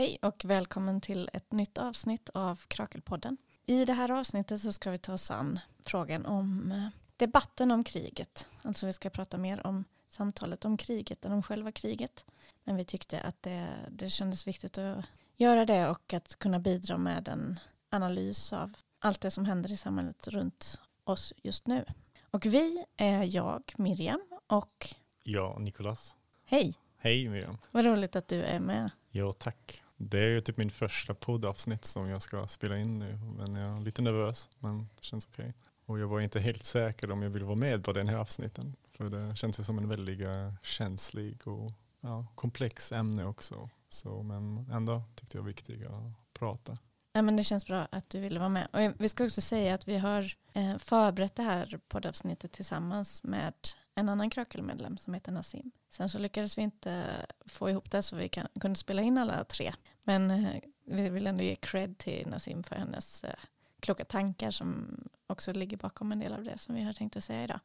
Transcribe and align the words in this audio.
Hej 0.00 0.18
och 0.22 0.44
välkommen 0.44 1.00
till 1.00 1.30
ett 1.32 1.52
nytt 1.52 1.78
avsnitt 1.78 2.30
av 2.34 2.60
Krakelpodden. 2.68 3.36
I 3.66 3.84
det 3.84 3.92
här 3.92 4.10
avsnittet 4.10 4.60
så 4.60 4.72
ska 4.72 4.90
vi 4.90 4.98
ta 4.98 5.12
oss 5.12 5.30
an 5.30 5.58
frågan 5.84 6.26
om 6.26 6.72
eh, 6.72 6.88
debatten 7.16 7.70
om 7.70 7.84
kriget. 7.84 8.48
Alltså 8.62 8.86
vi 8.86 8.92
ska 8.92 9.10
prata 9.10 9.38
mer 9.38 9.66
om 9.66 9.84
samtalet 10.08 10.64
om 10.64 10.76
kriget 10.76 11.24
än 11.24 11.32
om 11.32 11.42
själva 11.42 11.72
kriget. 11.72 12.24
Men 12.64 12.76
vi 12.76 12.84
tyckte 12.84 13.20
att 13.20 13.42
det, 13.42 13.68
det 13.90 14.10
kändes 14.10 14.46
viktigt 14.46 14.78
att 14.78 15.04
göra 15.36 15.66
det 15.66 15.88
och 15.88 16.12
att 16.14 16.38
kunna 16.38 16.58
bidra 16.58 16.98
med 16.98 17.28
en 17.28 17.60
analys 17.90 18.52
av 18.52 18.72
allt 18.98 19.20
det 19.20 19.30
som 19.30 19.44
händer 19.44 19.72
i 19.72 19.76
samhället 19.76 20.28
runt 20.28 20.80
oss 21.04 21.32
just 21.36 21.66
nu. 21.66 21.84
Och 22.30 22.46
vi 22.46 22.84
är 22.96 23.22
jag, 23.36 23.74
Miriam, 23.76 24.20
och 24.46 24.94
Ja, 25.22 25.56
Nikolas. 25.58 26.16
hej, 26.44 26.74
Hej 26.96 27.28
Miriam. 27.28 27.58
vad 27.70 27.84
roligt 27.84 28.16
att 28.16 28.28
du 28.28 28.42
är 28.42 28.60
med. 28.60 28.90
Ja, 29.10 29.32
tack. 29.32 29.82
Det 30.02 30.18
är 30.18 30.28
ju 30.28 30.40
typ 30.40 30.56
min 30.56 30.70
första 30.70 31.14
poddavsnitt 31.14 31.84
som 31.84 32.08
jag 32.08 32.22
ska 32.22 32.46
spela 32.46 32.78
in 32.78 32.98
nu. 32.98 33.18
Men 33.36 33.56
jag 33.56 33.76
är 33.76 33.80
lite 33.80 34.02
nervös, 34.02 34.48
men 34.58 34.78
det 34.78 35.04
känns 35.04 35.26
okej. 35.26 35.54
Och 35.86 35.98
jag 35.98 36.08
var 36.08 36.20
inte 36.20 36.40
helt 36.40 36.64
säker 36.64 37.10
om 37.10 37.22
jag 37.22 37.30
vill 37.30 37.44
vara 37.44 37.56
med 37.56 37.84
på 37.84 37.92
den 37.92 38.08
här 38.08 38.16
avsnitten. 38.16 38.76
För 38.92 39.10
det 39.10 39.36
känns 39.36 39.60
ju 39.60 39.64
som 39.64 39.78
en 39.78 39.88
väldigt 39.88 40.20
eh, 40.20 40.54
känslig 40.62 41.48
och 41.48 41.70
ja, 42.00 42.26
komplex 42.34 42.92
ämne 42.92 43.24
också. 43.24 43.70
Så, 43.88 44.22
men 44.22 44.70
ändå 44.72 45.02
tyckte 45.14 45.36
jag 45.36 45.42
var 45.42 45.48
viktigt 45.48 45.86
att 45.86 46.34
prata. 46.34 46.76
Ja, 47.12 47.22
men 47.22 47.36
det 47.36 47.44
känns 47.44 47.66
bra 47.66 47.86
att 47.90 48.10
du 48.10 48.20
ville 48.20 48.38
vara 48.38 48.48
med. 48.48 48.68
Och 48.72 48.94
vi 48.98 49.08
ska 49.08 49.24
också 49.24 49.40
säga 49.40 49.74
att 49.74 49.88
vi 49.88 49.98
har 49.98 50.34
eh, 50.52 50.78
förberett 50.78 51.34
det 51.36 51.42
här 51.42 51.80
poddavsnittet 51.88 52.52
tillsammans 52.52 53.22
med 53.22 53.54
en 53.94 54.08
annan 54.08 54.30
krökelmedlem 54.30 54.98
som 54.98 55.14
heter 55.14 55.32
Nassim. 55.32 55.70
Sen 55.88 56.08
så 56.08 56.18
lyckades 56.18 56.58
vi 56.58 56.62
inte 56.62 57.26
få 57.46 57.70
ihop 57.70 57.90
det 57.90 58.02
så 58.02 58.16
vi 58.16 58.28
kan, 58.28 58.46
kunde 58.60 58.78
spela 58.78 59.02
in 59.02 59.18
alla 59.18 59.44
tre. 59.44 59.72
Men 60.04 60.30
eh, 60.30 60.62
vi 60.84 61.08
vill 61.08 61.26
ändå 61.26 61.44
ge 61.44 61.56
cred 61.56 61.98
till 61.98 62.28
Nassim 62.28 62.62
för 62.62 62.76
hennes 62.76 63.24
eh, 63.24 63.34
kloka 63.80 64.04
tankar 64.04 64.50
som 64.50 64.98
också 65.26 65.52
ligger 65.52 65.76
bakom 65.76 66.12
en 66.12 66.18
del 66.18 66.32
av 66.32 66.44
det 66.44 66.58
som 66.58 66.74
vi 66.74 66.82
har 66.82 66.92
tänkt 66.92 67.16
att 67.16 67.24
säga 67.24 67.44
idag. 67.44 67.60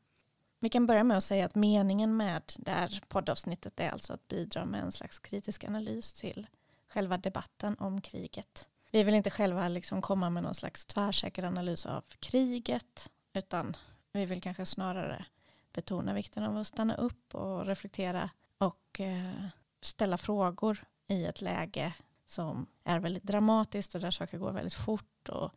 Vi 0.59 0.69
kan 0.69 0.85
börja 0.85 1.03
med 1.03 1.17
att 1.17 1.23
säga 1.23 1.45
att 1.45 1.55
meningen 1.55 2.17
med 2.17 2.53
det 2.57 2.71
här 2.71 3.01
poddavsnittet 3.07 3.79
är 3.79 3.89
alltså 3.89 4.13
att 4.13 4.27
bidra 4.27 4.65
med 4.65 4.81
en 4.81 4.91
slags 4.91 5.19
kritisk 5.19 5.63
analys 5.63 6.13
till 6.13 6.47
själva 6.87 7.17
debatten 7.17 7.75
om 7.79 8.01
kriget. 8.01 8.69
Vi 8.91 9.03
vill 9.03 9.15
inte 9.15 9.29
själva 9.29 9.67
liksom 9.67 10.01
komma 10.01 10.29
med 10.29 10.43
någon 10.43 10.53
slags 10.53 10.85
tvärsäker 10.85 11.43
analys 11.43 11.85
av 11.85 12.03
kriget 12.19 13.09
utan 13.33 13.77
vi 14.11 14.25
vill 14.25 14.41
kanske 14.41 14.65
snarare 14.65 15.25
betona 15.73 16.13
vikten 16.13 16.43
av 16.43 16.57
att 16.57 16.67
stanna 16.67 16.95
upp 16.95 17.35
och 17.35 17.65
reflektera 17.65 18.29
och 18.57 18.99
eh, 18.99 19.45
ställa 19.81 20.17
frågor 20.17 20.85
i 21.07 21.25
ett 21.25 21.41
läge 21.41 21.93
som 22.25 22.67
är 22.83 22.99
väldigt 22.99 23.23
dramatiskt 23.23 23.95
och 23.95 24.01
där 24.01 24.11
saker 24.11 24.37
går 24.37 24.51
väldigt 24.51 24.73
fort 24.73 25.29
och 25.29 25.51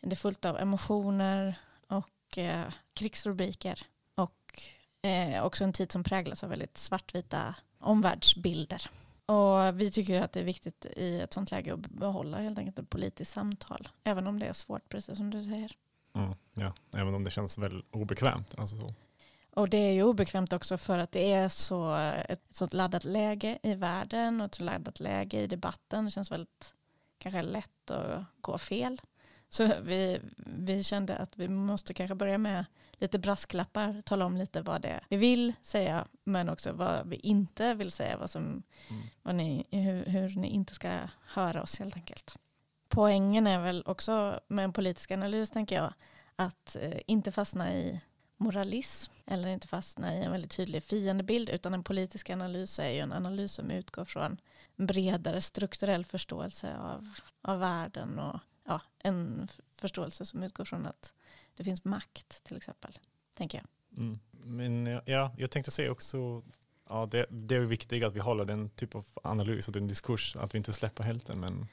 det 0.00 0.12
är 0.12 0.16
fullt 0.16 0.44
av 0.44 0.58
emotioner 0.58 1.58
och 1.86 2.38
eh, 2.38 2.72
krigsrubriker 2.94 3.86
och 4.14 4.62
eh, 5.02 5.44
också 5.44 5.64
en 5.64 5.72
tid 5.72 5.92
som 5.92 6.04
präglas 6.04 6.44
av 6.44 6.50
väldigt 6.50 6.78
svartvita 6.78 7.54
omvärldsbilder. 7.78 8.90
Och 9.26 9.80
vi 9.80 9.90
tycker 9.90 10.22
att 10.22 10.32
det 10.32 10.40
är 10.40 10.44
viktigt 10.44 10.86
i 10.96 11.20
ett 11.20 11.32
sånt 11.32 11.50
läge 11.50 11.74
att 11.74 11.80
behålla 11.80 12.38
helt 12.38 12.58
enkelt 12.58 12.78
ett 12.78 12.90
politiskt 12.90 13.32
samtal. 13.32 13.88
Även 14.04 14.26
om 14.26 14.38
det 14.38 14.46
är 14.46 14.52
svårt, 14.52 14.88
precis 14.88 15.16
som 15.16 15.30
du 15.30 15.44
säger. 15.44 15.76
Mm, 16.14 16.34
ja, 16.54 16.72
även 16.94 17.14
om 17.14 17.24
det 17.24 17.30
känns 17.30 17.58
väl 17.58 17.84
obekvämt. 17.90 18.54
Alltså 18.58 18.76
så. 18.76 18.94
Och 19.54 19.68
det 19.68 19.76
är 19.76 19.92
ju 19.92 20.02
obekvämt 20.02 20.52
också 20.52 20.78
för 20.78 20.98
att 20.98 21.12
det 21.12 21.32
är 21.32 21.48
så 21.48 21.94
ett, 21.94 22.30
ett 22.30 22.56
sånt 22.56 22.72
laddat 22.72 23.04
läge 23.04 23.58
i 23.62 23.74
världen 23.74 24.40
och 24.40 24.46
ett 24.46 24.54
så 24.54 24.64
laddat 24.64 25.00
läge 25.00 25.40
i 25.40 25.46
debatten. 25.46 26.04
Det 26.04 26.10
känns 26.10 26.30
väldigt 26.32 26.74
kanske 27.18 27.42
lätt 27.42 27.90
att 27.90 28.24
gå 28.40 28.58
fel. 28.58 29.00
Så 29.48 29.70
vi, 29.82 30.20
vi 30.36 30.82
kände 30.82 31.16
att 31.16 31.38
vi 31.38 31.48
måste 31.48 31.94
kanske 31.94 32.14
börja 32.14 32.38
med 32.38 32.64
lite 32.92 33.18
brasklappar, 33.18 34.02
tala 34.02 34.26
om 34.26 34.36
lite 34.36 34.62
vad 34.62 34.80
det 34.82 34.88
är 34.88 35.00
vi 35.08 35.16
vill 35.16 35.52
säga, 35.62 36.06
men 36.24 36.48
också 36.48 36.72
vad 36.72 37.08
vi 37.08 37.16
inte 37.16 37.74
vill 37.74 37.90
säga, 37.92 38.16
vad 38.16 38.30
som, 38.30 38.62
Mm. 38.90 39.02
vad 39.22 39.34
ni, 39.34 39.66
hur, 39.70 40.04
hur 40.04 40.36
ni 40.36 40.48
inte 40.48 40.74
ska 40.74 40.98
höra 41.26 41.62
oss 41.62 41.78
helt 41.78 41.96
enkelt. 41.96 42.38
Poängen 42.88 43.46
är 43.46 43.60
väl 43.60 43.82
också 43.86 44.40
med 44.48 44.64
en 44.64 44.72
politisk 44.72 45.10
analys, 45.10 45.50
tänker 45.50 45.76
jag, 45.76 45.92
att 46.36 46.76
eh, 46.80 47.00
inte 47.06 47.32
fastna 47.32 47.74
i 47.74 48.00
moralism 48.36 49.11
eller 49.26 49.48
inte 49.48 49.68
fastna 49.68 50.14
i 50.14 50.24
en 50.24 50.32
väldigt 50.32 50.50
tydlig 50.50 50.82
fiendebild, 50.82 51.48
utan 51.48 51.74
en 51.74 51.84
politisk 51.84 52.30
analys 52.30 52.78
är 52.78 52.90
ju 52.90 52.98
en 52.98 53.12
analys 53.12 53.52
som 53.52 53.70
utgår 53.70 54.04
från 54.04 54.40
en 54.76 54.86
bredare 54.86 55.40
strukturell 55.40 56.04
förståelse 56.04 56.76
av, 56.76 57.08
av 57.42 57.58
världen 57.58 58.18
och 58.18 58.40
ja, 58.64 58.80
en 58.98 59.48
förståelse 59.72 60.26
som 60.26 60.42
utgår 60.42 60.64
från 60.64 60.86
att 60.86 61.12
det 61.56 61.64
finns 61.64 61.84
makt 61.84 62.44
till 62.44 62.56
exempel, 62.56 62.98
tänker 63.36 63.58
jag. 63.58 63.66
Mm. 63.98 64.18
Men 64.44 64.86
ja, 64.86 65.02
ja, 65.04 65.34
jag 65.38 65.50
tänkte 65.50 65.70
säga 65.70 65.92
också, 65.92 66.42
ja, 66.88 67.08
det, 67.10 67.26
det 67.30 67.54
är 67.54 67.60
viktigt 67.60 68.04
att 68.04 68.14
vi 68.14 68.20
håller 68.20 68.44
den 68.44 68.70
typ 68.70 68.94
av 68.94 69.04
analys 69.22 69.66
och 69.66 69.72
den 69.72 69.88
diskurs, 69.88 70.36
att 70.36 70.54
vi 70.54 70.58
inte 70.58 70.72
släpper 70.72 71.04
helt 71.04 71.26
den. 71.26 71.40
Men 71.40 71.66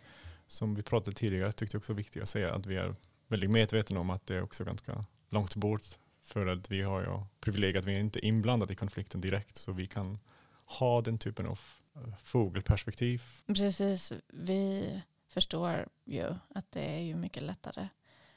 som 0.47 0.75
vi 0.75 0.83
pratade 0.83 1.15
tidigare 1.15 1.51
tyckte 1.51 1.75
jag 1.75 1.79
också 1.79 1.93
viktigt 1.93 2.21
att 2.21 2.29
säga 2.29 2.53
att 2.53 2.65
vi 2.65 2.75
är 2.75 2.95
väldigt 3.27 3.51
medvetna 3.51 3.99
om 3.99 4.09
att 4.09 4.27
det 4.27 4.35
är 4.35 4.41
också 4.41 4.63
ganska 4.63 5.05
långt 5.29 5.55
bort. 5.55 5.83
För 6.29 6.47
att 6.47 6.71
vi 6.71 6.81
har 6.81 7.01
ju 7.01 7.07
privilegiet 7.39 7.83
att 7.83 7.87
vi 7.87 7.95
är 7.95 7.99
inte 7.99 8.25
är 8.25 8.25
inblandade 8.25 8.73
i 8.73 8.75
konflikten 8.75 9.21
direkt. 9.21 9.57
Så 9.57 9.71
vi 9.71 9.87
kan 9.87 10.19
ha 10.65 11.01
den 11.01 11.17
typen 11.17 11.45
av 11.45 11.59
eh, 11.95 12.15
fågelperspektiv. 12.23 13.23
Precis, 13.47 14.13
vi 14.27 15.01
förstår 15.27 15.87
ju 16.05 16.35
att 16.55 16.71
det 16.71 16.97
är 16.97 17.01
ju 17.01 17.15
mycket 17.15 17.43
lättare 17.43 17.89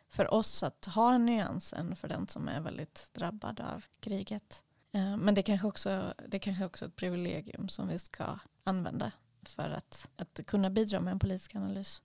för 0.08 0.34
oss 0.34 0.62
att 0.62 0.84
ha 0.84 1.14
en 1.14 1.26
nyans 1.26 1.72
än 1.72 1.96
för 1.96 2.08
den 2.08 2.28
som 2.28 2.48
är 2.48 2.60
väldigt 2.60 3.10
drabbad 3.12 3.60
av 3.60 3.84
kriget. 4.00 4.62
Eh, 4.92 5.16
men 5.16 5.34
det 5.34 5.42
kanske 5.42 5.66
också, 5.66 6.14
det 6.28 6.38
kanske 6.38 6.64
också 6.64 6.84
är 6.84 6.88
ett 6.88 6.96
privilegium 6.96 7.68
som 7.68 7.88
vi 7.88 7.98
ska 7.98 8.38
använda 8.64 9.12
för 9.42 9.70
att, 9.70 10.08
att 10.16 10.40
kunna 10.46 10.70
bidra 10.70 11.00
med 11.00 11.12
en 11.12 11.18
politisk 11.18 11.54
analys. 11.54 12.02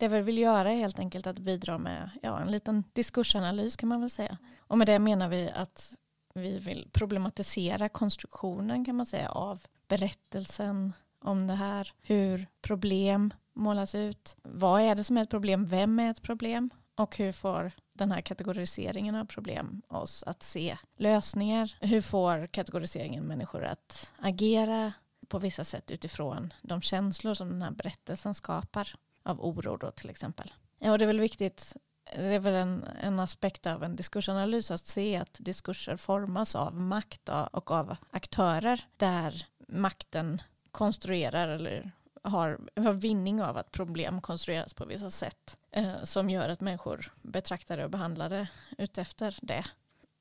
Det 0.00 0.08
vi 0.08 0.20
vill 0.20 0.38
göra 0.38 0.72
är 0.72 0.76
helt 0.76 0.98
enkelt 0.98 1.26
att 1.26 1.38
bidra 1.38 1.78
med 1.78 2.10
ja, 2.22 2.40
en 2.40 2.50
liten 2.50 2.84
diskursanalys 2.92 3.76
kan 3.76 3.88
man 3.88 4.00
väl 4.00 4.10
säga. 4.10 4.38
Och 4.58 4.78
med 4.78 4.86
det 4.86 4.98
menar 4.98 5.28
vi 5.28 5.50
att 5.50 5.94
vi 6.34 6.58
vill 6.58 6.88
problematisera 6.92 7.88
konstruktionen 7.88 8.84
kan 8.84 8.96
man 8.96 9.06
säga 9.06 9.30
av 9.30 9.62
berättelsen 9.88 10.92
om 11.18 11.46
det 11.46 11.54
här. 11.54 11.92
Hur 12.02 12.46
problem 12.62 13.34
målas 13.52 13.94
ut. 13.94 14.36
Vad 14.42 14.82
är 14.82 14.94
det 14.94 15.04
som 15.04 15.18
är 15.18 15.22
ett 15.22 15.30
problem? 15.30 15.66
Vem 15.66 15.98
är 15.98 16.10
ett 16.10 16.22
problem? 16.22 16.70
Och 16.94 17.16
hur 17.16 17.32
får 17.32 17.72
den 17.92 18.12
här 18.12 18.20
kategoriseringen 18.20 19.14
av 19.14 19.24
problem 19.24 19.82
oss 19.88 20.22
att 20.22 20.42
se 20.42 20.76
lösningar? 20.96 21.76
Hur 21.80 22.00
får 22.00 22.46
kategoriseringen 22.46 23.24
människor 23.24 23.64
att 23.64 24.12
agera 24.18 24.92
på 25.28 25.38
vissa 25.38 25.64
sätt 25.64 25.90
utifrån 25.90 26.52
de 26.62 26.80
känslor 26.80 27.34
som 27.34 27.50
den 27.50 27.62
här 27.62 27.70
berättelsen 27.70 28.34
skapar? 28.34 28.94
Av 29.22 29.40
oro 29.40 29.76
då 29.76 29.90
till 29.90 30.10
exempel. 30.10 30.52
Ja, 30.78 30.92
och 30.92 30.98
det 30.98 31.04
är 31.04 31.06
väl 31.06 31.20
viktigt 31.20 31.76
det 32.16 32.34
är 32.34 32.38
väl 32.38 32.54
en, 32.54 32.84
en 33.02 33.20
aspekt 33.20 33.66
av 33.66 33.84
en 33.84 33.96
diskursanalys 33.96 34.70
att 34.70 34.86
se 34.86 35.16
att 35.16 35.36
diskurser 35.38 35.96
formas 35.96 36.54
av 36.54 36.74
makt 36.74 37.28
och 37.52 37.70
av 37.70 37.96
aktörer 38.10 38.84
där 38.96 39.46
makten 39.68 40.42
konstruerar 40.70 41.48
eller 41.48 41.92
har, 42.22 42.60
har 42.76 42.92
vinning 42.92 43.42
av 43.42 43.56
att 43.56 43.72
problem 43.72 44.20
konstrueras 44.20 44.74
på 44.74 44.84
vissa 44.84 45.10
sätt 45.10 45.58
eh, 45.70 46.02
som 46.04 46.30
gör 46.30 46.48
att 46.48 46.60
människor 46.60 47.12
betraktar 47.22 47.76
det 47.76 47.84
och 47.84 47.90
behandlar 47.90 48.28
det 48.30 48.48
utefter 48.78 49.38
det. 49.42 49.64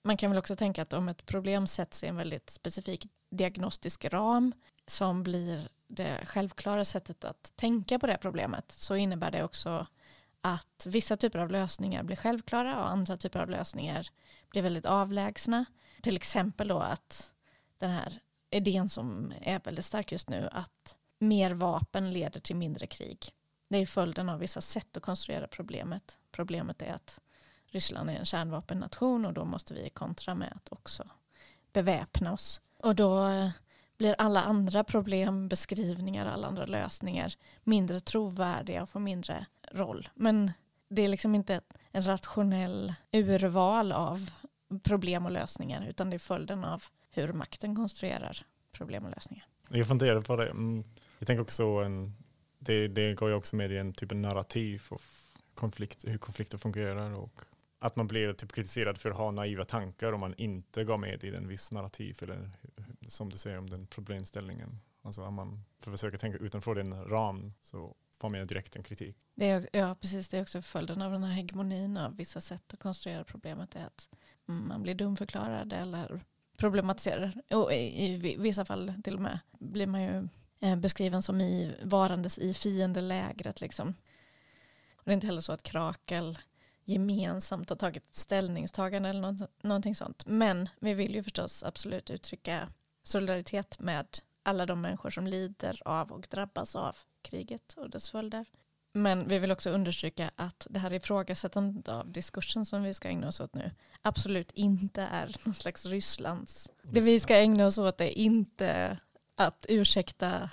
Man 0.03 0.17
kan 0.17 0.31
väl 0.31 0.39
också 0.39 0.55
tänka 0.55 0.81
att 0.81 0.93
om 0.93 1.09
ett 1.09 1.25
problem 1.25 1.67
sätts 1.67 2.03
i 2.03 2.07
en 2.07 2.15
väldigt 2.15 2.49
specifik 2.49 3.07
diagnostisk 3.29 4.05
ram 4.05 4.53
som 4.87 5.23
blir 5.23 5.69
det 5.89 6.25
självklara 6.25 6.85
sättet 6.85 7.25
att 7.25 7.53
tänka 7.55 7.99
på 7.99 8.07
det 8.07 8.17
problemet 8.21 8.71
så 8.71 8.95
innebär 8.95 9.31
det 9.31 9.43
också 9.43 9.87
att 10.41 10.85
vissa 10.85 11.17
typer 11.17 11.39
av 11.39 11.51
lösningar 11.51 12.03
blir 12.03 12.15
självklara 12.15 12.79
och 12.79 12.89
andra 12.89 13.17
typer 13.17 13.39
av 13.39 13.49
lösningar 13.49 14.09
blir 14.49 14.61
väldigt 14.61 14.85
avlägsna. 14.85 15.65
Till 16.01 16.15
exempel 16.15 16.67
då 16.67 16.79
att 16.79 17.33
den 17.77 17.91
här 17.91 18.19
idén 18.49 18.89
som 18.89 19.33
är 19.41 19.59
väldigt 19.59 19.85
stark 19.85 20.11
just 20.11 20.29
nu 20.29 20.49
att 20.51 20.95
mer 21.19 21.51
vapen 21.51 22.13
leder 22.13 22.39
till 22.39 22.55
mindre 22.55 22.87
krig. 22.87 23.33
Det 23.67 23.77
är 23.77 23.85
följden 23.85 24.29
av 24.29 24.39
vissa 24.39 24.61
sätt 24.61 24.97
att 24.97 25.03
konstruera 25.03 25.47
problemet. 25.47 26.17
Problemet 26.31 26.81
är 26.81 26.93
att 26.93 27.19
Ryssland 27.67 28.09
är 28.09 28.13
en 28.13 28.25
kärnvapennation 28.25 29.25
och 29.25 29.33
då 29.33 29.45
måste 29.45 29.73
vi 29.73 29.89
kontra 29.89 30.35
med 30.35 30.53
att 30.55 30.71
också 30.71 31.09
beväpna 31.73 32.33
oss. 32.33 32.61
Och 32.77 32.95
då 32.95 33.27
blir 33.99 34.15
alla 34.17 34.41
andra 34.41 34.83
problembeskrivningar, 34.83 36.25
alla 36.25 36.47
andra 36.47 36.65
lösningar 36.65 37.33
mindre 37.63 37.99
trovärdiga 37.99 38.83
och 38.83 38.89
får 38.89 38.99
mindre 38.99 39.45
roll. 39.71 40.09
Men 40.15 40.51
det 40.89 41.01
är 41.01 41.07
liksom 41.07 41.35
inte 41.35 41.61
en 41.91 42.07
rationell 42.07 42.93
urval 43.11 43.91
av 43.91 44.29
problem 44.83 45.25
och 45.25 45.31
lösningar 45.31 45.87
utan 45.89 46.09
det 46.09 46.15
är 46.15 46.19
följden 46.19 46.63
av 46.63 46.83
hur 47.11 47.33
makten 47.33 47.75
konstruerar 47.75 48.37
problem 48.71 49.05
och 49.05 49.11
lösningar. 49.11 49.45
Jag 49.69 49.87
funderar 49.87 50.21
på 50.21 50.35
det. 50.35 50.49
Mm. 50.49 50.83
Jag 51.19 51.27
tänker 51.27 51.41
också 51.41 51.63
en 51.63 52.15
det, 52.59 52.87
det 52.87 53.13
går 53.13 53.29
ju 53.29 53.35
också 53.35 53.55
med 53.55 53.71
i 53.71 53.77
en 53.77 53.93
typ 53.93 54.11
av 54.11 54.17
narrativ 54.17 54.83
och 54.89 55.01
konflikt, 55.53 56.05
hur 56.07 56.17
konflikter 56.17 56.57
fungerar 56.57 57.13
och 57.13 57.41
att 57.79 57.95
man 57.95 58.07
blir 58.07 58.33
typ 58.33 58.51
kritiserad 58.51 58.97
för 58.97 59.09
att 59.09 59.17
ha 59.17 59.31
naiva 59.31 59.65
tankar 59.65 60.11
om 60.13 60.19
man 60.19 60.33
inte 60.37 60.83
går 60.83 60.97
med 60.97 61.23
i 61.23 61.35
en 61.35 61.47
viss 61.47 61.71
narrativ 61.71 62.17
eller 62.21 62.49
som 63.09 63.29
du 63.29 63.37
säger 63.37 63.57
om 63.57 63.69
den 63.69 63.87
problemställningen. 63.87 64.79
Alltså 65.01 65.23
om 65.23 65.33
man 65.33 65.63
försöker 65.79 66.17
tänka 66.17 66.37
utanför 66.37 66.75
den 66.75 67.05
ram 67.05 67.53
så 67.61 67.95
får 68.19 68.29
man 68.29 68.47
direkt 68.47 68.75
en 68.75 68.83
kritik. 68.83 69.17
Det 69.35 69.49
är, 69.49 69.69
ja, 69.73 69.95
precis. 69.95 70.29
Det 70.29 70.37
är 70.37 70.41
också 70.41 70.61
följden 70.61 71.01
av 71.01 71.11
den 71.11 71.23
här 71.23 71.33
hegemonin 71.33 71.97
av 71.97 72.15
vissa 72.15 72.41
sätt 72.41 72.73
att 72.73 72.79
konstruera 72.79 73.23
problemet 73.23 73.75
är 73.75 73.85
att 73.85 74.09
man 74.45 74.83
blir 74.83 74.95
dumförklarad 74.95 75.73
eller 75.73 76.25
problematiserar. 76.57 77.41
Och 77.49 77.73
i, 77.73 78.05
i 78.05 78.35
vissa 78.37 78.65
fall 78.65 78.93
till 79.03 79.15
och 79.15 79.21
med 79.21 79.39
blir 79.51 79.87
man 79.87 80.03
ju 80.03 80.27
eh, 80.59 80.75
beskriven 80.75 81.21
som 81.21 81.41
i, 81.41 81.75
varandes 81.83 82.37
i 82.37 82.53
fiendelägret. 82.53 83.61
Liksom. 83.61 83.93
Och 84.95 85.03
det 85.05 85.11
är 85.11 85.13
inte 85.13 85.27
heller 85.27 85.41
så 85.41 85.51
att 85.51 85.63
Krakel 85.63 86.39
gemensamt 86.83 87.69
har 87.69 87.77
tagit 87.77 88.03
ett 88.09 88.15
ställningstagande 88.15 89.09
eller 89.09 89.21
något, 89.21 89.63
någonting 89.63 89.95
sånt. 89.95 90.25
Men 90.25 90.69
vi 90.79 90.93
vill 90.93 91.15
ju 91.15 91.23
förstås 91.23 91.63
absolut 91.63 92.09
uttrycka 92.09 92.69
solidaritet 93.09 93.79
med 93.79 94.19
alla 94.43 94.65
de 94.65 94.81
människor 94.81 95.09
som 95.09 95.27
lider 95.27 95.81
av 95.85 96.11
och 96.11 96.27
drabbas 96.29 96.75
av 96.75 96.97
kriget 97.21 97.73
och 97.73 97.89
dess 97.89 98.09
följder. 98.09 98.45
Men 98.93 99.27
vi 99.27 99.39
vill 99.39 99.51
också 99.51 99.69
understryka 99.69 100.31
att 100.35 100.67
det 100.69 100.79
här 100.79 100.93
ifrågasättandet 100.93 101.87
av 101.87 102.11
diskursen 102.11 102.65
som 102.65 102.83
vi 102.83 102.93
ska 102.93 103.07
ägna 103.07 103.27
oss 103.27 103.39
åt 103.39 103.53
nu 103.53 103.71
absolut 104.01 104.51
inte 104.51 105.01
är 105.01 105.35
någon 105.43 105.55
slags 105.55 105.85
Rysslands. 105.85 106.69
Det 106.83 106.99
vi 106.99 107.19
ska 107.19 107.35
ägna 107.35 107.65
oss 107.65 107.77
åt 107.77 108.01
är 108.01 108.17
inte 108.17 108.97
att 109.35 109.65
ursäkta 109.69 110.49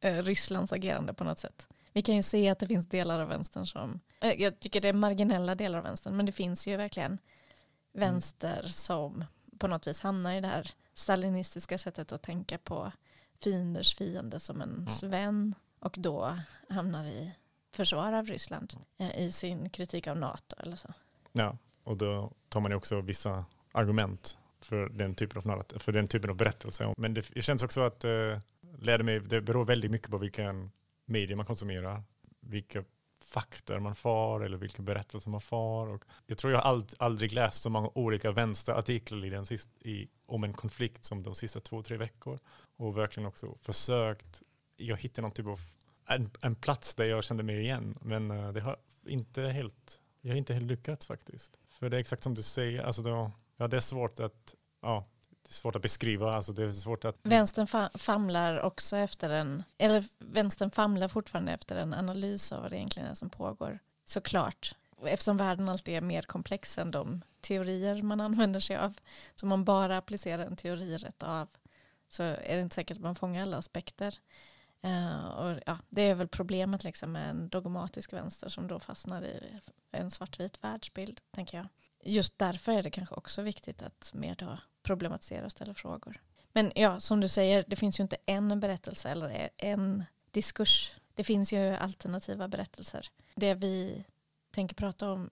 eh, 0.00 0.22
Rysslands 0.22 0.72
agerande 0.72 1.14
på 1.14 1.24
något 1.24 1.38
sätt. 1.38 1.68
Vi 1.92 2.02
kan 2.02 2.16
ju 2.16 2.22
se 2.22 2.48
att 2.48 2.58
det 2.58 2.66
finns 2.66 2.88
delar 2.88 3.20
av 3.20 3.28
vänstern 3.28 3.66
som, 3.66 4.00
eh, 4.20 4.42
jag 4.42 4.60
tycker 4.60 4.80
det 4.80 4.88
är 4.88 4.92
marginella 4.92 5.54
delar 5.54 5.78
av 5.78 5.84
vänstern, 5.84 6.16
men 6.16 6.26
det 6.26 6.32
finns 6.32 6.66
ju 6.66 6.76
verkligen 6.76 7.18
vänster 7.92 8.62
som 8.66 9.24
på 9.58 9.66
något 9.66 9.86
vis 9.86 10.00
hamnar 10.00 10.32
i 10.32 10.40
det 10.40 10.48
här 10.48 10.70
stalinistiska 10.98 11.78
sättet 11.78 12.12
att 12.12 12.22
tänka 12.22 12.58
på 12.58 12.92
fienders 13.44 13.94
fiende 13.94 14.40
som 14.40 14.60
en 14.60 14.86
mm. 15.02 15.10
vän 15.10 15.54
och 15.80 15.94
då 15.98 16.38
hamnar 16.68 17.04
i 17.04 17.32
försvar 17.72 18.12
av 18.12 18.26
Ryssland 18.26 18.74
eh, 18.98 19.20
i 19.20 19.32
sin 19.32 19.70
kritik 19.70 20.06
av 20.06 20.16
NATO 20.16 20.56
eller 20.58 20.76
så. 20.76 20.94
Ja, 21.32 21.56
och 21.84 21.96
då 21.96 22.32
tar 22.48 22.60
man 22.60 22.70
ju 22.70 22.76
också 22.76 23.00
vissa 23.00 23.44
argument 23.72 24.38
för 24.60 24.88
den 24.88 25.14
typen 25.14 25.50
av, 25.50 25.64
för 25.76 25.92
den 25.92 26.08
typen 26.08 26.30
av 26.30 26.36
berättelse. 26.36 26.94
Men 26.96 27.14
det, 27.14 27.42
känns 27.42 27.62
också 27.62 27.80
att 27.80 28.04
eh, 28.04 29.02
mig, 29.02 29.20
det 29.20 29.40
beror 29.40 29.64
väldigt 29.64 29.90
mycket 29.90 30.10
på 30.10 30.18
vilken 30.18 30.70
media 31.04 31.36
man 31.36 31.46
konsumerar, 31.46 32.02
vilka 32.40 32.84
fakta 33.28 33.80
man 33.80 33.94
får 33.94 34.44
eller 34.44 34.56
vilka 34.56 34.82
berättelser 34.82 35.30
man 35.30 35.40
får. 35.40 35.88
Och 35.88 36.04
jag 36.26 36.38
tror 36.38 36.52
jag 36.52 36.60
har 36.60 36.84
aldrig 36.98 37.32
läst 37.32 37.62
så 37.62 37.70
många 37.70 37.90
olika 37.94 38.32
vänsterartiklar 38.32 39.24
i 39.24 39.30
den 39.30 39.46
sist, 39.46 39.68
i, 39.80 40.08
om 40.26 40.44
en 40.44 40.52
konflikt 40.52 41.04
som 41.04 41.22
de 41.22 41.34
sista 41.34 41.60
två, 41.60 41.82
tre 41.82 41.96
veckor. 41.96 42.38
Och 42.76 42.98
verkligen 42.98 43.26
också 43.26 43.54
försökt, 43.60 44.42
jag 44.76 44.96
hittade 44.96 45.22
någon 45.22 45.32
typ 45.32 45.46
av 45.46 45.60
en, 46.06 46.30
en 46.42 46.54
plats 46.54 46.94
där 46.94 47.04
jag 47.04 47.24
kände 47.24 47.42
mig 47.42 47.60
igen. 47.60 47.94
Men 48.00 48.30
uh, 48.30 48.52
det 48.52 48.60
har 48.60 48.76
inte 49.06 49.42
helt, 49.42 50.00
jag 50.20 50.30
har 50.30 50.38
inte 50.38 50.54
helt 50.54 50.66
lyckats 50.66 51.06
faktiskt. 51.06 51.58
För 51.68 51.90
det 51.90 51.96
är 51.96 52.00
exakt 52.00 52.22
som 52.22 52.34
du 52.34 52.42
säger, 52.42 52.82
alltså 52.82 53.02
då, 53.02 53.32
ja, 53.56 53.68
det 53.68 53.76
är 53.76 53.80
svårt 53.80 54.20
att, 54.20 54.54
ja, 54.82 55.06
det 55.48 55.52
är 55.52 55.54
svårt 55.54 55.76
att 55.76 55.82
beskriva. 55.82 56.34
Alltså 56.34 56.52
det 56.52 56.64
är 56.64 56.72
svårt 56.72 57.04
att... 57.04 57.16
Vänstern 57.22 57.90
famlar 57.98 58.60
också 58.60 58.96
efter 58.96 59.30
en, 59.30 59.64
eller 59.78 60.04
vänstern 60.18 60.70
famlar 60.70 61.08
fortfarande 61.08 61.52
efter 61.52 61.76
en 61.76 61.94
analys 61.94 62.52
av 62.52 62.62
vad 62.62 62.70
det 62.70 62.76
egentligen 62.76 63.08
är 63.08 63.14
som 63.14 63.30
pågår. 63.30 63.78
Såklart. 64.04 64.74
Eftersom 65.04 65.36
världen 65.36 65.68
alltid 65.68 65.94
är 65.94 66.00
mer 66.00 66.22
komplex 66.22 66.78
än 66.78 66.90
de 66.90 67.22
teorier 67.40 68.02
man 68.02 68.20
använder 68.20 68.60
sig 68.60 68.76
av. 68.76 68.94
Så 69.34 69.46
om 69.46 69.48
man 69.48 69.64
bara 69.64 69.98
applicerar 69.98 70.46
en 70.46 70.56
teori 70.56 70.96
rätt 70.96 71.22
av 71.22 71.48
så 72.08 72.22
är 72.22 72.54
det 72.54 72.60
inte 72.60 72.74
säkert 72.74 72.96
att 72.96 73.02
man 73.02 73.14
fångar 73.14 73.42
alla 73.42 73.56
aspekter. 73.56 74.18
Uh, 74.84 75.28
och 75.28 75.60
ja, 75.66 75.78
det 75.88 76.02
är 76.02 76.14
väl 76.14 76.28
problemet 76.28 76.84
liksom 76.84 77.12
med 77.12 77.30
en 77.30 77.48
dogmatisk 77.48 78.12
vänster 78.12 78.48
som 78.48 78.66
då 78.66 78.80
fastnar 78.80 79.22
i 79.22 79.60
en 79.90 80.10
svartvit 80.10 80.64
världsbild, 80.64 81.20
tänker 81.30 81.58
jag. 81.58 81.66
Just 82.08 82.38
därför 82.38 82.72
är 82.72 82.82
det 82.82 82.90
kanske 82.90 83.14
också 83.14 83.42
viktigt 83.42 83.82
att 83.82 84.10
mer 84.14 84.34
då 84.34 84.58
problematisera 84.82 85.44
och 85.44 85.52
ställa 85.52 85.74
frågor. 85.74 86.20
Men 86.52 86.72
ja, 86.74 87.00
som 87.00 87.20
du 87.20 87.28
säger, 87.28 87.64
det 87.68 87.76
finns 87.76 88.00
ju 88.00 88.02
inte 88.02 88.16
en 88.26 88.60
berättelse 88.60 89.08
eller 89.08 89.50
en 89.56 90.04
diskurs. 90.30 90.96
Det 91.14 91.24
finns 91.24 91.52
ju 91.52 91.74
alternativa 91.74 92.48
berättelser. 92.48 93.08
Det 93.34 93.54
vi 93.54 94.04
tänker 94.50 94.74
prata 94.74 95.10
om 95.10 95.30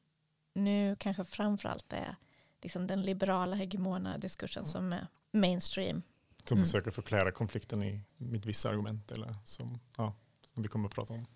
nu 0.55 0.97
kanske 0.97 1.25
framförallt 1.25 1.93
är 1.93 2.17
liksom 2.63 2.87
den 2.87 3.03
liberala 3.03 3.57
hegemona 3.57 4.19
diskursen 4.19 4.61
mm. 4.61 4.73
som 4.73 4.93
är 4.93 5.07
mainstream 5.31 6.03
som 6.49 6.59
mm. 6.59 6.65
försöker 6.65 6.91
förklara 6.91 7.33
konflikten 7.33 7.83
i, 7.83 8.01
med 8.17 8.45
vissa 8.45 8.69
argument 8.69 9.11
eller 9.11 9.35
som, 9.45 9.79
ja, 9.97 10.15
som 10.55 10.63
vi 10.63 10.69
kommer 10.69 10.89
att 10.89 10.95
prata 10.95 11.13
om. 11.13 11.27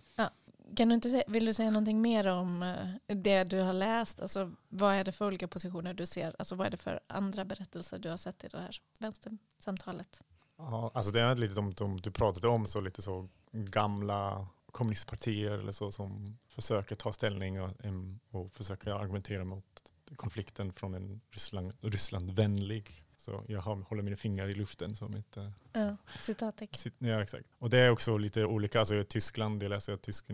Kan 0.77 0.89
du 0.89 0.95
inte, 0.95 1.25
vill 1.27 1.45
du 1.45 1.55
säga 1.55 1.71
någonting 1.71 2.01
mer 2.03 2.27
om 2.27 2.63
eh, 2.63 3.15
det 3.17 3.45
du 3.45 3.61
har 3.61 3.73
läst? 3.73 4.21
Alltså, 4.21 4.53
vad 4.69 4.95
är 4.95 5.05
det 5.05 5.13
för 5.13 5.27
olika 5.27 5.49
positioner 5.49 5.95
du 5.95 6.07
ser? 6.07 6.37
Alltså, 6.39 6.55
vad 6.55 6.67
är 6.67 6.71
det 6.71 6.77
för 6.77 7.01
andra 7.07 7.45
berättelser 7.45 7.99
du 7.99 8.11
har 8.11 8.17
sett 8.17 8.45
i 8.45 8.49
det 8.49 8.59
här 8.59 8.77
vänstersamtalet? 8.99 10.23
Ja, 10.57 10.91
alltså 10.95 11.13
det 11.13 11.21
är 11.21 11.35
lite 11.35 11.55
som 11.55 11.75
de, 11.75 11.97
du 11.97 12.11
pratade 12.11 12.49
om, 12.49 12.67
så 12.67 12.81
lite 12.81 13.03
så 13.03 13.29
gamla 13.53 14.47
kommunistpartier 14.73 15.51
eller 15.51 15.73
så 15.73 15.93
som 15.93 16.39
försöker 16.49 16.97
ta 16.97 17.13
ställning 17.13 17.63
och, 17.63 17.71
och 18.31 18.53
försöker 18.53 18.91
argumentera 18.91 19.45
mot 19.45 19.65
konflikten 20.17 20.73
från 20.73 20.95
en 20.95 21.21
Ryssland, 21.31 21.73
Rysslandvänlig 21.81 23.05
så 23.21 23.45
jag 23.49 23.61
håller 23.61 24.03
mina 24.03 24.17
fingrar 24.17 24.49
i 24.49 24.55
luften 24.55 24.95
som 24.95 25.15
ett 25.15 25.37
uh, 25.37 25.51
ja, 25.73 25.97
citattecken. 26.19 26.93
Ja, 26.99 27.23
exakt. 27.23 27.47
Och 27.59 27.71
det 27.71 27.79
är 27.79 27.91
också 27.91 28.17
lite 28.17 28.45
olika. 28.45 28.79
Alltså 28.79 28.95
i 28.95 29.05
Tyskland, 29.05 29.63
jag, 29.63 29.71
läser 29.71 29.97
tysk, 29.97 30.27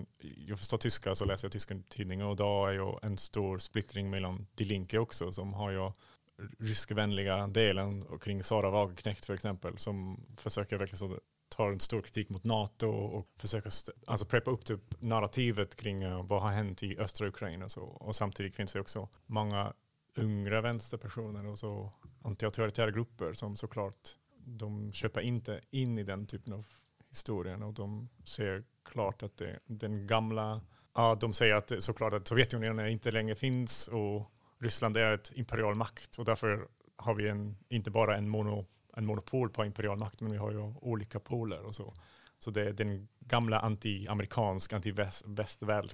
jag 0.46 0.58
förstår 0.58 0.78
tyska 0.78 1.14
så 1.14 1.24
läser 1.24 1.46
jag 1.46 1.52
tyska 1.52 1.78
tidningar 1.88 2.26
och 2.26 2.36
då 2.36 2.66
är 2.66 2.72
ju 2.72 2.98
en 3.02 3.18
stor 3.18 3.58
splittring 3.58 4.10
mellan 4.10 4.46
Die 4.54 4.64
Linke 4.64 4.98
också 4.98 5.32
som 5.32 5.54
har 5.54 5.70
ju 5.70 5.92
ryskvänliga 6.58 7.46
delen 7.46 8.18
kring 8.20 8.42
Sara 8.42 8.70
Wagenknecht 8.70 9.26
för 9.26 9.34
exempel 9.34 9.78
som 9.78 10.24
försöker 10.36 10.76
verkligen 10.76 10.98
så 10.98 11.20
tar 11.48 11.72
en 11.72 11.80
stor 11.80 12.02
kritik 12.02 12.28
mot 12.28 12.44
NATO 12.44 12.88
och 12.88 13.28
försöker 13.36 13.72
alltså 14.06 14.26
preppa 14.26 14.50
upp 14.50 14.64
typ 14.64 15.02
narrativet 15.02 15.76
kring 15.76 16.06
uh, 16.06 16.26
vad 16.26 16.42
har 16.42 16.50
hänt 16.50 16.82
i 16.82 16.98
östra 16.98 17.28
Ukraina 17.28 17.64
och 17.64 17.70
så. 17.70 17.82
Och 17.82 18.16
samtidigt 18.16 18.54
finns 18.54 18.72
det 18.72 18.80
också 18.80 19.08
många 19.26 19.72
unga 20.14 20.60
vänsterpersoner 20.60 21.46
och 21.46 21.58
så 21.58 21.92
antiautoritära 22.26 22.90
grupper 22.90 23.32
som 23.32 23.56
såklart 23.56 24.16
de 24.38 24.92
köper 24.92 25.20
inte 25.20 25.60
in 25.70 25.98
i 25.98 26.02
den 26.02 26.26
typen 26.26 26.52
av 26.52 26.66
historien 27.08 27.62
och 27.62 27.74
de 27.74 28.08
ser 28.24 28.64
klart 28.84 29.22
att 29.22 29.36
det, 29.36 29.58
den 29.66 30.06
gamla, 30.06 30.60
ja 30.94 31.14
de 31.14 31.32
säger 31.32 31.54
att 31.54 31.66
det, 31.66 31.80
såklart 31.80 32.12
att 32.12 32.28
Sovjetunionen 32.28 32.88
inte 32.88 33.10
längre 33.10 33.36
finns 33.36 33.88
och 33.88 34.30
Ryssland 34.58 34.96
är 34.96 35.14
ett 35.14 35.32
imperial 35.34 35.74
makt 35.74 36.18
och 36.18 36.24
därför 36.24 36.68
har 36.96 37.14
vi 37.14 37.28
en, 37.28 37.56
inte 37.68 37.90
bara 37.90 38.16
en, 38.16 38.28
mono, 38.28 38.66
en 38.96 39.06
monopol 39.06 39.50
på 39.50 39.64
imperial 39.64 39.98
makt 39.98 40.20
men 40.20 40.32
vi 40.32 40.38
har 40.38 40.50
ju 40.50 40.58
olika 40.80 41.20
poler 41.20 41.62
och 41.62 41.74
så. 41.74 41.94
Så 42.38 42.50
det 42.50 42.62
är 42.62 42.72
den 42.72 43.08
gamla 43.20 43.60
anti-amerikansk, 43.60 44.72
anti-västvärld 44.72 45.90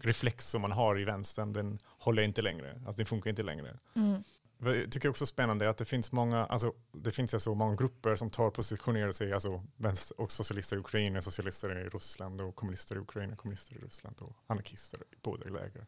reflex 0.00 0.50
som 0.50 0.62
man 0.62 0.72
har 0.72 1.00
i 1.00 1.04
vänstern, 1.04 1.52
den 1.52 1.78
håller 1.84 2.22
inte 2.22 2.42
längre. 2.42 2.72
Alltså 2.86 2.96
den 2.96 3.06
funkar 3.06 3.30
inte 3.30 3.42
längre. 3.42 3.78
Mm. 3.96 4.22
Jag 4.60 4.92
tycker 4.92 5.08
också 5.08 5.26
spännande 5.26 5.70
att 5.70 5.76
det 5.76 5.84
finns 5.84 6.12
många, 6.12 6.46
alltså, 6.46 6.72
det 6.92 7.10
finns 7.10 7.34
alltså 7.34 7.54
många 7.54 7.76
grupper 7.76 8.16
som 8.16 8.30
tar 8.30 8.50
positionerar 8.50 9.12
sig, 9.12 9.32
alltså 9.32 9.64
vänster 9.76 10.20
och 10.20 10.32
socialister 10.32 10.76
i 10.76 10.78
Ukraina, 10.78 11.22
socialister 11.22 11.78
i 11.78 11.88
Ryssland 11.88 12.40
och 12.40 12.56
kommunister 12.56 12.96
i 12.96 12.98
Ukraina, 12.98 13.36
kommunister 13.36 13.76
i 13.76 13.78
Ryssland 13.78 14.16
och 14.20 14.36
anarkister 14.46 14.98
i 14.98 15.16
båda 15.22 15.50
läger. 15.50 15.86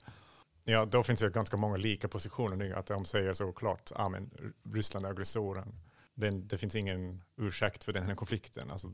Ja, 0.64 0.84
då 0.84 1.02
finns 1.02 1.20
det 1.20 1.30
ganska 1.30 1.56
många 1.56 1.76
lika 1.76 2.08
positioner 2.08 2.56
nu, 2.56 2.74
att 2.74 2.86
de 2.86 3.04
säger 3.04 3.32
så 3.32 3.52
klart, 3.52 3.90
ja 3.94 4.08
men 4.08 4.52
Ryssland 4.72 5.06
är 5.06 5.10
aggressoren. 5.10 5.74
Det, 6.14 6.30
det 6.30 6.58
finns 6.58 6.76
ingen 6.76 7.22
ursäkt 7.36 7.84
för 7.84 7.92
den 7.92 8.02
här 8.02 8.14
konflikten. 8.14 8.70
Alltså, 8.70 8.92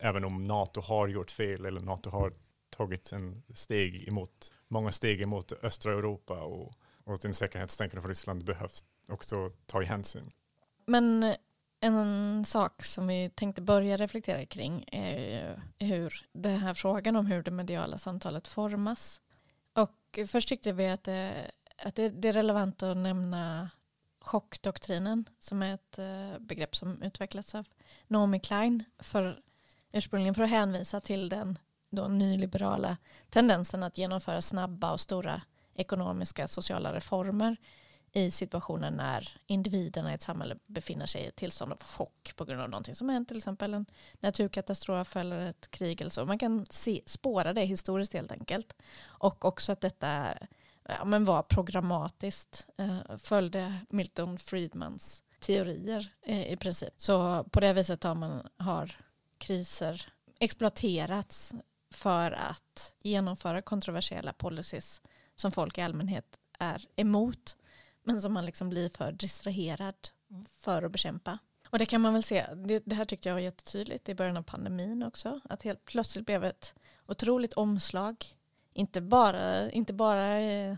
även 0.00 0.24
om 0.24 0.44
NATO 0.44 0.80
har 0.80 1.08
gjort 1.08 1.30
fel 1.30 1.66
eller 1.66 1.80
NATO 1.80 2.10
har 2.10 2.32
tagit 2.70 3.12
en 3.12 3.42
steg 3.54 4.08
emot, 4.08 4.54
många 4.68 4.92
steg 4.92 5.22
emot 5.22 5.52
östra 5.62 5.92
Europa 5.92 6.40
och, 6.40 6.72
och 7.04 7.18
den 7.22 7.34
säkerhetstänkande 7.34 8.02
för 8.02 8.08
Ryssland 8.08 8.44
behövs 8.44 8.84
också 9.08 9.50
ta 9.66 9.82
i 9.82 9.84
hänsyn. 9.84 10.30
Men 10.86 11.34
en 11.80 12.44
sak 12.44 12.84
som 12.84 13.06
vi 13.06 13.30
tänkte 13.34 13.62
börja 13.62 13.96
reflektera 13.96 14.46
kring 14.46 14.88
är 14.92 15.62
hur 15.78 16.26
den 16.32 16.58
här 16.58 16.74
frågan 16.74 17.16
om 17.16 17.26
hur 17.26 17.42
det 17.42 17.50
mediala 17.50 17.98
samtalet 17.98 18.48
formas. 18.48 19.20
Och 19.72 20.18
först 20.28 20.48
tyckte 20.48 20.72
vi 20.72 20.88
att 20.88 21.04
det, 21.04 21.50
att 21.76 21.94
det 21.94 22.24
är 22.28 22.32
relevant 22.32 22.82
att 22.82 22.96
nämna 22.96 23.70
chockdoktrinen 24.20 25.24
som 25.38 25.62
är 25.62 25.74
ett 25.74 25.98
eh, 25.98 26.38
begrepp 26.40 26.76
som 26.76 27.02
utvecklats 27.02 27.54
av 27.54 27.66
Naomi 28.06 28.40
Klein 28.40 28.84
för 28.98 29.40
ursprungligen 29.92 30.34
för 30.34 30.42
att 30.42 30.50
hänvisa 30.50 31.00
till 31.00 31.28
den 31.28 31.58
då 31.90 32.08
nyliberala 32.08 32.96
tendensen 33.30 33.82
att 33.82 33.98
genomföra 33.98 34.40
snabba 34.40 34.92
och 34.92 35.00
stora 35.00 35.42
ekonomiska 35.74 36.48
sociala 36.48 36.94
reformer 36.94 37.56
i 38.12 38.30
situationer 38.30 38.90
när 38.90 39.40
individerna 39.46 40.12
i 40.12 40.14
ett 40.14 40.22
samhälle 40.22 40.56
befinner 40.66 41.06
sig 41.06 41.22
i 41.22 41.26
ett 41.26 41.36
tillstånd 41.36 41.72
av 41.72 41.82
chock 41.82 42.32
på 42.36 42.44
grund 42.44 42.60
av 42.60 42.70
någonting 42.70 42.94
som 42.94 43.08
hänt, 43.08 43.28
till 43.28 43.36
exempel 43.36 43.74
en 43.74 43.86
naturkatastrof 44.20 45.16
eller 45.16 45.38
ett 45.38 45.70
krig 45.70 46.00
eller 46.00 46.10
så. 46.10 46.24
Man 46.24 46.38
kan 46.38 46.66
se, 46.70 47.02
spåra 47.06 47.52
det 47.52 47.64
historiskt 47.64 48.12
helt 48.12 48.32
enkelt. 48.32 48.76
Och 49.04 49.44
också 49.44 49.72
att 49.72 49.80
detta 49.80 50.38
ja, 50.88 51.04
men 51.04 51.24
var 51.24 51.42
programmatiskt, 51.42 52.66
eh, 52.78 52.98
följde 53.18 53.74
Milton 53.90 54.38
Friedmans 54.38 55.22
teorier 55.40 56.12
eh, 56.22 56.52
i 56.52 56.56
princip. 56.56 56.94
Så 56.96 57.44
på 57.44 57.60
det 57.60 57.72
viset 57.72 58.02
har, 58.02 58.14
man, 58.14 58.48
har 58.56 58.96
kriser 59.38 60.12
exploaterats 60.40 61.54
för 61.90 62.32
att 62.32 62.94
genomföra 63.02 63.62
kontroversiella 63.62 64.32
policies 64.32 65.02
som 65.36 65.52
folk 65.52 65.78
i 65.78 65.80
allmänhet 65.80 66.40
är 66.58 66.86
emot 66.96 67.56
men 68.04 68.22
som 68.22 68.32
man 68.32 68.46
liksom 68.46 68.68
blir 68.68 68.88
för 68.88 69.12
distraherad 69.12 69.94
för 70.58 70.82
att 70.82 70.92
bekämpa. 70.92 71.38
Och 71.70 71.78
det 71.78 71.86
kan 71.86 72.00
man 72.00 72.12
väl 72.12 72.22
se, 72.22 72.46
det, 72.54 72.82
det, 72.86 72.94
här 72.94 73.04
tyckte 73.04 73.28
jag 73.28 73.34
var 73.34 73.40
jättetydligt 73.40 74.08
i 74.08 74.14
början 74.14 74.36
av 74.36 74.42
pandemin 74.42 75.02
också, 75.02 75.40
att 75.44 75.62
helt 75.62 75.84
plötsligt 75.84 76.26
blev 76.26 76.44
ett 76.44 76.74
otroligt 77.06 77.52
omslag. 77.52 78.26
Inte 78.72 79.00
bara, 79.00 79.70
inte 79.70 79.92
bara 79.92 80.40
eh, 80.40 80.76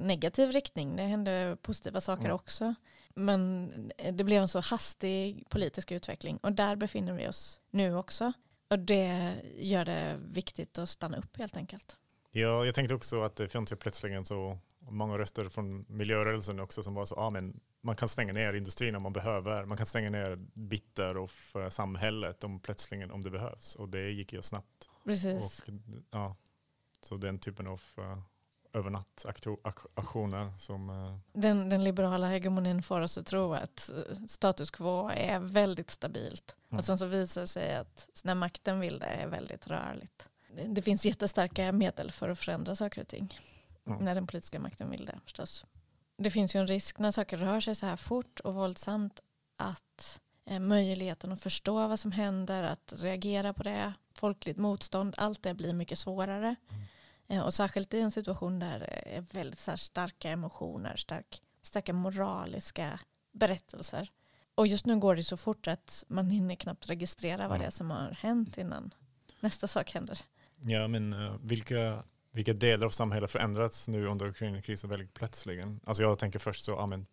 negativ 0.00 0.50
riktning, 0.50 0.96
det 0.96 1.02
hände 1.02 1.56
positiva 1.62 2.00
saker 2.00 2.24
mm. 2.24 2.34
också. 2.34 2.74
Men 3.14 3.92
det 4.12 4.24
blev 4.24 4.42
en 4.42 4.48
så 4.48 4.60
hastig 4.60 5.44
politisk 5.48 5.92
utveckling 5.92 6.36
och 6.36 6.52
där 6.52 6.76
befinner 6.76 7.12
vi 7.12 7.28
oss 7.28 7.60
nu 7.70 7.96
också. 7.96 8.32
Och 8.68 8.78
det 8.78 9.34
gör 9.58 9.84
det 9.84 10.18
viktigt 10.30 10.78
att 10.78 10.88
stanna 10.88 11.16
upp 11.16 11.36
helt 11.36 11.56
enkelt. 11.56 11.96
Ja, 12.32 12.64
jag 12.64 12.74
tänkte 12.74 12.94
också 12.94 13.22
att 13.22 13.36
det 13.36 13.48
fanns 13.48 13.72
ju 13.72 13.76
plötsligen 13.76 14.24
så 14.24 14.58
många 14.78 15.18
röster 15.18 15.48
från 15.48 15.84
miljörörelsen 15.88 16.60
också 16.60 16.82
som 16.82 16.94
var 16.94 17.04
så, 17.04 17.14
ah, 17.14 17.30
men 17.30 17.60
man 17.80 17.96
kan 17.96 18.08
stänga 18.08 18.32
ner 18.32 18.52
industrin 18.52 18.96
om 18.96 19.02
man 19.02 19.12
behöver, 19.12 19.64
man 19.64 19.76
kan 19.76 19.86
stänga 19.86 20.10
ner 20.10 20.36
bitter 20.54 21.16
och 21.16 21.30
samhället 21.70 22.44
om 22.44 22.60
plötsligen 22.60 23.10
om 23.10 23.22
det 23.22 23.30
behövs 23.30 23.74
och 23.74 23.88
det 23.88 24.10
gick 24.10 24.32
ju 24.32 24.42
snabbt. 24.42 24.90
Precis. 25.04 25.60
Och, 25.60 25.74
ja, 26.10 26.36
så 27.02 27.16
den 27.16 27.38
typen 27.38 27.66
av 27.66 27.82
uh, 27.98 28.22
övernattaktioner 28.72 30.58
som... 30.58 30.90
Uh, 30.90 31.18
den, 31.32 31.68
den 31.68 31.84
liberala 31.84 32.26
hegemonin 32.26 32.82
får 32.82 33.00
oss 33.00 33.18
att 33.18 33.26
tro 33.26 33.54
att 33.54 33.90
eh, 33.90 34.26
status 34.28 34.70
quo 34.70 35.10
är 35.14 35.38
väldigt 35.38 35.90
stabilt 35.90 36.56
mm. 36.70 36.78
och 36.78 36.84
sen 36.84 36.98
så 36.98 37.06
visar 37.06 37.40
det 37.40 37.46
sig 37.46 37.76
att 37.76 38.08
när 38.24 38.34
makten 38.34 38.80
vill 38.80 38.98
det 38.98 39.06
är 39.06 39.28
väldigt 39.28 39.66
rörligt. 39.66 40.26
Det 40.68 40.82
finns 40.82 41.06
jättestarka 41.06 41.72
medel 41.72 42.10
för 42.10 42.28
att 42.28 42.38
förändra 42.38 42.76
saker 42.76 43.00
och 43.00 43.08
ting. 43.08 43.38
Mm. 43.86 44.04
När 44.04 44.14
den 44.14 44.26
politiska 44.26 44.60
makten 44.60 44.90
vill 44.90 45.04
det 45.04 45.20
förstås. 45.24 45.64
Det 46.16 46.30
finns 46.30 46.56
ju 46.56 46.60
en 46.60 46.66
risk 46.66 46.98
när 46.98 47.10
saker 47.10 47.36
rör 47.36 47.60
sig 47.60 47.74
så 47.74 47.86
här 47.86 47.96
fort 47.96 48.40
och 48.40 48.54
våldsamt 48.54 49.20
att 49.56 50.20
eh, 50.44 50.58
möjligheten 50.58 51.32
att 51.32 51.42
förstå 51.42 51.88
vad 51.88 52.00
som 52.00 52.12
händer, 52.12 52.62
att 52.62 52.94
reagera 52.96 53.52
på 53.52 53.62
det, 53.62 53.92
folkligt 54.14 54.58
motstånd, 54.58 55.14
allt 55.16 55.42
det 55.42 55.54
blir 55.54 55.72
mycket 55.72 55.98
svårare. 55.98 56.56
Mm. 56.68 56.82
Eh, 57.28 57.40
och 57.40 57.54
särskilt 57.54 57.94
i 57.94 58.00
en 58.00 58.12
situation 58.12 58.58
där 58.58 58.78
det 58.78 59.16
är 59.16 59.24
väldigt 59.30 59.60
så 59.60 59.76
starka 59.76 60.30
emotioner, 60.30 60.96
stark, 60.96 61.42
starka 61.62 61.92
moraliska 61.92 63.00
berättelser. 63.32 64.10
Och 64.54 64.66
just 64.66 64.86
nu 64.86 64.98
går 64.98 65.16
det 65.16 65.24
så 65.24 65.36
fort 65.36 65.66
att 65.66 66.04
man 66.08 66.30
hinner 66.30 66.54
knappt 66.54 66.90
registrera 66.90 67.48
vad 67.48 67.60
det 67.60 67.66
är 67.66 67.70
som 67.70 67.90
har 67.90 68.10
hänt 68.20 68.58
innan 68.58 68.94
nästa 69.40 69.66
sak 69.66 69.90
händer. 69.90 70.18
Ja, 70.60 70.88
men 70.88 71.12
uh, 71.12 71.36
vilka 71.42 72.02
vilka 72.32 72.52
delar 72.52 72.86
av 72.86 72.90
samhället 72.90 73.30
förändrats 73.30 73.88
nu 73.88 74.06
under 74.06 74.26
Ukraina-krisen 74.26 74.90
väldigt 74.90 75.14
plötsligen. 75.14 75.80
Alltså 75.84 76.02
jag 76.02 76.18
tänker 76.18 76.38
först 76.38 76.64
så, 76.64 76.78
amen, 76.78 77.06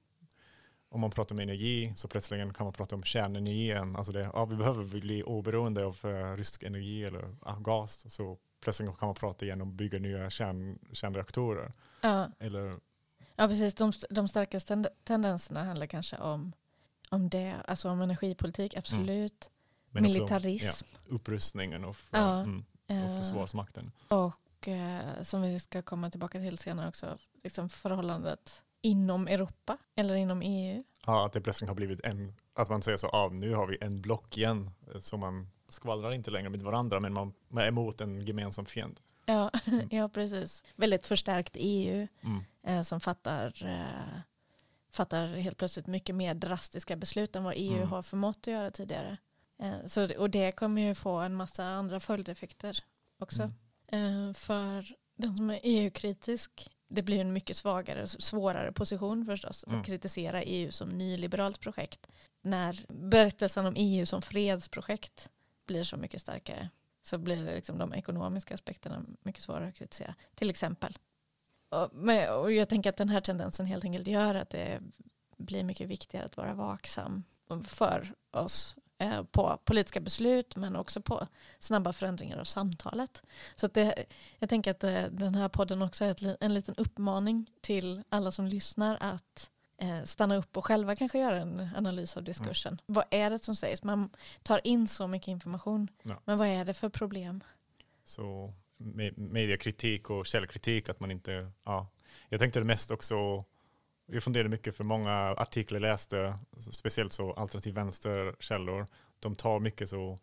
om 0.90 1.02
man 1.02 1.12
pratar 1.12 1.36
om 1.36 1.40
energi 1.40 1.94
så 1.96 2.08
plötsligen 2.08 2.54
kan 2.54 2.66
man 2.66 2.74
prata 2.74 2.96
om 2.96 3.04
kärnenergi 3.04 3.62
igen. 3.62 3.96
Alltså 3.96 4.12
det, 4.12 4.30
ja, 4.34 4.46
vi 4.46 4.56
behöver 4.56 4.84
bli 4.84 5.24
oberoende 5.24 5.86
av 5.86 5.98
uh, 6.06 6.36
rysk 6.38 6.64
energi 6.64 7.04
eller 7.04 7.36
gas. 7.62 8.14
Så 8.14 8.38
plötsligt 8.62 8.98
kan 8.98 9.08
man 9.08 9.16
prata 9.16 9.46
igen 9.46 9.62
om 9.62 9.70
att 9.70 9.76
bygga 9.76 10.00
nya 10.00 10.30
kärn, 10.30 10.80
kärnreaktorer. 10.92 11.72
Ja. 12.02 12.32
Eller, 12.40 12.74
ja, 13.36 13.48
precis. 13.48 13.76
De, 13.76 13.92
de 14.10 14.28
starkaste 14.28 14.84
tendenserna 15.04 15.64
handlar 15.64 15.88
kanske 15.88 16.18
om, 16.18 16.54
om 17.10 17.30
det, 17.30 17.56
alltså 17.68 17.90
om 17.90 18.02
energipolitik, 18.02 18.76
absolut. 18.76 19.50
Mm. 19.92 20.04
Militarism. 20.04 20.68
Också, 20.68 20.86
ja, 20.86 21.16
upprustningen 21.16 21.86
och, 21.86 21.96
ja. 22.12 22.40
mm, 22.40 22.66
och 22.88 22.96
eh, 22.96 23.18
försvarsmakten. 23.18 23.92
Och 24.08 24.34
och 24.58 24.68
eh, 24.68 25.22
som 25.22 25.42
vi 25.42 25.60
ska 25.60 25.82
komma 25.82 26.10
tillbaka 26.10 26.40
till 26.40 26.58
senare 26.58 26.88
också, 26.88 27.18
liksom 27.44 27.70
förhållandet 27.70 28.62
inom 28.82 29.28
Europa 29.28 29.78
eller 29.96 30.16
inom 30.16 30.42
EU. 30.42 30.84
Ja, 31.06 31.26
att 31.26 31.34
det 31.34 31.42
plötsligt 31.42 31.68
har 31.68 31.76
blivit 31.76 32.02
en, 32.02 32.34
att 32.54 32.70
man 32.70 32.82
säger 32.82 32.98
så, 32.98 33.08
ah, 33.08 33.30
nu 33.30 33.54
har 33.54 33.68
vi 33.68 33.78
en 33.82 34.02
block 34.02 34.38
igen, 34.38 34.72
så 35.00 35.18
man 35.18 35.50
skvallrar 35.70 36.12
inte 36.12 36.32
längre 36.32 36.50
med 36.50 36.62
varandra, 36.62 37.00
men 37.00 37.14
man, 37.14 37.34
man 37.48 37.64
är 37.64 37.68
emot 37.68 38.02
en 38.02 38.22
gemensam 38.22 38.66
fiende. 38.66 39.02
Ja, 39.26 39.52
mm. 39.66 39.88
ja, 39.92 40.10
precis. 40.10 40.64
Väldigt 40.76 41.08
förstärkt 41.08 41.56
EU 41.60 42.08
mm. 42.22 42.44
eh, 42.64 42.82
som 42.82 43.00
fattar, 43.00 43.64
eh, 43.66 44.20
fattar 44.92 45.28
helt 45.28 45.58
plötsligt 45.58 45.88
mycket 45.88 46.16
mer 46.16 46.34
drastiska 46.34 46.96
beslut 46.96 47.36
än 47.36 47.44
vad 47.44 47.54
EU 47.58 47.78
mm. 47.78 47.90
har 47.90 48.02
förmått 48.02 48.38
att 48.38 48.48
göra 48.48 48.72
tidigare. 48.72 49.18
Eh, 49.60 49.86
så, 49.86 50.18
och 50.18 50.30
det 50.30 50.52
kommer 50.52 50.82
ju 50.82 50.96
få 50.96 51.18
en 51.18 51.36
massa 51.36 51.66
andra 51.66 52.00
följdeffekter 52.00 52.80
också. 53.20 53.52
Mm. 53.88 54.28
Eh, 54.28 54.34
för 54.34 54.96
den 55.16 55.38
som 55.38 55.50
är 55.50 55.60
EU-kritisk, 55.64 56.70
det 56.88 57.02
blir 57.02 57.22
en 57.22 57.34
mycket 57.34 57.58
svagare, 57.58 58.08
svårare 58.08 58.72
position 58.72 59.26
förstås 59.26 59.64
mm. 59.68 59.80
att 59.80 59.86
kritisera 59.86 60.44
EU 60.44 60.72
som 60.72 60.90
nyliberalt 60.90 61.60
projekt. 61.60 62.08
När 62.42 62.86
berättelsen 62.90 63.66
om 63.66 63.74
EU 63.78 64.06
som 64.06 64.22
fredsprojekt 64.22 65.30
blir 65.66 65.84
så 65.84 65.98
mycket 65.98 66.22
starkare 66.22 66.70
så 67.04 67.18
blir 67.18 67.46
det 67.46 67.56
liksom 67.56 67.78
de 67.78 67.94
ekonomiska 67.94 68.54
aspekterna 68.54 69.06
mycket 69.22 69.44
svårare 69.44 69.68
att 69.68 69.76
kritisera. 69.76 70.16
Till 70.36 70.50
exempel. 70.50 70.98
Och, 71.70 71.90
men, 71.94 72.34
och 72.34 72.52
jag 72.52 72.70
tänker 72.70 72.90
att 72.90 72.98
den 72.98 73.10
här 73.10 73.22
tendensen 73.22 73.66
helt 73.66 73.84
enkelt 73.84 74.08
gör 74.08 74.36
att 74.36 74.50
det 74.50 74.80
blir 75.38 75.64
mycket 75.64 75.88
viktigare 75.88 76.26
att 76.26 76.38
vara 76.38 76.54
vaksam 76.54 77.24
för 77.66 78.14
oss 78.32 78.76
Eh, 79.00 79.24
på 79.24 79.60
politiska 79.66 80.00
beslut 80.00 80.56
men 80.56 80.76
också 80.76 81.02
på 81.02 81.28
snabba 81.60 81.94
förändringar 81.94 82.38
av 82.38 82.44
samtalet. 82.44 83.24
Så 83.56 83.68
det, 83.68 84.06
jag 84.40 84.50
tänker 84.50 84.72
att 84.72 84.84
eh, 84.84 85.04
den 85.04 85.36
här 85.36 85.50
podden 85.50 85.82
också 85.82 86.06
är 86.06 86.38
en 86.40 86.54
liten 86.54 86.76
uppmaning 86.76 87.52
till 87.62 88.04
alla 88.10 88.32
som 88.32 88.48
lyssnar 88.48 88.98
att 89.02 89.52
eh, 89.78 90.04
stanna 90.04 90.36
upp 90.36 90.58
och 90.58 90.66
själva 90.66 90.96
kanske 90.96 91.20
göra 91.20 91.38
en 91.38 91.70
analys 91.78 92.18
av 92.18 92.24
diskursen. 92.24 92.74
Mm. 92.74 92.80
Vad 92.86 93.06
är 93.10 93.30
det 93.30 93.44
som 93.44 93.56
sägs? 93.56 93.84
Man 93.84 94.10
tar 94.44 94.68
in 94.68 94.88
så 94.88 95.08
mycket 95.08 95.28
information. 95.28 95.88
Ja. 96.04 96.22
Men 96.26 96.38
vad 96.38 96.48
är 96.48 96.66
det 96.66 96.74
för 96.74 96.90
problem? 96.90 97.44
Så 98.04 98.54
mediekritik 99.16 100.10
och 100.10 100.26
källkritik, 100.26 100.90
att 100.90 101.00
man 101.00 101.12
inte, 101.12 101.52
ja. 101.64 101.88
Jag 102.30 102.40
tänkte 102.40 102.60
det 102.60 102.66
mest 102.66 102.92
också 102.92 103.46
jag 104.08 104.24
funderade 104.24 104.50
mycket 104.50 104.76
för 104.76 104.84
många 104.84 105.14
artiklar 105.38 105.76
jag 105.76 105.82
läste, 105.82 106.40
speciellt 106.72 107.14
så 107.14 107.34
alternativ 107.34 107.74
vänsterkällor, 107.74 108.86
de 109.20 109.36
tar 109.36 109.60
mycket 109.60 109.90
så 109.90 110.18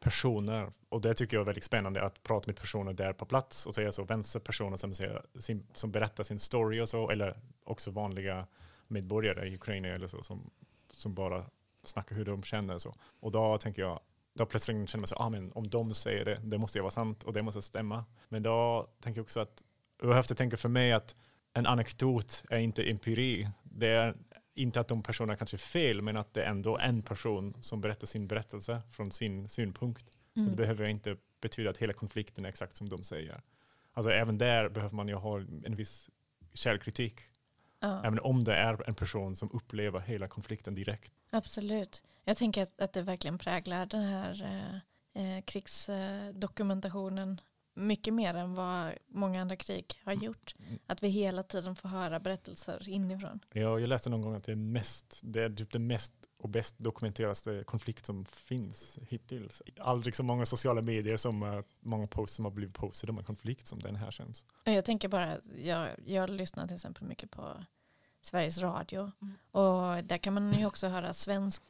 personer 0.00 0.72
och 0.88 1.00
det 1.00 1.14
tycker 1.14 1.36
jag 1.36 1.40
är 1.40 1.46
väldigt 1.46 1.64
spännande 1.64 2.02
att 2.02 2.22
prata 2.22 2.46
med 2.46 2.56
personer 2.56 2.92
där 2.92 3.12
på 3.12 3.26
plats 3.26 3.66
och 3.66 3.74
säga 3.74 3.92
så 3.92 4.04
vänsterpersoner 4.04 4.76
som, 4.76 4.94
säger, 4.94 5.22
sin, 5.38 5.66
som 5.72 5.90
berättar 5.90 6.24
sin 6.24 6.38
story 6.38 6.80
och 6.80 6.88
så 6.88 7.10
eller 7.10 7.40
också 7.64 7.90
vanliga 7.90 8.46
medborgare 8.88 9.48
i 9.48 9.54
Ukraina 9.54 9.88
eller 9.88 10.06
så 10.06 10.22
som, 10.22 10.50
som 10.90 11.14
bara 11.14 11.44
snackar 11.82 12.16
hur 12.16 12.24
de 12.24 12.42
känner 12.42 12.78
så. 12.78 12.94
Och 13.20 13.32
då 13.32 13.58
tänker 13.58 13.82
jag, 13.82 14.00
då 14.34 14.46
plötsligt 14.46 14.90
känner 14.90 15.00
man 15.00 15.06
så, 15.06 15.16
ah, 15.16 15.28
men 15.28 15.52
om 15.52 15.68
de 15.68 15.94
säger 15.94 16.24
det, 16.24 16.38
det 16.42 16.58
måste 16.58 16.78
ju 16.78 16.82
vara 16.82 16.90
sant 16.90 17.22
och 17.24 17.32
det 17.32 17.42
måste 17.42 17.62
stämma. 17.62 18.04
Men 18.28 18.42
då 18.42 18.88
tänker 19.00 19.18
jag 19.18 19.24
också 19.24 19.40
att, 19.40 19.64
jag 20.00 20.08
har 20.08 20.14
haft 20.14 20.30
att 20.30 20.38
tänka 20.38 20.56
för 20.56 20.68
mig 20.68 20.92
att 20.92 21.16
en 21.52 21.66
anekdot 21.66 22.44
är 22.50 22.58
inte 22.58 22.90
empiri. 22.90 23.48
Det 23.62 23.88
är 23.88 24.14
inte 24.54 24.80
att 24.80 24.88
de 24.88 25.02
personerna 25.02 25.36
kanske 25.36 25.56
är 25.56 25.58
fel, 25.58 26.02
men 26.02 26.16
att 26.16 26.34
det 26.34 26.42
är 26.42 26.50
ändå 26.50 26.78
en 26.78 27.02
person 27.02 27.54
som 27.60 27.80
berättar 27.80 28.06
sin 28.06 28.26
berättelse 28.26 28.82
från 28.90 29.12
sin 29.12 29.48
synpunkt. 29.48 30.04
Mm. 30.36 30.50
Det 30.50 30.56
behöver 30.56 30.88
inte 30.88 31.16
betyda 31.40 31.70
att 31.70 31.78
hela 31.78 31.92
konflikten 31.92 32.44
är 32.44 32.48
exakt 32.48 32.76
som 32.76 32.88
de 32.88 33.04
säger. 33.04 33.40
Alltså 33.92 34.12
även 34.12 34.38
där 34.38 34.68
behöver 34.68 34.96
man 34.96 35.08
ju 35.08 35.14
ha 35.14 35.38
en 35.38 35.76
viss 35.76 36.10
källkritik. 36.54 37.20
Ja. 37.80 38.02
Även 38.04 38.20
om 38.20 38.44
det 38.44 38.54
är 38.54 38.88
en 38.88 38.94
person 38.94 39.36
som 39.36 39.50
upplever 39.52 40.00
hela 40.00 40.28
konflikten 40.28 40.74
direkt. 40.74 41.12
Absolut. 41.30 42.02
Jag 42.24 42.36
tänker 42.36 42.62
att, 42.62 42.80
att 42.80 42.92
det 42.92 43.02
verkligen 43.02 43.38
präglar 43.38 43.86
den 43.86 44.02
här 44.02 44.42
eh, 45.14 45.36
eh 45.36 45.42
krigsdokumentationen 45.44 47.40
mycket 47.78 48.14
mer 48.14 48.34
än 48.34 48.54
vad 48.54 48.92
många 49.08 49.40
andra 49.40 49.56
krig 49.56 50.00
har 50.04 50.12
mm. 50.12 50.24
gjort. 50.24 50.54
Att 50.86 51.02
vi 51.02 51.08
hela 51.08 51.42
tiden 51.42 51.76
får 51.76 51.88
höra 51.88 52.20
berättelser 52.20 52.88
inifrån. 52.88 53.40
Ja, 53.52 53.78
jag 53.78 53.88
läste 53.88 54.10
någon 54.10 54.22
gång 54.22 54.34
att 54.34 54.44
det 54.44 54.52
är, 54.52 54.56
mest, 54.56 55.20
det 55.22 55.42
är 55.42 55.50
typ 55.50 55.72
det 55.72 55.78
mest 55.78 56.12
och 56.38 56.48
bäst 56.48 56.74
dokumenterade 56.78 57.64
konflikt 57.64 58.06
som 58.06 58.24
finns 58.24 58.98
hittills. 59.08 59.62
Aldrig 59.78 60.14
så 60.14 60.22
många 60.22 60.46
sociala 60.46 60.82
medier 60.82 61.16
som 61.16 61.42
uh, 61.42 61.62
många 61.80 62.06
posts 62.06 62.36
som 62.36 62.44
har 62.44 62.52
blivit 62.52 62.74
postade 62.74 63.12
om 63.12 63.18
en 63.18 63.24
konflikt 63.24 63.66
som 63.66 63.78
den 63.78 63.96
här 63.96 64.10
känns. 64.10 64.44
Jag 64.64 64.84
tänker 64.84 65.08
bara, 65.08 65.36
jag, 65.56 65.88
jag 66.06 66.30
lyssnar 66.30 66.66
till 66.66 66.74
exempel 66.74 67.04
mycket 67.04 67.30
på 67.30 67.64
Sveriges 68.22 68.58
Radio 68.58 69.12
mm. 69.22 69.34
och 69.50 70.04
där 70.04 70.18
kan 70.18 70.34
man 70.34 70.52
ju 70.52 70.66
också 70.66 70.86
höra 70.88 71.12
svensk 71.12 71.62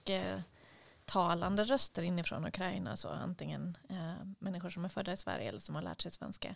talande 1.09 1.65
röster 1.65 2.03
inifrån 2.03 2.47
Ukraina, 2.47 2.97
så 2.97 3.09
antingen 3.09 3.79
eh, 3.88 4.15
människor 4.38 4.71
som 4.71 4.85
är 4.85 4.88
födda 4.88 5.12
i 5.12 5.17
Sverige 5.17 5.49
eller 5.49 5.61
som 5.61 5.75
har 5.75 5.83
lärt 5.83 6.00
sig 6.00 6.11
svenska. 6.11 6.55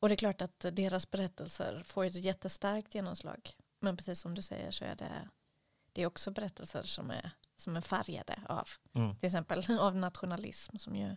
Och 0.00 0.08
det 0.08 0.14
är 0.14 0.16
klart 0.16 0.42
att 0.42 0.66
deras 0.72 1.10
berättelser 1.10 1.82
får 1.86 2.04
ett 2.04 2.14
jättestarkt 2.14 2.94
genomslag. 2.94 3.50
Men 3.80 3.96
precis 3.96 4.20
som 4.20 4.34
du 4.34 4.42
säger 4.42 4.70
så 4.70 4.84
är 4.84 4.96
det, 4.96 5.28
det 5.92 6.02
är 6.02 6.06
också 6.06 6.30
berättelser 6.30 6.82
som 6.82 7.10
är, 7.10 7.30
som 7.56 7.76
är 7.76 7.80
färgade 7.80 8.42
av 8.48 8.68
mm. 8.92 9.16
till 9.16 9.26
exempel 9.26 9.64
av 9.80 9.96
nationalism 9.96 10.76
som 10.76 10.96
ju 10.96 11.16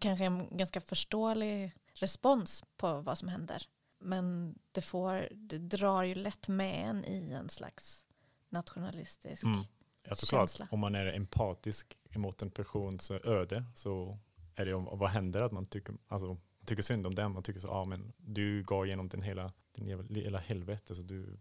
kanske 0.00 0.24
är 0.24 0.26
en 0.26 0.56
ganska 0.56 0.80
förståelig 0.80 1.74
respons 1.94 2.64
på 2.76 3.00
vad 3.00 3.18
som 3.18 3.28
händer. 3.28 3.68
Men 3.98 4.54
det, 4.72 4.82
får, 4.82 5.28
det 5.30 5.58
drar 5.58 6.02
ju 6.02 6.14
lätt 6.14 6.48
med 6.48 6.88
en 6.88 7.04
i 7.04 7.32
en 7.32 7.48
slags 7.48 8.04
nationalistisk 8.48 9.44
mm. 9.44 9.64
Ja, 10.08 10.14
såklart. 10.14 10.40
Känsla. 10.40 10.68
Om 10.70 10.80
man 10.80 10.94
är 10.94 11.06
empatisk 11.06 11.98
emot 12.10 12.42
en 12.42 12.50
persons 12.50 13.10
öde 13.10 13.64
så 13.74 14.18
är 14.54 14.66
det 14.66 14.74
om 14.74 14.98
vad 14.98 15.10
händer 15.10 15.42
att 15.42 15.52
man 15.52 15.66
tycker, 15.66 15.94
alltså, 16.08 16.36
tycker 16.64 16.82
synd 16.82 17.06
om 17.06 17.14
den. 17.14 17.32
Man 17.32 17.42
tycker 17.42 17.60
så, 17.60 17.68
ja 17.68 17.74
ah, 17.74 17.84
men 17.84 18.12
du 18.16 18.62
går 18.62 18.86
igenom 18.86 19.08
den 19.08 19.22
hela, 19.22 19.52
den 19.72 20.08
hela 20.10 20.38
helvete 20.38 20.94
så 20.94 21.02
du, 21.02 21.38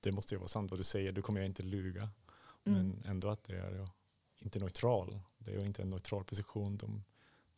det 0.00 0.12
måste 0.12 0.34
ju 0.34 0.38
vara 0.38 0.48
sant 0.48 0.70
vad 0.70 0.80
du 0.80 0.84
säger, 0.84 1.12
du 1.12 1.22
kommer 1.22 1.40
jag 1.40 1.46
inte 1.46 1.62
luga. 1.62 2.08
Mm. 2.64 2.88
Men 2.88 3.02
ändå 3.10 3.28
att 3.28 3.44
det 3.44 3.56
är 3.56 3.88
inte 4.38 4.58
neutral. 4.58 5.20
Det 5.38 5.54
är 5.54 5.64
inte 5.64 5.82
en 5.82 5.90
neutral 5.90 6.24
position. 6.24 6.76
De, 6.76 7.04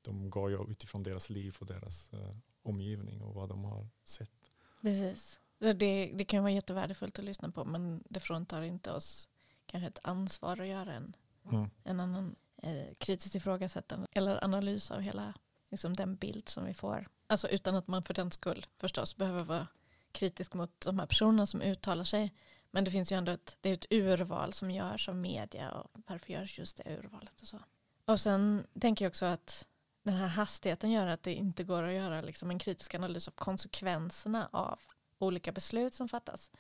de 0.03 0.31
går 0.31 0.51
ju 0.51 0.71
utifrån 0.71 1.03
deras 1.03 1.31
liv 1.31 1.57
och 1.61 1.67
deras 1.67 2.13
uh, 2.15 2.31
omgivning 2.63 3.23
och 3.23 3.35
vad 3.35 3.49
de 3.49 3.65
har 3.65 3.89
sett. 4.03 4.51
Precis. 4.83 5.41
Det, 5.59 6.13
det 6.15 6.25
kan 6.25 6.43
vara 6.43 6.53
jättevärdefullt 6.53 7.19
att 7.19 7.25
lyssna 7.25 7.51
på 7.51 7.65
men 7.65 8.05
det 8.09 8.21
fråntar 8.21 8.63
inte 8.63 8.93
oss 8.93 9.29
kanske 9.69 9.89
ett 9.89 9.99
ansvar 10.03 10.61
att 10.61 10.67
göra 10.67 10.93
en, 10.93 11.17
mm. 11.53 11.71
en 11.85 12.01
annan 12.01 12.37
eh, 12.63 12.95
kritiskt 12.99 13.35
ifrågasättande 13.35 14.07
eller 14.13 14.45
analys 14.45 14.91
av 14.91 15.01
hela 15.01 15.35
liksom, 15.71 15.97
den 15.97 16.17
bild 16.17 16.49
som 16.49 16.65
vi 16.65 16.75
får. 16.75 17.09
Alltså 17.27 17.49
utan 17.49 17.75
att 17.75 17.89
man 17.89 18.03
för 18.03 18.15
den 18.15 18.31
skull 18.31 18.67
förstås 18.79 19.17
behöver 19.17 19.45
vara 19.45 19.67
kritisk 20.13 20.55
mot 20.55 20.81
de 20.81 20.99
här 20.99 21.07
personerna 21.07 21.47
som 21.47 21.63
uttalar 21.63 22.05
sig. 22.05 22.35
Men 22.71 22.85
det 22.85 22.91
finns 22.91 23.13
ju 23.13 23.17
ändå 23.17 23.33
ett, 23.33 23.57
det 23.61 23.69
är 23.69 23.75
ett 23.75 23.87
urval 23.91 24.53
som 24.53 24.71
görs 24.71 25.09
av 25.09 25.17
media 25.17 25.71
och 25.71 25.91
varför 26.07 26.33
görs 26.33 26.59
just 26.59 26.77
det 26.77 26.99
urvalet 26.99 27.41
och 27.41 27.49
så. 27.49 27.59
Och 28.05 28.21
sen 28.21 28.67
tänker 28.81 29.05
jag 29.05 29.11
också 29.11 29.27
att 29.27 29.67
den 30.03 30.15
här 30.15 30.29
hastigheten 30.29 30.91
gör 30.91 31.07
att 31.07 31.23
det 31.23 31.35
inte 31.35 31.65
går 31.65 31.83
att 31.83 31.95
göra 31.95 32.21
liksom 32.21 32.51
en 32.51 32.59
kritisk 32.59 32.95
analys 32.95 33.29
av 33.29 33.33
konsekvenserna 33.33 34.49
av 34.53 34.79
olika 35.19 35.53
beslut 35.53 35.95
som 35.95 36.09
fattas. 36.09 36.51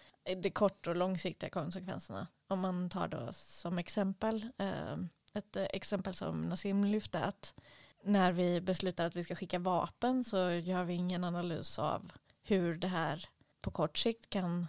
De 0.42 0.50
kort 0.50 0.86
och 0.86 0.96
långsiktiga 0.96 1.50
konsekvenserna. 1.50 2.26
Om 2.48 2.60
man 2.60 2.90
tar 2.90 3.08
då 3.08 3.32
som 3.32 3.78
exempel, 3.78 4.48
eh, 4.58 4.96
ett 5.34 5.56
exempel 5.56 6.14
som 6.14 6.42
Nassim 6.42 6.84
lyfte, 6.84 7.18
att 7.20 7.54
när 8.02 8.32
vi 8.32 8.60
beslutar 8.60 9.06
att 9.06 9.16
vi 9.16 9.24
ska 9.24 9.34
skicka 9.34 9.58
vapen 9.58 10.24
så 10.24 10.50
gör 10.50 10.84
vi 10.84 10.94
ingen 10.94 11.24
analys 11.24 11.78
av 11.78 12.12
hur 12.42 12.76
det 12.76 12.88
här 12.88 13.28
på 13.60 13.70
kort 13.70 13.98
sikt 13.98 14.30
kan 14.30 14.66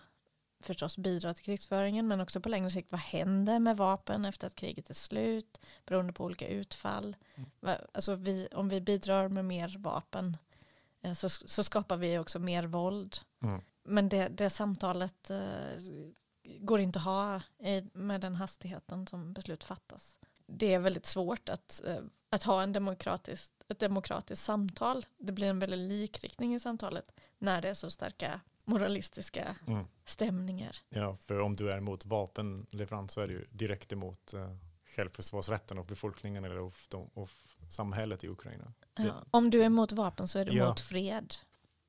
förstås 0.61 0.97
bidra 0.97 1.33
till 1.33 1.43
krigsföringen 1.43 2.07
men 2.07 2.21
också 2.21 2.41
på 2.41 2.49
längre 2.49 2.71
sikt 2.71 2.91
vad 2.91 3.01
händer 3.01 3.59
med 3.59 3.77
vapen 3.77 4.25
efter 4.25 4.47
att 4.47 4.55
kriget 4.55 4.89
är 4.89 4.93
slut 4.93 5.59
beroende 5.85 6.13
på 6.13 6.25
olika 6.25 6.47
utfall. 6.47 7.15
Mm. 7.35 7.77
Alltså 7.91 8.15
vi, 8.15 8.47
om 8.51 8.69
vi 8.69 8.81
bidrar 8.81 9.29
med 9.29 9.45
mer 9.45 9.75
vapen 9.79 10.37
eh, 11.01 11.13
så, 11.13 11.29
så 11.29 11.63
skapar 11.63 11.97
vi 11.97 12.17
också 12.17 12.39
mer 12.39 12.63
våld. 12.63 13.17
Mm. 13.43 13.61
Men 13.83 14.09
det, 14.09 14.27
det 14.27 14.49
samtalet 14.49 15.29
eh, 15.29 15.77
går 16.59 16.79
inte 16.79 16.99
att 16.99 17.05
ha 17.05 17.41
med 17.93 18.21
den 18.21 18.35
hastigheten 18.35 19.07
som 19.07 19.33
beslut 19.33 19.63
fattas. 19.63 20.17
Det 20.45 20.73
är 20.73 20.79
väldigt 20.79 21.05
svårt 21.05 21.49
att, 21.49 21.81
eh, 21.85 21.99
att 22.29 22.43
ha 22.43 22.63
en 22.63 22.73
demokratisk, 22.73 23.51
ett 23.67 23.79
demokratiskt 23.79 24.45
samtal. 24.45 25.05
Det 25.17 25.31
blir 25.31 25.47
en 25.47 25.59
väldigt 25.59 25.79
likriktning 25.79 26.55
i 26.55 26.59
samtalet 26.59 27.11
när 27.37 27.61
det 27.61 27.69
är 27.69 27.73
så 27.73 27.89
starka 27.89 28.41
moralistiska 28.65 29.55
mm. 29.67 29.85
stämningar. 30.05 30.75
Ja, 30.89 31.17
för 31.25 31.39
om 31.39 31.55
du 31.55 31.71
är 31.71 31.77
emot 31.77 32.05
vapenleverans 32.05 33.13
så 33.13 33.21
är 33.21 33.27
ju 33.27 33.45
direkt 33.51 33.93
emot 33.93 34.33
uh, 34.33 34.55
självförsvarsrätten 34.85 35.77
och 35.77 35.85
befolkningen 35.85 36.45
eller 36.45 36.59
och, 36.59 36.73
och 37.13 37.29
samhället 37.69 38.23
i 38.23 38.27
Ukraina. 38.27 38.73
Ja, 38.97 39.23
om 39.31 39.49
du 39.49 39.61
är 39.61 39.65
emot 39.65 39.91
vapen 39.91 40.27
så 40.27 40.39
är 40.39 40.45
du 40.45 40.51
ja. 40.53 40.65
emot 40.65 40.79
fred. 40.79 41.35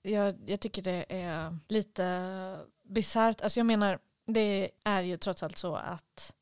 Jag, 0.03 0.35
jag 0.46 0.61
tycker 0.61 0.83
det 0.83 1.07
är 1.09 1.59
lite 1.68 2.59
bisarrt. 2.83 3.40
Alltså 3.40 3.61
jag 3.61 3.66
menar, 3.66 3.99
det 4.33 4.71
är 4.85 5.03
ju 5.03 5.16
trots 5.16 5.43
allt 5.43 5.59
så 5.59 5.77
att 5.77 6.35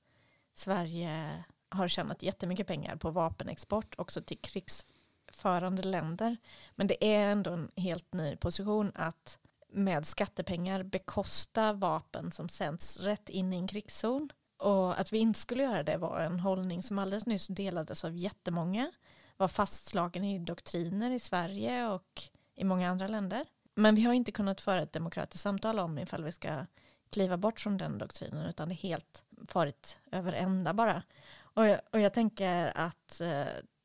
Sverige 0.54 1.44
har 1.68 1.88
tjänat 1.88 2.22
jättemycket 2.22 2.66
pengar 2.66 2.96
på 2.96 3.10
vapenexport 3.10 3.94
också 3.98 4.22
till 4.22 4.38
krigsförande 4.38 5.82
länder. 5.82 6.36
Men 6.74 6.86
det 6.86 7.04
är 7.04 7.26
ändå 7.26 7.50
en 7.50 7.70
helt 7.76 8.12
ny 8.12 8.36
position 8.36 8.92
att 8.94 9.38
med 9.72 10.06
skattepengar 10.06 10.82
bekosta 10.82 11.72
vapen 11.72 12.32
som 12.32 12.48
sänds 12.48 13.00
rätt 13.00 13.28
in 13.28 13.52
i 13.52 13.56
en 13.56 13.68
krigszon. 13.68 14.30
Och 14.56 15.00
att 15.00 15.12
vi 15.12 15.18
inte 15.18 15.40
skulle 15.40 15.62
göra 15.62 15.82
det 15.82 15.96
var 15.96 16.20
en 16.20 16.40
hållning 16.40 16.82
som 16.82 16.98
alldeles 16.98 17.26
nyss 17.26 17.46
delades 17.46 18.04
av 18.04 18.16
jättemånga, 18.16 18.92
var 19.36 19.48
fastslagen 19.48 20.24
i 20.24 20.38
doktriner 20.38 21.10
i 21.10 21.18
Sverige 21.18 21.86
och 21.86 22.22
i 22.54 22.64
många 22.64 22.90
andra 22.90 23.06
länder. 23.06 23.44
Men 23.74 23.94
vi 23.94 24.02
har 24.02 24.12
inte 24.12 24.32
kunnat 24.32 24.60
föra 24.60 24.82
ett 24.82 24.92
demokratiskt 24.92 25.42
samtal 25.42 25.78
om 25.78 25.98
ifall 25.98 26.24
vi 26.24 26.32
ska 26.32 26.66
kliva 27.10 27.36
bort 27.36 27.60
från 27.60 27.78
den 27.78 27.98
doktrinen 27.98 28.46
utan 28.46 28.68
det 28.68 28.74
är 28.74 28.76
helt 28.76 29.22
farit 29.48 30.00
över 30.12 30.32
ända 30.32 30.72
bara. 30.72 31.02
Och 31.40 31.66
jag, 31.66 31.80
och 31.92 32.00
jag 32.00 32.12
tänker 32.12 32.72
att 32.74 33.20
eh, 33.20 33.44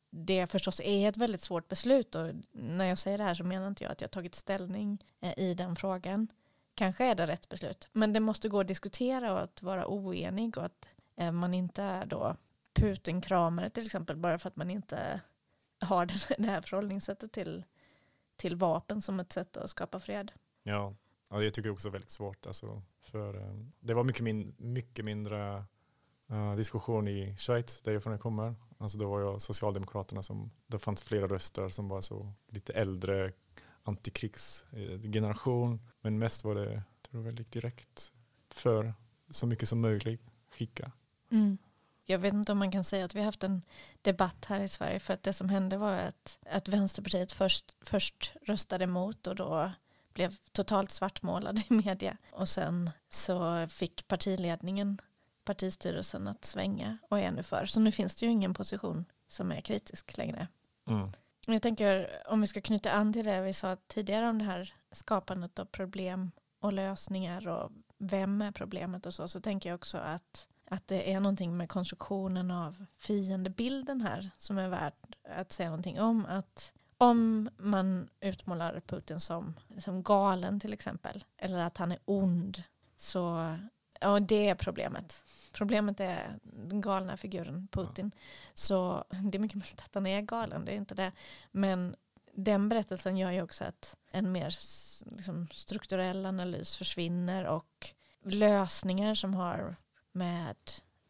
det 0.10 0.48
förstås 0.48 0.80
är 0.84 1.10
ett 1.10 1.18
väldigt 1.18 1.42
svårt 1.42 1.68
beslut 1.68 2.16
och 2.16 2.30
när 2.52 2.86
jag 2.86 2.98
säger 2.98 3.18
det 3.18 3.24
här 3.24 3.34
så 3.34 3.44
menar 3.44 3.68
inte 3.68 3.84
jag 3.84 3.92
att 3.92 4.02
jag 4.02 4.12
tagit 4.12 4.36
ställning 4.36 5.06
eh, 5.22 5.40
i 5.40 5.54
den 5.54 5.76
frågan. 5.76 6.28
Kanske 6.76 7.06
är 7.06 7.16
det 7.16 7.28
rätt 7.28 7.50
beslut, 7.50 7.90
men 7.92 8.14
det 8.14 8.20
måste 8.20 8.50
gå 8.50 8.60
att 8.60 8.68
diskutera 8.68 9.34
och 9.34 9.42
att 9.42 9.62
vara 9.62 9.88
oenig 9.88 10.58
och 10.58 10.66
att 10.66 10.88
eh, 11.16 11.32
man 11.32 11.54
inte 11.54 11.84
är 11.84 12.06
då 12.06 12.36
Putin-kramare 12.74 13.70
till 13.70 13.86
exempel 13.86 14.16
bara 14.16 14.40
för 14.40 14.48
att 14.48 14.56
man 14.56 14.70
inte 14.70 15.22
har 15.80 16.06
det 16.38 16.50
här 16.50 16.62
förhållningssättet 16.62 17.32
till, 17.32 17.66
till 18.36 18.56
vapen 18.56 19.02
som 19.02 19.20
ett 19.20 19.34
sätt 19.34 19.58
att 19.58 19.70
skapa 19.70 20.00
fred. 20.00 20.32
Ja, 20.64 20.96
ja 21.30 21.44
jag 21.44 21.54
tycker 21.54 21.70
också 21.70 21.88
det 21.88 21.90
är 21.90 21.94
väldigt 21.94 22.12
svårt. 22.12 22.46
Alltså, 22.46 22.82
för, 23.04 23.34
ehm, 23.34 23.72
det 23.80 23.94
var 23.94 24.04
mycket, 24.04 24.24
min, 24.24 24.56
mycket 24.58 25.06
mindre 25.06 25.66
uh, 26.32 26.56
diskussion 26.56 27.08
i 27.08 27.36
Schweiz, 27.38 27.82
där 27.82 28.02
jag 28.06 28.22
kommer. 28.22 28.56
Alltså 28.78 28.98
då 28.98 29.10
var 29.10 29.22
jag 29.22 29.42
Socialdemokraterna 29.42 30.24
som, 30.24 30.52
det 30.68 30.80
fanns 30.80 31.04
flera 31.04 31.28
röster 31.28 31.70
som 31.70 31.90
var 31.90 32.02
så 32.02 32.34
lite 32.50 32.74
äldre 32.74 33.34
antikrigsgeneration. 33.84 35.80
Men 36.02 36.20
mest 36.20 36.44
var 36.44 36.56
det 36.56 36.84
tror 37.02 37.20
jag, 37.20 37.22
väldigt 37.22 37.52
direkt 37.52 38.14
för 38.50 38.94
så 39.30 39.48
mycket 39.48 39.70
som 39.70 39.82
möjligt 39.82 40.22
skicka. 40.52 40.92
Mm. 41.32 41.58
Jag 42.06 42.20
vet 42.20 42.34
inte 42.34 42.52
om 42.52 42.58
man 42.58 42.72
kan 42.72 42.84
säga 42.84 43.06
att 43.06 43.16
vi 43.16 43.20
har 43.20 43.26
haft 43.26 43.44
en 43.44 43.62
debatt 44.02 44.46
här 44.46 44.60
i 44.60 44.68
Sverige 44.68 45.00
för 45.00 45.14
att 45.14 45.24
det 45.24 45.34
som 45.34 45.50
hände 45.50 45.78
var 45.78 45.94
att, 45.94 46.38
att 46.46 46.68
Vänsterpartiet 46.68 47.32
först, 47.32 47.78
först 47.82 48.34
röstade 48.42 48.84
emot 48.84 49.28
och 49.28 49.36
då 49.36 49.72
blev 50.14 50.36
totalt 50.52 50.92
svartmålade 50.92 51.64
i 51.70 51.74
media 51.74 52.18
och 52.32 52.50
sen 52.50 52.92
så 53.10 53.68
fick 53.68 54.08
partiledningen 54.08 55.02
partistyrelsen 55.46 56.28
att 56.28 56.46
svänga 56.46 56.98
och 57.10 57.20
är 57.20 57.32
nu 57.32 57.44
för. 57.44 57.66
Så 57.66 57.80
nu 57.80 57.92
finns 57.92 58.16
det 58.16 58.26
ju 58.26 58.32
ingen 58.32 58.54
position 58.54 59.06
som 59.28 59.52
är 59.52 59.62
kritisk 59.62 60.18
längre. 60.18 60.48
Mm. 60.88 61.12
Jag 61.48 61.62
tänker 61.62 62.10
om 62.28 62.42
vi 62.42 62.48
ska 62.48 62.62
knyta 62.62 62.92
an 62.92 63.14
till 63.14 63.26
det 63.26 63.42
vi 63.42 63.54
sa 63.54 63.78
tidigare 63.88 64.30
om 64.30 64.40
det 64.40 64.46
här 64.46 64.74
skapandet 64.92 65.60
av 65.60 65.66
problem 65.66 66.32
och 66.60 66.74
lösningar 66.74 67.48
och 67.48 67.72
vem 67.98 68.42
är 68.42 68.52
problemet 68.52 69.06
och 69.06 69.14
så, 69.14 69.28
så 69.28 69.42
tänker 69.42 69.70
jag 69.70 69.76
också 69.76 69.98
att, 69.98 70.48
att 70.70 70.88
det 70.88 71.14
är 71.14 71.20
någonting 71.20 71.58
med 71.58 71.70
konstruktionen 71.70 72.52
av 72.52 72.86
fiendebilden 72.98 74.02
här 74.02 74.30
som 74.38 74.58
är 74.58 74.70
värd 74.70 74.94
att 75.30 75.52
säga 75.52 75.70
någonting 75.70 76.02
om. 76.02 76.26
Att 76.26 76.74
om 77.04 77.50
man 77.58 78.10
utmålar 78.20 78.82
Putin 78.88 79.20
som, 79.20 79.54
som 79.78 80.04
galen 80.04 80.60
till 80.60 80.74
exempel, 80.74 81.24
eller 81.38 81.60
att 81.60 81.78
han 81.78 81.92
är 81.92 82.00
ond, 82.06 82.64
så 82.96 83.56
Ja, 84.04 84.20
det 84.20 84.50
är 84.50 84.56
problemet. 84.56 85.24
Problemet 85.54 86.00
är 86.00 86.40
den 86.44 86.82
galna 86.82 87.18
figuren 87.18 87.68
Putin. 87.72 88.12
Ja. 88.14 88.22
Så 88.54 89.04
det 89.10 89.38
är 89.38 89.40
mycket 89.40 89.58
möjligt 89.58 89.82
att 89.86 89.96
han 89.96 90.06
är 90.06 90.22
galen, 90.22 90.66
det 90.66 90.72
är 90.72 90.76
inte 90.76 90.96
det. 90.96 91.12
Men 91.52 91.96
den 92.36 92.70
berättelsen 92.70 93.18
gör 93.18 93.32
ju 93.32 93.42
också 93.42 93.64
att 93.64 93.96
en 94.12 94.32
mer 94.32 94.56
liksom, 95.16 95.48
strukturell 95.52 96.26
analys 96.26 96.78
försvinner 96.78 97.46
och 97.46 97.94
lösningar 98.24 99.16
som 99.16 99.34
har 99.34 99.76
med 100.12 100.58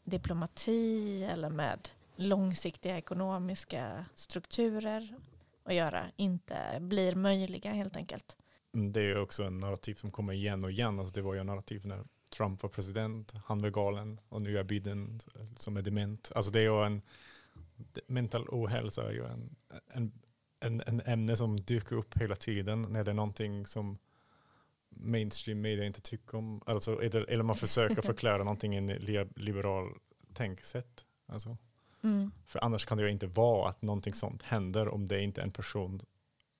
diplomati 0.03 1.23
eller 1.23 1.49
med 1.49 1.89
långsiktiga 2.15 2.97
ekonomiska 2.97 4.05
strukturer 4.15 5.15
att 5.63 5.75
göra 5.75 6.11
inte 6.15 6.77
blir 6.81 7.15
möjliga 7.15 7.73
helt 7.73 7.95
enkelt. 7.95 8.37
Mm, 8.73 8.93
det 8.93 9.01
är 9.01 9.21
också 9.21 9.43
en 9.43 9.59
narrativ 9.59 9.95
som 9.95 10.11
kommer 10.11 10.33
igen 10.33 10.63
och 10.63 10.71
igen. 10.71 10.99
Alltså 10.99 11.13
det 11.13 11.21
var 11.21 11.33
ju 11.33 11.39
en 11.39 11.45
narrativ 11.45 11.85
när 11.85 12.03
Trump 12.37 12.63
var 12.63 12.69
president, 12.69 13.33
han 13.45 13.61
var 13.61 13.69
galen 13.69 14.19
och 14.29 14.41
nu 14.41 14.57
är 14.57 14.63
Biden 14.63 15.19
som 15.55 15.77
är 15.77 15.81
dement. 15.81 16.31
Alltså 16.35 16.51
det 16.51 16.59
är 16.59 16.63
ju 16.63 16.85
en 16.85 17.01
mental 18.07 18.47
ohälsa 18.49 19.07
är 19.07 19.11
ju 19.11 19.25
en, 19.25 19.55
en, 19.93 20.11
en, 20.59 20.81
en 20.85 21.01
ämne 21.01 21.37
som 21.37 21.59
dyker 21.59 21.95
upp 21.95 22.17
hela 22.17 22.35
tiden 22.35 22.81
när 22.81 23.03
det 23.03 23.11
är 23.11 23.15
någonting 23.15 23.65
som 23.65 23.97
mainstream 24.89 25.61
media 25.61 25.85
inte 25.85 26.01
tycker 26.01 26.37
om. 26.37 26.61
Alltså, 26.65 27.01
eller 27.01 27.43
man 27.43 27.55
försöker 27.55 28.01
förklara 28.11 28.37
någonting 28.37 28.73
i 28.73 28.77
en 28.77 28.87
liberal 29.35 29.97
tänksätt. 30.33 31.05
Alltså. 31.25 31.57
Mm. 32.03 32.31
För 32.45 32.63
annars 32.63 32.85
kan 32.85 32.97
det 32.97 33.03
ju 33.03 33.11
inte 33.11 33.27
vara 33.27 33.69
att 33.69 33.81
någonting 33.81 34.13
sånt 34.13 34.41
händer 34.43 34.87
om 34.87 35.07
det 35.07 35.21
inte 35.21 35.41
är 35.41 35.45
en 35.45 35.51
person 35.51 36.01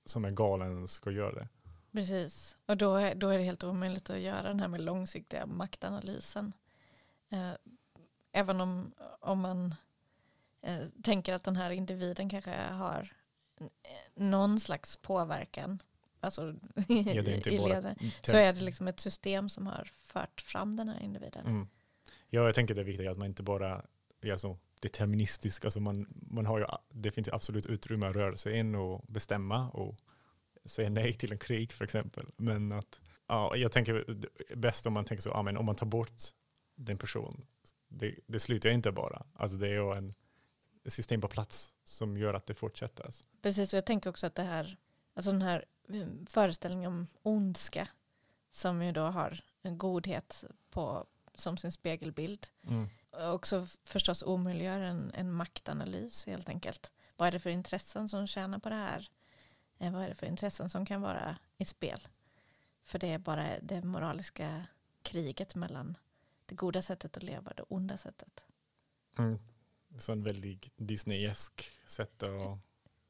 som 0.04 0.24
är 0.24 0.30
galen 0.30 0.88
ska 0.88 1.10
göra 1.10 1.32
det. 1.32 1.48
Precis, 1.92 2.56
och 2.66 2.76
då 2.76 2.94
är, 2.94 3.14
då 3.14 3.28
är 3.28 3.38
det 3.38 3.44
helt 3.44 3.64
omöjligt 3.64 4.10
att 4.10 4.20
göra 4.20 4.42
den 4.42 4.60
här 4.60 4.68
med 4.68 4.80
långsiktiga 4.80 5.46
maktanalysen. 5.46 6.52
Eh, 7.30 7.52
även 8.32 8.60
om, 8.60 8.92
om 9.20 9.40
man 9.40 9.74
eh, 10.62 10.86
tänker 11.02 11.34
att 11.34 11.44
den 11.44 11.56
här 11.56 11.70
individen 11.70 12.28
kanske 12.28 12.50
har 12.50 13.12
någon 14.14 14.60
slags 14.60 14.96
påverkan 14.96 15.82
alltså, 16.20 16.54
ja, 16.88 17.12
i 17.46 17.58
ledet, 17.58 17.98
så 18.22 18.36
är 18.36 18.52
det 18.52 18.60
liksom 18.60 18.88
ett 18.88 19.00
system 19.00 19.48
som 19.48 19.66
har 19.66 19.90
fört 19.94 20.40
fram 20.40 20.76
den 20.76 20.88
här 20.88 21.00
individen. 21.00 21.46
Mm. 21.46 21.68
Ja, 22.30 22.44
jag 22.44 22.54
tänker 22.54 22.74
det 22.74 22.80
är 22.80 22.84
viktigt 22.84 23.08
att 23.08 23.18
man 23.18 23.26
inte 23.26 23.42
bara 23.42 23.84
är 24.20 24.36
så 24.36 24.58
deterministisk, 24.84 25.64
alltså 25.64 25.80
man, 25.80 26.06
man 26.30 26.46
har 26.46 26.58
ju, 26.58 26.66
det 26.88 27.10
finns 27.10 27.28
ju 27.28 27.32
absolut 27.32 27.66
utrymme 27.66 28.06
att 28.06 28.16
röra 28.16 28.36
sig 28.36 28.58
in 28.58 28.74
och 28.74 29.04
bestämma 29.08 29.70
och 29.70 29.98
säga 30.64 30.90
nej 30.90 31.12
till 31.12 31.32
en 31.32 31.38
krig 31.38 31.72
för 31.72 31.84
exempel. 31.84 32.26
Men 32.36 32.72
att, 32.72 33.00
ja, 33.26 33.56
jag 33.56 33.72
tänker 33.72 34.16
bäst 34.56 34.86
om 34.86 34.92
man 34.92 35.04
tänker 35.04 35.22
så, 35.22 35.28
ja, 35.28 35.42
men 35.42 35.56
om 35.56 35.66
man 35.66 35.76
tar 35.76 35.86
bort 35.86 36.22
den 36.74 36.98
personen, 36.98 37.46
det, 37.88 38.14
det 38.26 38.40
slutar 38.40 38.70
inte 38.70 38.92
bara. 38.92 39.26
Alltså 39.34 39.56
det 39.56 39.68
är 39.68 39.72
ju 39.72 39.92
en 39.92 40.14
system 40.86 41.20
på 41.20 41.28
plats 41.28 41.74
som 41.84 42.16
gör 42.16 42.34
att 42.34 42.46
det 42.46 42.54
fortsätter. 42.54 43.10
Precis, 43.42 43.72
och 43.72 43.76
jag 43.76 43.86
tänker 43.86 44.10
också 44.10 44.26
att 44.26 44.34
det 44.34 44.42
här, 44.42 44.76
alltså 45.14 45.32
den 45.32 45.42
här 45.42 45.64
mm, 45.88 46.26
föreställningen 46.26 46.92
om 46.92 47.06
ondska 47.22 47.88
som 48.50 48.82
ju 48.82 48.92
då 48.92 49.02
har 49.02 49.40
en 49.62 49.78
godhet 49.78 50.44
på, 50.70 51.06
som 51.34 51.56
sin 51.56 51.72
spegelbild. 51.72 52.46
Mm. 52.66 52.88
Också 53.18 53.66
förstås 53.84 54.22
omöjliggör 54.22 54.80
en, 54.80 55.10
en 55.14 55.32
maktanalys 55.32 56.26
helt 56.26 56.48
enkelt. 56.48 56.92
Vad 57.16 57.28
är 57.28 57.32
det 57.32 57.38
för 57.38 57.50
intressen 57.50 58.08
som 58.08 58.26
tjänar 58.26 58.58
på 58.58 58.68
det 58.68 58.74
här? 58.74 59.08
Eh, 59.78 59.92
vad 59.92 60.04
är 60.04 60.08
det 60.08 60.14
för 60.14 60.26
intressen 60.26 60.70
som 60.70 60.86
kan 60.86 61.00
vara 61.00 61.38
i 61.58 61.64
spel? 61.64 62.08
För 62.84 62.98
det 62.98 63.12
är 63.12 63.18
bara 63.18 63.60
det 63.60 63.82
moraliska 63.84 64.66
kriget 65.02 65.54
mellan 65.54 65.98
det 66.46 66.54
goda 66.54 66.82
sättet 66.82 67.16
att 67.16 67.22
leva 67.22 67.50
och 67.50 67.56
det 67.56 67.62
onda 67.62 67.96
sättet. 67.96 68.44
Mm. 69.18 69.38
Så 69.98 70.12
en 70.12 70.22
väldigt 70.22 70.72
Disneyesk 70.76 71.70
sätt 71.86 72.22
att 72.22 72.58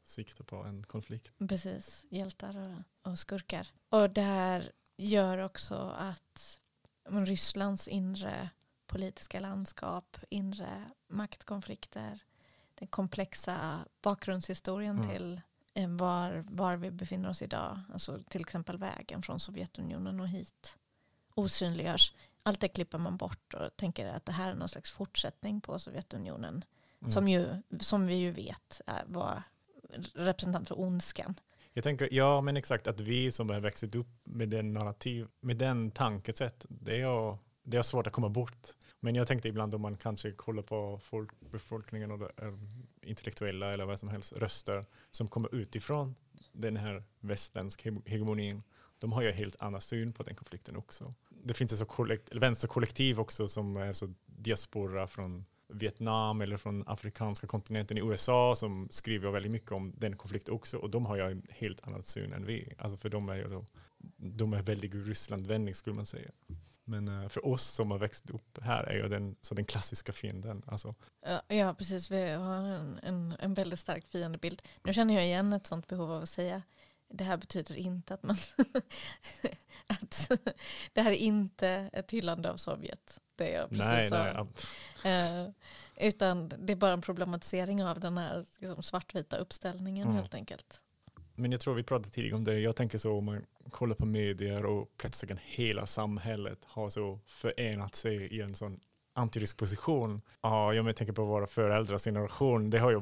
sikta 0.05 0.45
på 0.45 0.57
en 0.57 0.83
konflikt. 0.83 1.49
Precis, 1.49 2.05
hjältar 2.09 2.57
och, 2.57 3.11
och 3.11 3.19
skurkar. 3.19 3.73
Och 3.89 4.11
det 4.11 4.23
här 4.23 4.73
gör 4.97 5.39
också 5.39 5.75
att 5.99 6.61
Rysslands 7.05 7.89
inre 7.89 8.51
politiska 8.95 9.41
landskap, 9.41 10.17
inre 10.29 10.91
maktkonflikter, 11.09 12.19
den 12.75 12.89
komplexa 12.89 13.85
bakgrundshistorien 14.03 14.99
mm. 14.99 15.09
till 15.09 15.41
eh, 15.75 15.89
var, 15.89 16.45
var 16.49 16.77
vi 16.77 16.91
befinner 16.91 17.29
oss 17.29 17.43
idag, 17.43 17.81
alltså 17.93 18.23
till 18.29 18.41
exempel 18.41 18.79
vägen 18.79 19.23
från 19.23 19.41
Sovjetunionen 19.41 20.21
och 20.21 20.29
hit, 20.29 20.77
osynliggörs. 21.35 22.15
Allt 22.43 22.61
det 22.61 22.69
klipper 22.69 22.99
man 22.99 23.17
bort 23.17 23.55
och 23.55 23.77
tänker 23.77 24.07
att 24.09 24.27
det 24.27 24.33
här 24.33 24.51
är 24.51 24.55
någon 24.55 24.69
slags 24.69 24.93
fortsättning 24.93 25.61
på 25.61 25.79
Sovjetunionen 25.79 26.65
mm. 27.01 27.11
som, 27.11 27.29
ju, 27.29 27.63
som 27.81 28.07
vi 28.07 28.15
ju 28.15 28.31
vet 28.31 28.81
var 29.07 29.43
representant 30.15 30.69
för 30.69 30.81
ondskan. 30.81 31.35
Jag 31.73 31.85
tänker, 31.85 32.09
ja 32.13 32.41
men 32.41 32.57
exakt, 32.57 32.87
att 32.87 33.01
vi 33.01 33.33
som 33.33 33.51
har 33.51 33.61
växt 33.61 33.95
upp 33.95 34.09
med 34.25 34.49
den 34.49 34.73
narrativ, 34.73 35.27
med 35.41 35.57
den 35.57 35.91
tankesätt, 35.91 36.67
det 36.69 37.01
är, 37.01 37.39
det 37.63 37.77
är 37.77 37.83
svårt 37.83 38.07
att 38.07 38.13
komma 38.13 38.29
bort. 38.29 38.75
Men 39.05 39.15
jag 39.15 39.27
tänkte 39.27 39.49
ibland 39.49 39.75
om 39.75 39.81
man 39.81 39.97
kanske 39.97 40.33
kollar 40.33 40.63
på 40.63 41.01
folk, 41.03 41.31
befolkningen 41.41 42.11
och 42.11 42.43
ehm, 42.43 42.69
intellektuella 43.03 43.73
eller 43.73 43.85
vad 43.85 43.99
som 43.99 44.09
helst 44.09 44.33
röster 44.33 44.85
som 45.11 45.29
kommer 45.29 45.55
utifrån 45.55 46.15
den 46.53 46.77
här 46.77 47.03
västländska 47.21 47.93
hegemonin. 48.07 48.63
De 48.99 49.13
har 49.13 49.23
ju 49.23 49.29
en 49.29 49.37
helt 49.37 49.63
annan 49.63 49.81
syn 49.81 50.13
på 50.13 50.23
den 50.23 50.35
konflikten 50.35 50.77
också. 50.77 51.15
Det 51.29 51.55
finns 51.55 51.81
ett 51.81 51.89
kollekt, 51.89 52.35
vänsterkollektiv 52.35 53.21
också 53.21 53.49
som 53.49 53.77
är 53.77 53.93
så 53.93 54.15
diaspora 54.27 55.07
från 55.07 55.45
Vietnam 55.69 56.41
eller 56.41 56.57
från 56.57 56.89
afrikanska 56.89 57.47
kontinenten 57.47 57.99
i 57.99 58.01
USA 58.01 58.57
som 58.57 58.89
skriver 58.91 59.31
väldigt 59.31 59.53
mycket 59.53 59.73
om 59.73 59.93
den 59.97 60.17
konflikten 60.17 60.55
också 60.55 60.79
och 60.79 60.91
de 60.91 61.07
har 61.07 61.17
ju 61.17 61.23
en 61.23 61.47
helt 61.51 61.87
annan 61.87 62.03
syn 62.03 62.33
än 62.33 62.47
vi. 62.47 62.73
Alltså 62.79 62.97
för 62.97 63.09
de 63.09 63.29
är 63.29 63.37
ju 63.37 63.49
då, 63.49 63.65
de 64.17 64.53
är 64.53 64.63
väldigt 64.63 64.95
Rysslandvänlig 64.95 65.77
skulle 65.77 65.97
man 65.97 66.07
säga. 66.07 66.31
Men 66.85 67.09
uh, 67.09 67.29
för 67.29 67.47
oss 67.47 67.65
som 67.65 67.91
har 67.91 67.99
växt 67.99 68.31
upp 68.31 68.59
här 68.63 68.85
är 68.85 68.95
ju 68.95 69.09
den, 69.09 69.37
så 69.41 69.55
den 69.55 69.65
klassiska 69.65 70.13
fienden. 70.13 70.63
Alltså. 70.67 70.95
Ja, 71.49 71.75
precis. 71.75 72.11
Vi 72.11 72.31
har 72.33 72.55
en, 72.55 72.99
en, 73.03 73.37
en 73.41 73.55
väldigt 73.55 73.81
stark 73.81 74.07
fiendebild. 74.09 74.63
Nu 74.83 74.93
känner 74.93 75.15
jag 75.15 75.25
igen 75.25 75.53
ett 75.53 75.67
sånt 75.67 75.87
behov 75.87 76.13
av 76.13 76.23
att 76.23 76.29
säga 76.29 76.63
det 77.09 77.25
här 77.25 77.37
betyder 77.37 77.75
inte 77.75 78.15
att 78.15 78.23
man 78.23 78.37
att 79.87 80.31
det 80.93 81.03
här 81.03 81.11
är 81.11 81.17
inte 81.17 81.69
ett 81.93 82.11
hyllande 82.11 82.51
av 82.51 82.57
Sovjet. 82.57 83.21
Det 83.37 83.55
är 83.55 83.61
jag 83.61 83.69
precis 83.69 84.11
nej, 84.11 84.47
nej, 85.05 85.45
uh, 85.45 85.51
utan 85.97 86.53
det 86.59 86.73
är 86.73 86.77
bara 86.77 86.93
en 86.93 87.03
problematisering 87.03 87.85
av 87.85 88.01
den 88.01 88.19
här 88.19 88.47
liksom, 88.59 88.83
svartvita 88.83 89.37
uppställningen 89.37 90.09
mm. 90.09 90.17
helt 90.17 90.35
enkelt. 90.35 90.81
Men 91.35 91.53
jag 91.53 91.61
tror 91.61 91.75
vi 91.75 91.83
pratade 91.83 92.11
tidigare 92.11 92.37
om 92.37 92.45
det. 92.45 92.61
Jag 92.61 92.77
tänker 92.77 92.99
så 92.99 93.19
om 93.19 93.25
man 93.25 93.47
kollar 93.71 93.95
på 93.95 94.07
medier 94.07 94.67
och 94.67 94.91
plötsligt 94.97 95.39
hela 95.41 95.87
samhället 95.87 96.59
har 96.65 96.91
så 96.91 97.21
förenat 97.27 97.95
sig 97.95 98.17
i 98.17 98.41
en 98.41 98.55
sån 98.55 98.81
antirysk 99.15 99.57
position. 99.57 100.21
Ja, 100.41 100.75
jag 100.75 100.97
tänker 100.97 101.13
på 101.13 101.25
våra 101.25 101.47
föräldrars 101.47 102.05
generation. 102.05 102.71
Det 102.71 102.79
har 102.79 102.91
ju 102.91 103.01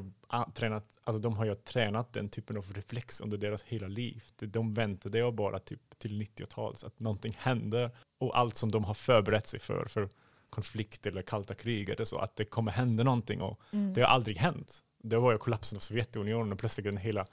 tränat, 0.53 0.99
alltså 1.03 1.21
de 1.21 1.33
har 1.33 1.45
ju 1.45 1.55
tränat 1.55 2.13
den 2.13 2.29
typen 2.29 2.57
av 2.57 2.73
reflex 2.73 3.21
under 3.21 3.37
deras 3.37 3.63
hela 3.63 3.87
liv. 3.87 4.23
De 4.39 4.73
väntade 4.73 5.17
ju 5.17 5.31
bara 5.31 5.59
typ 5.59 5.79
till 5.97 6.21
90-talet 6.21 6.83
att 6.83 6.99
någonting 6.99 7.37
händer 7.39 7.91
och 8.17 8.37
allt 8.37 8.57
som 8.57 8.71
de 8.71 8.83
har 8.83 8.93
förberett 8.93 9.47
sig 9.47 9.59
för, 9.59 9.85
för 9.85 10.09
konflikt 10.49 11.05
eller 11.05 11.21
kalta 11.21 11.55
kriget, 11.55 12.07
så 12.07 12.17
att 12.17 12.35
det 12.35 12.45
kommer 12.45 12.71
hända 12.71 13.03
någonting 13.03 13.41
och 13.41 13.59
mm. 13.71 13.93
det 13.93 14.01
har 14.01 14.07
aldrig 14.07 14.37
hänt. 14.37 14.83
Det 15.03 15.17
var 15.17 15.31
ju 15.31 15.37
kollapsen 15.37 15.77
av 15.77 15.79
Sovjetunionen 15.79 16.53
och 16.53 16.59
plötsligt 16.59 16.85
den 16.85 16.97
hela 16.97 17.25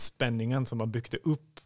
spänningen 0.00 0.66
som 0.66 0.78
man 0.78 0.90
byggde 0.90 1.16
upp 1.16 1.60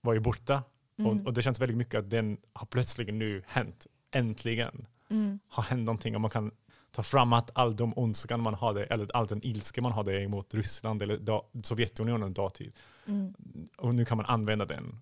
var 0.00 0.14
ju 0.14 0.20
borta. 0.20 0.62
Mm. 0.98 1.10
Och, 1.10 1.26
och, 1.26 1.32
det 1.32 1.42
känns 1.42 1.60
väldigt 1.60 1.76
mycket 1.76 1.98
att 1.98 2.10
den 2.10 2.38
har 2.52 2.66
plötsligt 2.66 3.14
nu 3.14 3.42
hänt. 3.46 3.86
Äntligen 4.10 4.86
mm. 5.10 5.38
har 5.48 5.62
hänt 5.62 5.84
någonting 5.84 6.14
och 6.14 6.20
man 6.20 6.30
kan 6.30 6.50
ta 6.90 7.02
fram 7.02 7.32
att 7.32 7.50
all 7.54 7.76
de 7.76 7.92
ondskan 7.96 8.42
man 8.42 8.54
hade, 8.54 8.84
eller 8.84 9.16
all 9.16 9.26
den 9.26 9.46
ilska 9.46 9.82
man 9.82 9.92
hade 9.92 10.22
emot 10.22 10.54
Ryssland 10.54 11.02
eller 11.02 11.18
da, 11.18 11.44
Sovjetunionen 11.62 12.34
dåtid. 12.34 12.72
Mm. 13.06 13.34
Och 13.76 13.94
nu 13.94 14.04
kan 14.04 14.16
man 14.16 14.26
använda 14.26 14.64
den. 14.64 15.00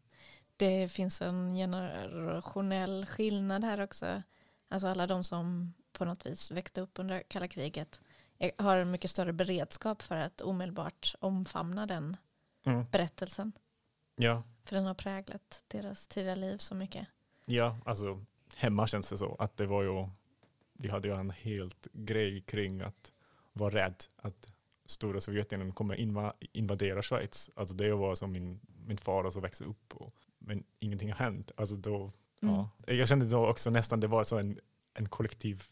Det 0.56 0.92
finns 0.92 1.22
en 1.22 1.54
generationell 1.54 3.06
skillnad 3.06 3.64
här 3.64 3.80
också. 3.80 4.22
Alltså 4.68 4.86
alla 4.86 5.06
de 5.06 5.24
som 5.24 5.74
på 5.92 6.04
något 6.04 6.26
vis 6.26 6.50
växte 6.50 6.80
upp 6.80 6.98
under 6.98 7.22
kalla 7.28 7.48
kriget 7.48 8.00
har 8.58 8.76
en 8.76 8.90
mycket 8.90 9.10
större 9.10 9.32
beredskap 9.32 10.02
för 10.02 10.16
att 10.16 10.40
omedelbart 10.40 11.14
omfamna 11.20 11.86
den 11.86 12.16
mm. 12.64 12.86
berättelsen. 12.90 13.52
Ja. 14.16 14.42
För 14.64 14.76
den 14.76 14.84
har 14.84 14.94
präglat 14.94 15.64
deras 15.68 16.06
tidiga 16.06 16.34
liv 16.34 16.58
så 16.58 16.74
mycket. 16.74 17.06
Ja, 17.44 17.78
alltså 17.84 18.24
hemma 18.56 18.86
känns 18.86 19.10
det 19.10 19.18
så 19.18 19.36
att 19.38 19.56
det 19.56 19.66
var 19.66 19.82
ju, 19.82 20.08
vi 20.72 20.88
hade 20.88 21.08
ju 21.08 21.14
en 21.14 21.30
helt 21.30 21.88
grej 21.92 22.40
kring 22.40 22.80
att 22.80 23.12
vara 23.52 23.74
rädd 23.74 24.04
att 24.16 24.52
stora 24.86 25.20
Sovjetunionen 25.20 25.72
kommer 25.72 25.94
inva 25.94 26.32
invadera 26.52 27.02
Schweiz. 27.02 27.50
Alltså 27.56 27.74
det 27.74 27.94
var 27.94 28.14
som 28.14 28.32
min, 28.32 28.60
min 28.86 28.98
far 28.98 29.30
som 29.30 29.42
växte 29.42 29.64
upp 29.64 29.94
och, 29.94 30.14
men 30.38 30.64
ingenting 30.78 31.12
har 31.12 31.18
hänt. 31.18 31.50
Alltså 31.56 31.76
då, 31.76 32.12
mm. 32.42 32.54
ja. 32.54 32.70
Jag 32.86 33.08
kände 33.08 33.26
då 33.26 33.46
också 33.46 33.70
nästan 33.70 34.00
det 34.00 34.06
var 34.06 34.24
så 34.24 34.38
en, 34.38 34.58
en 34.94 35.08
kollektiv 35.08 35.62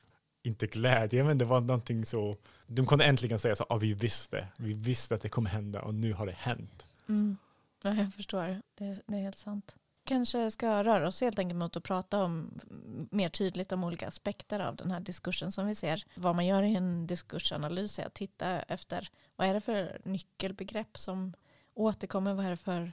inte 0.43 0.67
glädje, 0.67 1.25
men 1.25 1.39
det 1.39 1.45
var 1.45 1.61
någonting 1.61 2.07
så, 2.07 2.37
de 2.67 2.87
kunde 2.87 3.05
äntligen 3.05 3.39
säga 3.39 3.57
så, 3.57 3.67
ah, 3.69 3.77
vi 3.77 3.95
visste, 3.95 4.49
vi 4.57 4.73
visste 4.73 5.15
att 5.15 5.23
det 5.23 5.29
kommer 5.29 5.51
hända 5.51 5.83
och 5.83 5.95
nu 5.95 6.13
har 6.13 6.27
det 6.27 6.33
hänt. 6.33 6.87
Mm. 7.09 7.37
Ja, 7.83 7.95
jag 7.95 8.15
förstår, 8.15 8.61
det, 8.75 9.03
det 9.07 9.17
är 9.17 9.21
helt 9.23 9.39
sant. 9.39 9.75
kanske 10.05 10.51
ska 10.51 10.85
röra 10.85 11.09
oss 11.09 11.21
helt 11.21 11.39
enkelt 11.39 11.59
mot 11.59 11.77
att 11.77 11.83
prata 11.83 12.25
om 12.25 12.61
mm, 12.71 13.09
mer 13.11 13.29
tydligt 13.29 13.73
om 13.73 13.85
olika 13.85 14.09
aspekter 14.09 14.61
av 14.61 14.77
den 14.77 14.91
här 14.91 15.01
diskursen 15.01 15.53
som 15.53 15.67
vi 15.67 15.75
ser. 15.75 16.05
Vad 16.15 16.37
man 16.37 16.47
gör 16.47 16.63
i 16.63 16.75
en 16.75 17.07
diskursanalys 17.07 17.99
är 17.99 18.07
att 18.07 18.15
titta 18.15 18.63
efter 18.63 19.09
vad 19.37 19.49
är 19.49 19.55
det 19.55 19.61
för 19.61 20.01
nyckelbegrepp 20.05 20.99
som 20.99 21.35
återkommer, 21.75 22.35
vad 22.35 22.47
är 22.47 22.51
det 22.51 22.57
för, 22.57 22.93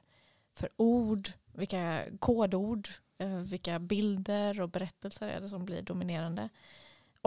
för 0.53 0.69
ord, 0.77 1.29
vilka 1.53 2.03
kodord, 2.19 2.89
eh, 3.17 3.37
vilka 3.37 3.79
bilder 3.79 4.61
och 4.61 4.69
berättelser 4.69 5.27
är 5.27 5.41
det 5.41 5.49
som 5.49 5.65
blir 5.65 5.81
dominerande. 5.81 6.49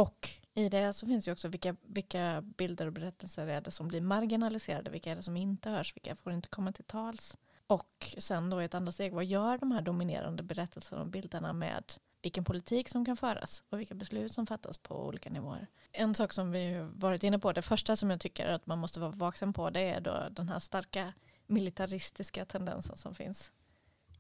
Och 0.01 0.29
i 0.55 0.69
det 0.69 0.93
så 0.93 1.07
finns 1.07 1.29
ju 1.29 1.33
också 1.33 1.49
vilka, 1.49 1.77
vilka 1.83 2.43
bilder 2.43 2.87
och 2.87 2.93
berättelser 2.93 3.47
är 3.47 3.61
det 3.61 3.71
som 3.71 3.89
blir 3.89 4.01
marginaliserade, 4.01 4.91
vilka 4.91 5.11
är 5.13 5.17
det 5.17 5.23
som 5.23 5.37
inte 5.37 5.71
hörs, 5.71 5.97
vilka 5.97 6.17
får 6.17 6.33
inte 6.33 6.49
komma 6.49 6.73
till 6.73 6.85
tals. 6.85 7.37
Och 7.67 8.15
sen 8.19 8.51
då 8.51 8.63
i 8.63 8.65
ett 8.65 8.75
andra 8.75 8.93
steg, 8.93 9.13
vad 9.13 9.25
gör 9.25 9.59
de 9.59 9.73
här 9.73 9.83
dominerande 9.83 10.43
berättelserna 10.43 11.01
och 11.01 11.07
bilderna 11.07 11.53
med 11.53 11.85
vilken 12.23 12.45
politik 12.45 12.89
som 12.89 13.05
kan 13.05 13.17
föras 13.17 13.65
och 13.69 13.81
vilka 13.81 13.95
beslut 13.95 14.35
som 14.35 14.47
fattas 14.47 14.79
på 14.79 15.07
olika 15.07 15.31
nivåer. 15.31 15.67
En 15.93 16.15
sak 16.15 16.33
som 16.33 16.51
vi 16.51 16.89
varit 16.95 17.25
inne 17.25 17.39
på, 17.39 17.53
det 17.53 17.63
första 17.63 17.97
som 17.97 18.11
jag 18.11 18.21
tycker 18.21 18.49
att 18.49 18.67
man 18.67 18.79
måste 18.79 19.01
vara 19.01 19.11
vaksam 19.11 19.53
på, 19.53 19.71
det 19.71 19.81
är 19.81 20.01
då 20.01 20.29
den 20.31 20.49
här 20.49 20.59
starka 20.59 21.13
militaristiska 21.47 22.45
tendensen 22.45 22.97
som 22.97 23.15
finns 23.15 23.53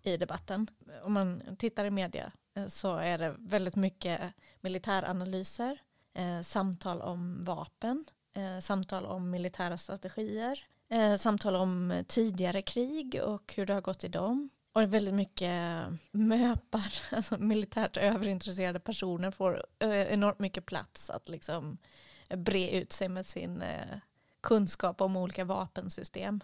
i 0.02 0.16
debatten. 0.16 0.66
Om 1.02 1.12
man 1.12 1.42
tittar 1.58 1.84
i 1.84 1.90
media 1.90 2.32
eh, 2.54 2.66
så 2.66 2.96
är 2.96 3.18
det 3.18 3.34
väldigt 3.38 3.76
mycket 3.76 4.20
militäranalyser, 4.60 5.82
eh, 6.14 6.40
samtal 6.40 7.02
om 7.02 7.44
vapen, 7.44 8.04
eh, 8.34 8.58
samtal 8.58 9.06
om 9.06 9.30
militära 9.30 9.78
strategier, 9.78 10.66
eh, 10.88 11.16
samtal 11.16 11.56
om 11.56 12.04
tidigare 12.08 12.62
krig 12.62 13.20
och 13.24 13.54
hur 13.56 13.66
det 13.66 13.74
har 13.74 13.80
gått 13.80 14.04
i 14.04 14.08
dem. 14.08 14.50
Och 14.72 14.94
väldigt 14.94 15.14
mycket 15.14 15.84
möpar, 16.10 16.94
alltså 17.16 17.38
militärt 17.38 17.96
överintresserade 17.96 18.80
personer 18.80 19.30
får 19.30 19.66
enormt 19.80 20.38
mycket 20.38 20.66
plats 20.66 21.10
att 21.10 21.28
liksom 21.28 21.78
bre 22.36 22.70
ut 22.70 22.92
sig 22.92 23.08
med 23.08 23.26
sin 23.26 23.64
kunskap 24.40 25.00
om 25.00 25.16
olika 25.16 25.44
vapensystem. 25.44 26.40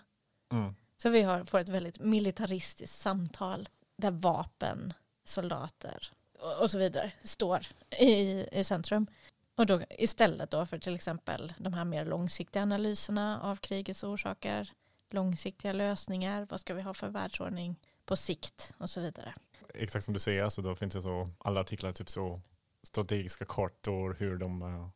Mm. 0.53 0.75
Så 0.97 1.11
vi 1.11 1.23
har, 1.23 1.45
får 1.45 1.59
ett 1.59 1.69
väldigt 1.69 2.01
militaristiskt 2.01 3.01
samtal 3.01 3.69
där 3.97 4.11
vapen, 4.11 4.93
soldater 5.25 6.13
och 6.61 6.71
så 6.71 6.79
vidare 6.79 7.13
står 7.23 7.67
i, 7.99 8.47
i 8.53 8.65
centrum. 8.65 9.07
Och 9.55 9.67
då 9.67 9.83
istället 9.91 10.51
då 10.51 10.67
för 10.67 10.79
till 10.79 10.95
exempel 10.95 11.53
de 11.59 11.73
här 11.73 11.85
mer 11.85 12.05
långsiktiga 12.05 12.63
analyserna 12.63 13.41
av 13.43 13.57
krigets 13.57 14.05
orsaker, 14.05 14.71
långsiktiga 15.11 15.73
lösningar, 15.73 16.47
vad 16.51 16.61
ska 16.61 16.75
vi 16.75 16.83
ha 16.83 16.95
för 16.95 17.09
världsordning 17.09 17.77
på 18.05 18.17
sikt 18.17 18.75
och 18.79 18.91
så 18.91 19.01
vidare. 19.01 19.35
Exakt 19.75 20.05
som 20.05 20.15
du 20.15 20.21
säger, 20.21 20.43
alltså 20.43 20.63
då 20.63 20.75
finns 20.75 20.95
det 20.95 21.03
så 21.03 21.29
alla 21.39 21.61
artiklar, 21.61 21.93
typ 21.93 22.11
så 22.11 22.41
strategiska 22.83 23.45
kartor, 23.45 24.17
hur 24.19 24.37
de 24.37 24.63
eh, 24.63 24.89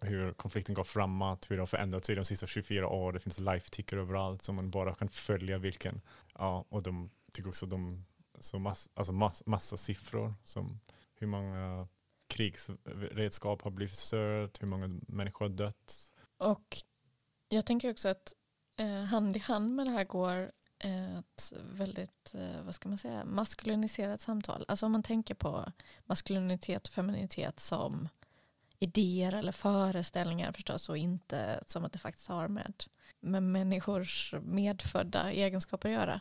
hur 0.00 0.32
konflikten 0.32 0.74
går 0.74 0.84
framåt, 0.84 1.50
hur 1.50 1.56
det 1.56 1.62
har 1.62 1.66
förändrats 1.66 2.10
i 2.10 2.14
de 2.14 2.24
sista 2.24 2.46
24 2.46 2.88
åren. 2.88 3.14
Det 3.14 3.20
finns 3.20 3.38
life 3.38 3.70
ticker 3.70 3.96
överallt 3.96 4.42
som 4.42 4.56
man 4.56 4.70
bara 4.70 4.94
kan 4.94 5.08
följa 5.08 5.58
vilken. 5.58 6.00
Ja, 6.34 6.64
och 6.68 6.82
de 6.82 7.10
tycker 7.32 7.48
också 7.48 7.66
de 7.66 8.04
så 8.44 8.58
mass, 8.58 8.90
alltså 8.94 9.12
mass, 9.12 9.42
massa 9.46 9.76
siffror 9.76 10.34
som 10.42 10.80
hur 11.14 11.26
många 11.26 11.88
krigsredskap 12.26 13.62
har 13.62 13.70
blivit 13.70 13.96
förstört, 13.96 14.62
hur 14.62 14.68
många 14.68 15.00
människor 15.08 15.44
har 15.44 15.54
dött. 15.56 16.12
Och 16.36 16.76
jag 17.48 17.66
tänker 17.66 17.90
också 17.90 18.08
att 18.08 18.32
eh, 18.76 19.02
hand 19.02 19.36
i 19.36 19.40
hand 19.40 19.74
med 19.74 19.86
det 19.86 19.90
här 19.90 20.04
går 20.04 20.52
eh, 20.78 21.18
ett 21.18 21.52
väldigt, 21.72 22.34
eh, 22.34 22.62
vad 22.64 22.74
ska 22.74 22.88
man 22.88 22.98
säga, 22.98 23.24
maskuliniserat 23.24 24.20
samtal. 24.20 24.64
Alltså 24.68 24.86
om 24.86 24.92
man 24.92 25.02
tänker 25.02 25.34
på 25.34 25.72
maskulinitet 26.04 26.86
och 26.86 26.94
feminitet 26.94 27.60
som 27.60 28.08
idéer 28.78 29.34
eller 29.34 29.52
föreställningar 29.52 30.52
förstås 30.52 30.88
och 30.88 30.96
inte 30.96 31.64
som 31.66 31.84
att 31.84 31.92
det 31.92 31.98
faktiskt 31.98 32.28
har 32.28 32.48
med, 32.48 32.84
med 33.20 33.42
människors 33.42 34.34
medfödda 34.42 35.32
egenskaper 35.32 35.88
att 35.88 35.94
göra. 35.94 36.20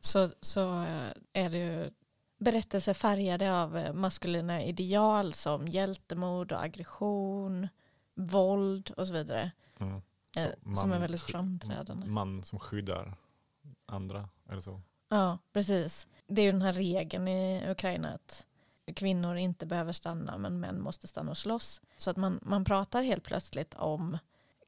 Så, 0.00 0.30
så 0.40 0.84
är 1.32 1.50
det 1.50 1.58
ju 1.58 1.90
berättelser 2.38 2.94
färgade 2.94 3.62
av 3.62 3.90
maskulina 3.94 4.62
ideal 4.62 5.32
som 5.32 5.68
hjältemod 5.68 6.52
och 6.52 6.62
aggression, 6.62 7.68
våld 8.14 8.90
och 8.96 9.06
så 9.06 9.12
vidare. 9.12 9.50
Mm. 9.78 10.02
Eh, 10.36 10.48
så 10.64 10.74
som 10.74 10.92
är 10.92 11.00
väldigt 11.00 11.22
framträdande. 11.22 12.06
Man 12.06 12.42
som 12.42 12.58
skyddar 12.58 13.14
andra 13.86 14.28
eller 14.48 14.60
så. 14.60 14.80
Ja, 15.08 15.38
precis. 15.52 16.06
Det 16.26 16.42
är 16.42 16.44
ju 16.44 16.52
den 16.52 16.62
här 16.62 16.72
regeln 16.72 17.28
i 17.28 17.70
Ukraina 17.70 18.08
att 18.14 18.46
kvinnor 18.94 19.36
inte 19.36 19.66
behöver 19.66 19.92
stanna 19.92 20.38
men 20.38 20.60
män 20.60 20.82
måste 20.82 21.06
stanna 21.06 21.30
och 21.30 21.38
slåss. 21.38 21.80
Så 21.96 22.10
att 22.10 22.16
man, 22.16 22.38
man 22.42 22.64
pratar 22.64 23.02
helt 23.02 23.24
plötsligt 23.24 23.74
om 23.74 24.18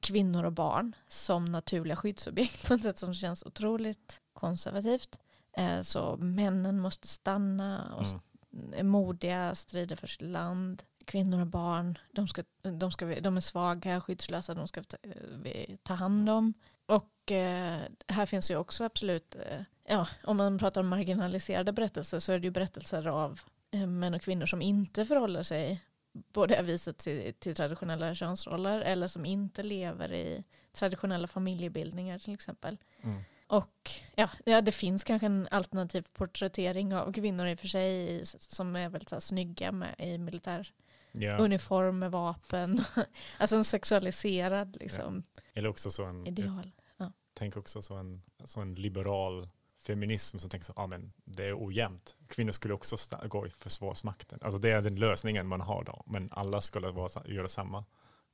kvinnor 0.05 0.45
och 0.45 0.53
barn 0.53 0.97
som 1.09 1.45
naturliga 1.45 1.97
skyddsobjekt 1.97 2.69
på 2.69 2.75
ett 2.75 2.83
sätt 2.83 2.99
som 2.99 3.15
känns 3.15 3.43
otroligt 3.43 4.21
konservativt. 4.33 5.19
Eh, 5.57 5.81
så 5.83 6.17
männen 6.17 6.81
måste 6.81 7.09
stanna 7.09 7.95
och 7.95 8.07
mm. 8.07 8.75
är 8.75 8.83
modiga, 8.83 9.55
strider 9.55 9.97
för 9.97 10.07
sitt 10.07 10.21
land. 10.21 10.83
Kvinnor 11.05 11.41
och 11.41 11.47
barn, 11.47 11.99
de, 12.13 12.29
ska, 12.29 12.43
de, 12.63 12.93
ska, 12.93 13.21
de 13.21 13.37
är 13.37 13.41
svaga, 13.41 14.01
skyddslösa, 14.01 14.55
de 14.55 14.69
ska 14.69 14.83
ta, 14.83 14.97
vi 15.43 15.79
ta 15.83 15.95
hand 15.95 16.31
om. 16.31 16.55
Och 16.87 17.33
eh, 17.33 17.81
här 18.09 18.27
finns 18.27 18.51
ju 18.51 18.57
också 18.57 18.85
absolut, 18.85 19.35
eh, 19.35 19.61
ja, 19.89 20.09
om 20.25 20.37
man 20.37 20.59
pratar 20.59 20.81
om 20.81 20.89
marginaliserade 20.89 21.73
berättelser 21.73 22.19
så 22.19 22.33
är 22.33 22.39
det 22.39 22.45
ju 22.45 22.51
berättelser 22.51 23.07
av 23.07 23.41
män 23.87 24.15
och 24.15 24.23
kvinnor 24.23 24.47
som 24.47 24.63
inte 24.63 25.05
förhåller 25.05 25.43
sig 25.43 25.85
på 26.33 26.47
det 26.47 26.63
viset 26.63 26.99
till, 26.99 27.35
till, 27.35 27.55
traditionella 27.55 28.15
könsroller 28.15 28.81
eller 28.81 29.07
som 29.07 29.27
inte 29.27 29.63
lever 29.63 30.13
i 30.13 30.45
traditionella 30.73 31.27
familjebildningar 31.27 32.19
till 32.19 32.35
exempel. 32.35 32.79
Mm. 33.03 33.23
Och 33.47 33.91
ja, 34.15 34.31
ja, 34.45 34.61
det 34.61 34.73
finns 34.73 35.05
kanske 35.05 35.27
en 35.27 35.49
alternativ 35.51 36.07
porträttering 36.13 36.95
av 36.95 37.13
kvinnor 37.13 37.47
i 37.47 37.55
och 37.55 37.59
för 37.59 37.69
sig 37.69 38.21
som 38.27 38.77
är 38.77 38.89
väldigt 38.89 39.09
så 39.09 39.15
här, 39.15 39.21
snygga 39.21 39.73
med, 39.73 39.95
i 39.99 40.19
militär 40.19 40.73
yeah. 41.13 41.43
uniform 41.43 41.99
med 41.99 42.11
vapen. 42.11 42.81
alltså 43.39 43.57
en 43.57 43.65
sexualiserad 43.65 44.77
liksom, 44.81 45.15
yeah. 45.15 45.25
Eller 45.55 45.69
också 45.69 45.91
så 45.91 46.05
en, 46.05 46.27
ideal. 46.27 46.73
Ja. 46.97 47.13
Tänk 47.35 47.57
också 47.57 47.83
så 47.83 47.97
en, 47.97 48.23
så 48.45 48.61
en 48.61 48.75
liberal 48.75 49.49
feminism 49.87 50.39
som 50.39 50.51
tänker 50.51 50.65
så, 50.65 50.73
ah, 50.77 50.87
men 50.87 51.13
det 51.25 51.45
är 51.45 51.67
ojämnt. 51.67 52.15
Kvinnor 52.29 52.53
skulle 52.53 52.75
också 52.75 52.97
gå 53.29 53.47
i 53.47 53.51
försvarsmakten. 53.51 54.39
Alltså 54.43 54.59
det 54.59 54.71
är 54.71 54.83
den 54.83 54.97
lösningen 54.97 55.47
man 55.47 55.61
har 55.61 55.85
då, 55.85 56.03
men 56.07 56.29
alla 56.31 56.61
skulle 56.61 56.91
vara, 56.91 57.27
göra 57.27 57.49
samma. 57.49 57.85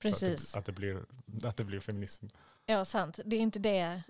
Precis. 0.03 0.45
Att 0.45 0.53
det, 0.53 0.59
att, 0.59 0.67
det 0.67 0.73
blir, 0.73 1.05
att 1.45 1.57
det 1.57 1.65
blir 1.65 1.81
feminism. 1.81 2.27
Ja, 2.67 2.85
sant. 2.85 3.19
Det 3.25 3.37
är 3.37 3.41
inte 3.41 3.59
det, 3.59 4.03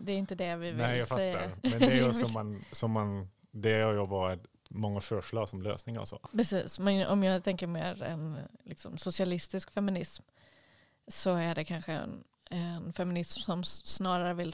det, 0.00 0.12
är 0.12 0.16
inte 0.16 0.34
det 0.34 0.56
vi 0.56 0.66
vill 0.66 0.76
Nej, 0.76 0.98
jag 0.98 1.08
säga. 1.08 1.32
fattar. 1.32 1.56
Men 1.62 1.78
det 1.78 1.86
är 1.86 2.06
ju 2.06 2.12
som 2.24 2.32
man, 2.32 2.64
som 2.72 2.90
man, 2.90 3.28
det 3.50 3.80
har 3.80 3.92
ju 3.92 4.06
varit 4.06 4.46
många 4.68 5.00
förslag 5.00 5.48
som 5.48 5.62
lösningar 5.62 6.00
och 6.00 6.08
så. 6.08 6.18
Precis, 6.32 6.78
men 6.78 7.06
om 7.06 7.22
jag 7.22 7.44
tänker 7.44 7.66
mer 7.66 8.02
en 8.02 8.38
liksom, 8.64 8.98
socialistisk 8.98 9.70
feminism 9.70 10.24
så 11.08 11.34
är 11.34 11.54
det 11.54 11.64
kanske 11.64 11.92
en, 11.92 12.24
en 12.50 12.92
feminism 12.92 13.40
som 13.40 13.64
snarare 13.64 14.34
vill 14.34 14.52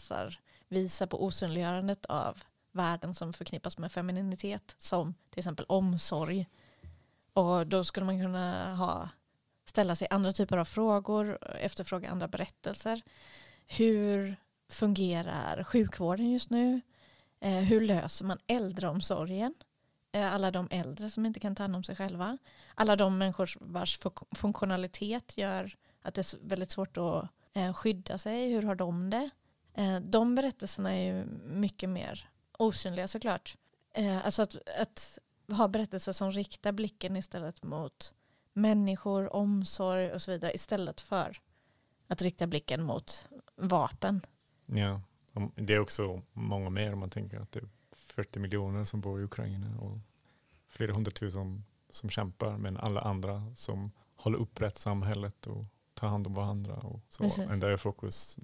visa 0.70 1.06
på 1.06 1.24
osynliggörandet 1.24 2.06
av 2.06 2.42
värden 2.72 3.14
som 3.14 3.32
förknippas 3.32 3.78
med 3.78 3.92
femininitet 3.92 4.74
som 4.78 5.14
till 5.30 5.38
exempel 5.38 5.66
omsorg. 5.68 6.46
Och 7.32 7.66
då 7.66 7.84
skulle 7.84 8.06
man 8.06 8.20
kunna 8.20 8.76
ha, 8.76 9.08
ställa 9.64 9.94
sig 9.94 10.08
andra 10.10 10.32
typer 10.32 10.56
av 10.56 10.64
frågor, 10.64 11.38
efterfråga 11.56 12.10
andra 12.10 12.28
berättelser. 12.28 13.02
Hur 13.66 14.36
fungerar 14.68 15.64
sjukvården 15.64 16.30
just 16.30 16.50
nu? 16.50 16.80
Eh, 17.40 17.50
hur 17.50 17.80
löser 17.80 18.24
man 18.24 18.38
äldreomsorgen? 18.46 19.54
Eh, 20.12 20.34
alla 20.34 20.50
de 20.50 20.68
äldre 20.70 21.10
som 21.10 21.26
inte 21.26 21.40
kan 21.40 21.54
ta 21.54 21.62
hand 21.62 21.76
om 21.76 21.84
sig 21.84 21.96
själva. 21.96 22.38
Alla 22.74 22.96
de 22.96 23.18
människor 23.18 23.50
vars 23.60 23.98
funktionalitet 24.36 25.38
gör 25.38 25.76
att 26.02 26.14
det 26.14 26.34
är 26.34 26.48
väldigt 26.48 26.70
svårt 26.70 26.96
att 26.96 27.28
eh, 27.52 27.72
skydda 27.74 28.18
sig. 28.18 28.52
Hur 28.52 28.62
har 28.62 28.74
de 28.74 29.10
det? 29.10 29.30
Eh, 29.74 30.00
de 30.00 30.34
berättelserna 30.34 30.94
är 30.94 31.14
ju 31.14 31.24
mycket 31.44 31.88
mer 31.88 32.30
osynliga 32.58 33.08
såklart. 33.08 33.56
Eh, 33.94 34.24
alltså 34.24 34.42
att, 34.42 34.56
att 34.80 35.18
ha 35.52 35.68
berättelser 35.68 36.12
som 36.12 36.32
riktar 36.32 36.72
blicken 36.72 37.16
istället 37.16 37.62
mot 37.62 38.14
människor, 38.52 39.32
omsorg 39.32 40.12
och 40.12 40.22
så 40.22 40.30
vidare 40.30 40.52
istället 40.54 41.00
för 41.00 41.36
att 42.06 42.22
rikta 42.22 42.46
blicken 42.46 42.82
mot 42.82 43.28
vapen. 43.56 44.20
Ja, 44.66 45.00
det 45.54 45.74
är 45.74 45.80
också 45.80 46.22
många 46.32 46.70
mer 46.70 46.92
om 46.92 46.98
man 46.98 47.10
tänker 47.10 47.40
att 47.40 47.52
det 47.52 47.60
är 47.60 47.68
40 47.92 48.38
miljoner 48.38 48.84
som 48.84 49.00
bor 49.00 49.20
i 49.20 49.24
Ukraina 49.24 49.80
och 49.80 49.98
flera 50.68 50.92
hundratusen 50.92 51.64
som 51.90 52.10
kämpar 52.10 52.56
men 52.56 52.76
alla 52.76 53.00
andra 53.00 53.52
som 53.56 53.90
håller 54.16 54.38
upp 54.38 54.60
rättssamhället 54.60 55.46
och 55.46 55.64
tar 55.94 56.08
hand 56.08 56.26
om 56.26 56.34
varandra. 56.34 56.74
Och 56.74 57.00
så. 57.08 57.46
Där 57.46 57.68
är 57.68 57.76
fokus 57.76 58.38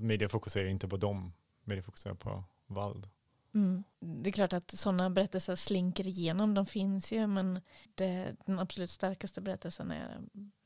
media 0.00 0.28
fokuserar 0.28 0.66
inte 0.66 0.88
på 0.88 0.96
dem, 0.96 1.32
media 1.64 1.82
fokuserar 1.82 2.14
på 2.14 2.44
våld. 2.66 3.08
Mm. 3.54 3.84
Det 4.00 4.30
är 4.30 4.32
klart 4.32 4.52
att 4.52 4.70
sådana 4.70 5.10
berättelser 5.10 5.54
slinker 5.54 6.08
igenom, 6.08 6.54
de 6.54 6.66
finns 6.66 7.12
ju 7.12 7.26
men 7.26 7.60
det, 7.94 8.36
den 8.46 8.58
absolut 8.58 8.90
starkaste 8.90 9.40
berättelsen 9.40 9.90
är 9.90 10.20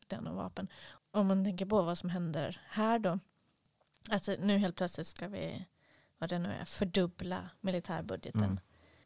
den 0.06 0.26
om 0.26 0.36
vapen. 0.36 0.68
Om 1.10 1.26
man 1.26 1.44
tänker 1.44 1.66
på 1.66 1.82
vad 1.82 1.98
som 1.98 2.10
händer 2.10 2.60
här 2.68 2.98
då. 2.98 3.18
Alltså 4.10 4.36
nu 4.40 4.58
helt 4.58 4.76
plötsligt 4.76 5.06
ska 5.06 5.28
vi, 5.28 5.66
vad 6.18 6.30
det 6.30 6.38
nu 6.38 6.48
är, 6.48 6.64
fördubbla 6.64 7.50
militärbudgeten. 7.60 8.42
Mm. 8.42 8.58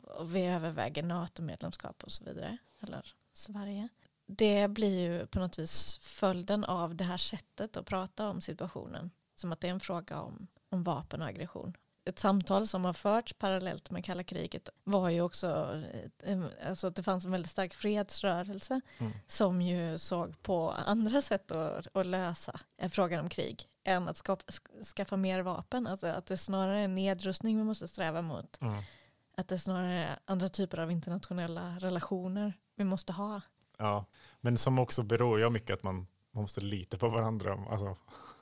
Och 0.03 0.37
vi 0.37 0.47
överväger 0.47 1.03
NATO-medlemskap 1.03 2.05
och 2.05 2.13
så 2.13 2.25
vidare. 2.25 2.59
Eller 2.81 3.15
Sverige. 3.33 3.89
Det 4.27 4.69
blir 4.69 5.01
ju 5.01 5.27
på 5.27 5.39
något 5.39 5.59
vis 5.59 5.99
följden 6.03 6.65
av 6.65 6.95
det 6.95 7.05
här 7.05 7.17
sättet 7.17 7.77
att 7.77 7.87
prata 7.87 8.29
om 8.31 8.41
situationen. 8.41 9.11
Som 9.39 9.53
att 9.53 9.61
det 9.61 9.67
är 9.67 9.71
en 9.73 9.81
fråga 9.81 10.21
om, 10.21 10.47
om 10.71 10.83
vapen 10.85 11.23
och 11.23 11.29
aggression. 11.29 11.77
Ett 12.05 12.19
samtal 12.19 12.67
som 12.67 12.85
har 12.85 12.93
förts 12.93 13.33
parallellt 13.39 13.91
med 13.91 14.05
kalla 14.05 14.23
kriget 14.23 14.69
var 14.85 15.09
ju 15.09 15.21
också 15.21 15.83
eh, 16.23 16.41
alltså 16.69 16.87
att 16.87 16.95
det 16.97 17.03
fanns 17.03 17.25
en 17.25 17.31
väldigt 17.31 17.51
stark 17.51 17.75
fredsrörelse 17.75 18.81
Mm. 18.99 19.13
som 19.27 19.63
ju 19.63 19.99
såg 19.99 20.43
på 20.43 20.71
andra 20.71 21.23
sätt 21.23 21.51
att, 21.51 21.97
att 21.97 22.07
lösa 22.07 22.61
frågan 22.91 23.21
om 23.21 23.29
krig 23.29 23.69
än 23.85 24.09
att 24.09 24.17
skapa, 24.17 24.45
sk- 24.45 24.85
skaffa 24.97 25.17
mer 25.17 25.43
vapen. 25.43 25.87
Alltså 25.87 26.07
att 26.07 26.27
det 26.27 26.37
snarare 26.37 26.81
är 26.81 26.89
nedrustning 26.89 27.57
vi 27.59 27.65
måste 27.65 27.89
sträva 27.89 28.23
mot. 28.23 28.59
Mm. 28.61 28.83
Att 29.37 29.49
det 29.49 29.59
snarare 29.59 29.93
är 29.93 30.19
andra 30.25 30.49
typer 30.49 30.79
av 30.79 30.91
internationella 30.91 31.77
relationer 31.79 32.53
vi 32.75 32.85
måste 32.85 33.13
ha. 33.13 33.41
Ja, 33.79 34.05
men 34.41 34.57
som 34.57 34.79
också 34.79 35.03
beror 35.03 35.39
ju 35.39 35.51
mycket 35.51 35.75
att 35.75 35.83
man, 35.83 36.07
man 36.31 36.43
måste 36.43 36.61
lita 36.61 36.99
på 36.99 37.09
varandra. 37.09 37.59
Alltså, 37.71 37.97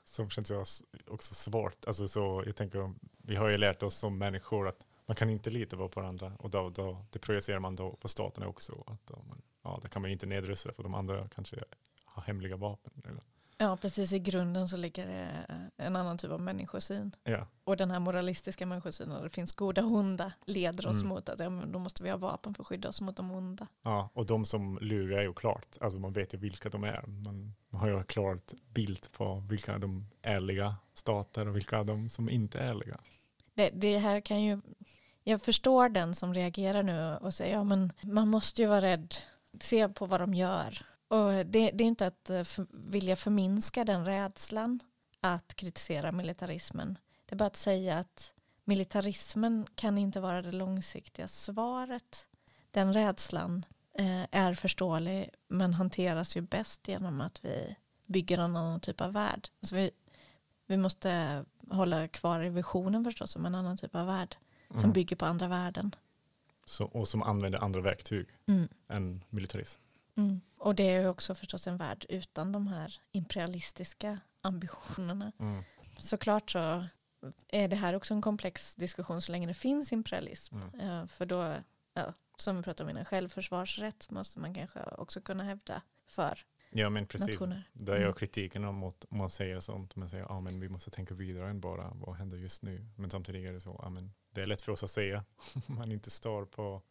som 0.09 0.31
känns 0.31 0.83
också 1.07 1.35
svårt. 1.35 1.87
Alltså, 1.87 2.09
så, 2.09 2.42
jag 2.47 2.57
tänker, 2.57 2.95
vi 3.19 3.37
har 3.37 3.49
ju 3.49 3.59
lärt 3.59 3.83
oss 3.83 3.97
som 3.97 4.19
människor 4.19 4.69
att 4.69 4.87
man 5.07 5.16
kan 5.16 5.31
inte 5.31 5.51
lita 5.51 5.77
på 5.77 5.88
varandra 5.88 6.33
och 6.38 6.51
då, 6.51 6.71
då, 6.71 7.05
det 7.11 7.19
projicerar 7.19 7.59
man 7.59 7.77
då 7.77 7.97
på 7.97 8.09
staterna 8.09 8.49
också. 8.49 8.85
Att 8.87 9.07
då, 9.07 9.23
man, 9.29 9.42
ja, 9.62 9.79
det 9.83 9.88
kan 9.88 10.03
man 10.03 10.11
inte 10.11 10.27
nedrusta 10.27 10.73
för 10.73 10.83
de 10.83 10.95
andra 10.95 11.29
kanske 11.29 11.57
har 12.05 12.23
hemliga 12.23 12.57
vapen. 12.57 12.92
Eller, 13.05 13.23
Ja, 13.59 13.77
precis. 13.77 14.12
I 14.12 14.19
grunden 14.19 14.69
så 14.69 14.77
ligger 14.77 15.07
det 15.07 15.29
en 15.77 15.97
annan 15.97 16.19
typ 16.19 16.31
av 16.31 16.40
människosyn. 16.40 17.16
ja, 17.25 17.47
Och 17.64 17.77
den 17.77 17.90
här 17.90 17.99
moralistiska 17.99 18.66
människosynen, 18.66 19.16
där 19.16 19.23
det 19.25 19.31
finns 19.31 19.53
goda 19.53 19.85
och 19.85 19.90
onda, 19.92 20.33
leder 20.45 20.87
oss 20.87 20.97
Mm. 20.97 21.09
mot 21.09 21.29
att 21.29 21.40
ja, 21.40 21.51
men 21.51 21.73
då 21.73 21.79
måste 21.79 22.03
vi 22.03 22.11
ha 22.11 22.16
vapen 22.16 22.55
för 22.55 22.62
att 22.62 22.66
skydda 22.66 22.88
oss 22.88 23.01
mot 23.01 23.16
de 23.16 23.31
onda. 23.31 23.66
ja, 23.83 24.11
och 24.14 24.27
de 24.27 24.45
som 24.45 24.79
lurar 24.83 25.19
är 25.19 25.23
ju 25.23 25.33
klart. 25.33 25.77
Alltså 25.81 25.99
man 25.99 26.12
vet 26.12 26.35
ju 26.35 26.38
vilka 26.38 26.69
de 26.69 26.85
är. 26.85 27.05
Man, 27.07 27.55
har 27.73 27.88
ju 27.88 28.03
klart 28.03 28.53
bild 28.75 29.12
på 29.12 29.42
vilka 29.49 29.79
de 29.79 30.07
ärliga 30.23 30.77
stater 30.95 31.49
och 31.49 31.57
vilka 31.57 31.85
de 31.85 32.09
som 32.09 32.29
inte 32.31 32.59
är 32.59 32.64
ärliga. 32.64 33.01
Det, 33.55 33.71
det 33.71 33.99
här 33.99 34.21
kan 34.21 34.42
ju, 34.42 34.61
jag 35.25 35.42
förstår 35.42 35.88
den 35.88 36.14
som 36.14 36.35
reagerar 36.35 36.83
nu 36.83 37.16
och 37.16 37.35
säger 37.35 37.53
ja 37.55 37.64
men 37.64 37.92
man 38.03 38.29
måste 38.29 38.62
ju 38.62 38.69
vara 38.69 38.81
rädd, 38.81 39.14
se 39.61 39.88
på 39.88 40.07
vad 40.07 40.21
de 40.21 40.35
gör. 40.35 40.87
Och 41.09 41.33
det, 41.33 41.71
det 41.71 41.85
är 41.85 41.88
inte 41.88 42.07
att 42.07 42.31
eh, 42.31 42.45
för, 42.45 42.66
vilja 42.71 43.16
förminska 43.16 43.85
den 43.85 44.05
rädslan 44.05 44.81
att 45.21 45.55
kritisera 45.55 46.12
militarismen. 46.12 46.99
Det 47.27 47.35
är 47.35 47.37
bara 47.37 47.47
att 47.47 47.57
säga 47.57 47.99
att 47.99 48.33
militarismen 48.64 49.66
kan 49.75 49.99
inte 49.99 50.21
vara 50.21 50.42
det 50.42 50.53
långsiktiga 50.53 51.29
svaret. 51.29 52.29
Den 52.71 52.92
rädslan 52.92 53.64
eh, 53.99 54.23
är 54.31 54.55
förståelig 54.55 55.31
men 55.49 55.75
hanteras 55.75 56.37
ju 56.37 56.40
bäst 56.40 56.88
genom 56.88 57.21
att 57.21 57.45
vi 57.45 57.77
bygger 58.07 58.38
en 58.38 58.57
annan 58.57 58.81
typ 58.81 59.01
av 59.01 59.12
värld. 59.12 59.49
Alltså 59.62 59.75
vi, 59.77 59.90
vi 60.66 60.77
måste 60.77 61.45
hålla 61.71 62.09
kvar 62.09 62.42
i 62.45 62.49
visionen 62.49 63.05
förstås 63.05 63.37
om 63.37 63.47
en 63.47 63.55
annan 63.55 63.77
typ 63.77 63.95
av 63.95 64.07
värld 64.07 64.37
som 64.69 64.79
Mm. 64.79 64.92
bygger 64.92 65.16
på 65.16 65.25
andra 65.27 65.49
värden. 65.49 65.95
Så, 66.64 66.85
och 66.85 67.09
som 67.09 67.23
använder 67.23 67.64
andra 67.64 67.81
verktyg 67.81 68.27
Mm. 68.47 68.69
än 68.88 69.25
militarism. 69.31 69.81
Mm. 70.16 70.40
Och 70.59 70.74
det 70.74 70.83
är 70.83 71.00
ju 71.00 71.09
också 71.09 71.35
förstås 71.35 71.66
en 71.66 71.76
värld 71.76 72.07
utan 72.09 72.52
de 72.52 72.66
här 72.66 73.00
imperialistiska 73.12 74.20
ambitionerna. 74.40 75.33
Mm. 75.38 75.62
Såklart 75.98 76.50
så 76.50 76.87
är 77.48 77.68
det 77.68 77.76
här 77.76 77.94
också 77.94 78.14
en 78.14 78.22
komplex 78.22 78.74
diskussion 78.74 79.22
så 79.22 79.33
länge 79.33 79.46
det 79.46 79.55
finns 79.55 79.92
imperialism. 79.92 80.57
Mm. 80.57 80.81
Eh, 80.81 81.07
För 81.07 81.26
då, 81.26 81.55
ja, 81.94 82.12
som 82.37 82.57
vi 82.57 82.62
pratade 82.62 82.85
om 82.85 82.90
innan, 82.90 83.05
självförsvarsrätt 83.05 84.11
måste 84.11 84.40
man 84.40 84.55
kanske 84.55 84.83
också 84.83 85.20
kunna 85.20 85.44
hävda 85.44 85.83
för 86.07 86.38
Ja 86.70 86.90
men 86.90 87.07
precis. 87.07 87.29
nationer. 87.29 87.70
Det 87.72 87.92
är 87.92 88.00
Mm. 88.00 88.12
kritiken 88.14 88.64
om 88.64 88.83
att 88.83 89.05
om 89.11 89.18
man 89.18 89.31
säger 89.31 89.61
sånt. 89.61 89.96
Man 89.96 90.11
säger 90.11 90.24
att 90.24 90.31
ah, 90.31 90.40
men 90.40 90.61
vi 90.61 90.68
måste 90.68 90.90
tänka 90.90 91.14
vidare 91.14 91.50
än 91.50 91.61
bara 91.61 91.90
vad 91.94 92.16
händer 92.16 92.37
just 92.38 92.62
nu. 92.62 92.87
Men 92.96 93.11
samtidigt 93.11 93.48
är 93.48 93.52
det 93.52 93.61
så. 93.61 93.81
Ah, 93.85 93.90
men 93.90 94.12
det 94.31 94.42
är 94.42 94.46
lätt 94.46 94.62
för 94.62 94.72
oss 94.72 94.83
att 94.83 94.90
säga. 94.90 95.24
om 95.68 95.74
man 95.74 95.92
inte 95.92 96.11
står 96.11 96.44
på, 96.44 96.83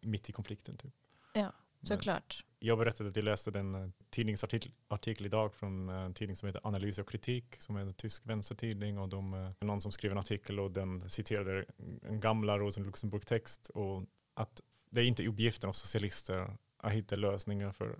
mitt 0.00 0.28
i 0.28 0.32
konflikten. 0.32 0.76
Typ. 0.76 0.94
Ja, 1.34 1.52
Såklart. 1.88 2.44
Jag 2.58 2.78
berättade 2.78 3.10
att 3.10 3.16
jag 3.16 3.24
läste 3.24 3.58
en 3.58 3.74
eh, 3.74 3.90
tidningsartikel 4.10 4.72
artikel 4.88 5.26
idag 5.26 5.54
från 5.54 5.88
eh, 5.88 5.96
en 5.96 6.14
tidning 6.14 6.36
som 6.36 6.46
heter 6.46 6.60
Analys 6.64 6.98
och 6.98 7.08
kritik. 7.08 7.56
Som 7.58 7.76
är 7.76 7.80
en 7.80 7.94
tysk 7.94 8.26
vänstertidning. 8.26 8.98
Och 8.98 9.08
de, 9.08 9.34
eh, 9.34 9.50
någon 9.60 9.80
som 9.80 9.92
skrev 9.92 10.12
en 10.12 10.18
artikel 10.18 10.60
och 10.60 10.70
den 10.70 11.10
citerade 11.10 11.64
en 12.02 12.20
gamla 12.20 12.58
Rosen 12.58 12.84
Luxemburg-text. 12.84 13.68
Och 13.68 14.04
att 14.34 14.60
det 14.90 15.00
är 15.00 15.04
inte 15.04 15.26
uppgiften 15.28 15.68
av 15.68 15.72
socialister 15.72 16.56
att 16.76 16.92
hitta 16.92 17.16
lösningar 17.16 17.72
för 17.72 17.98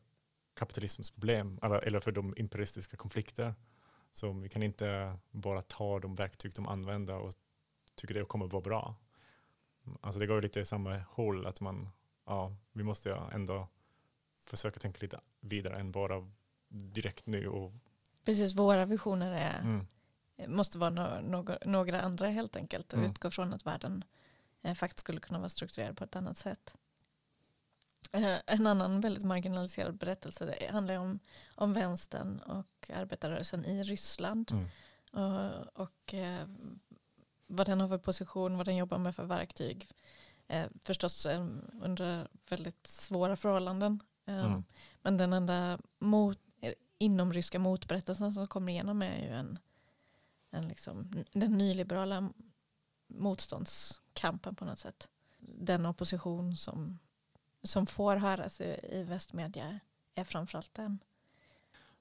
kapitalismens 0.55 1.11
problem 1.11 1.59
eller, 1.63 1.77
eller 1.77 2.01
för 2.01 2.13
de 2.13 2.35
imperialistiska 2.37 2.97
konflikter. 2.97 3.55
Så 4.13 4.33
vi 4.33 4.49
kan 4.49 4.63
inte 4.63 5.19
bara 5.31 5.63
ta 5.63 5.99
de 5.99 6.15
verktyg 6.15 6.53
de 6.55 6.69
använder 6.69 7.17
och 7.17 7.33
tycker 7.95 8.15
det 8.15 8.25
kommer 8.25 8.47
att 8.47 8.53
vara 8.53 8.63
bra. 8.63 8.97
Alltså 10.01 10.21
det 10.21 10.27
går 10.27 10.43
lite 10.43 10.61
i 10.61 10.65
samma 10.65 10.99
håll 10.99 11.47
att 11.47 11.61
man, 11.61 11.89
ja, 12.27 12.57
vi 12.73 12.83
måste 12.83 13.09
ju 13.09 13.17
ändå 13.33 13.69
försöka 14.41 14.81
tänka 14.81 14.99
lite 15.01 15.21
vidare 15.41 15.79
än 15.79 15.93
bara 15.93 16.31
direkt 16.69 17.27
nu. 17.27 17.49
Och, 17.49 17.73
Precis, 18.25 18.55
våra 18.55 18.85
visioner 18.85 19.33
är, 19.33 19.61
mm, 19.61 19.87
måste 20.57 20.79
vara 20.79 20.91
no, 20.91 21.21
några, 21.21 21.59
några 21.65 22.01
andra 22.01 22.29
helt 22.29 22.57
enkelt 22.57 22.93
och 22.93 22.99
Mm. 22.99 23.11
utgå 23.11 23.31
från 23.31 23.55
att 23.55 23.67
världen 23.67 24.05
eh, 24.63 24.75
faktiskt 24.75 25.01
skulle 25.01 25.21
kunna 25.21 25.39
vara 25.39 25.49
strukturerad 25.49 25.97
på 25.97 26.05
ett 26.05 26.17
annat 26.17 26.39
sätt. 26.39 26.75
Eh, 28.13 28.39
en 28.47 28.67
annan 28.67 29.01
väldigt 29.01 29.25
marginaliserad 29.25 29.97
berättelse 29.97 30.45
det 30.47 30.73
handlar 30.73 30.99
om, 30.99 31.19
om 31.55 31.73
vänstern 31.73 32.39
och 32.41 32.91
arbetarrörelsen 32.95 33.65
i 33.65 33.83
Ryssland 33.83 34.51
mm, 34.53 34.69
och, 35.13 35.83
och 35.83 36.15
eh, 36.15 36.49
vad 37.47 37.67
den 37.67 37.81
har 37.81 37.89
för 37.89 37.99
position, 37.99 38.57
vad 38.57 38.67
den 38.67 38.77
jobbar 38.77 38.99
med 38.99 39.17
för 39.17 39.25
verktyg. 39.25 39.89
Eh, 40.55 40.67
förstås 40.81 41.27
eh, 41.27 41.47
under 41.83 42.29
väldigt 42.49 42.87
svåra 42.87 43.37
förhållanden. 43.37 44.03
Eh, 44.27 44.45
Mm. 44.45 44.65
Men 45.03 45.17
den 45.17 45.33
enda 45.33 45.79
mot, 45.99 46.39
inomryska 46.99 47.59
motberättelsen 47.59 48.33
som 48.33 48.47
kommer 48.47 48.73
igenom 48.73 49.03
är 49.03 49.19
ju 49.19 49.29
en, 49.29 49.59
en 50.51 50.69
liksom, 50.69 51.25
den 51.33 51.59
nyliberala 51.59 52.33
motståndskampen 53.07 54.55
på 54.55 54.65
något 54.65 54.79
sätt. 54.79 55.09
Den 55.39 55.87
opposition 55.87 56.57
som, 56.57 56.99
som 57.63 57.87
får 57.87 58.17
höras 58.17 58.61
i, 58.61 58.81
i 58.93 59.03
västmedia 59.03 59.81
är 60.15 60.25
framförallt 60.25 60.75
den. 60.75 60.99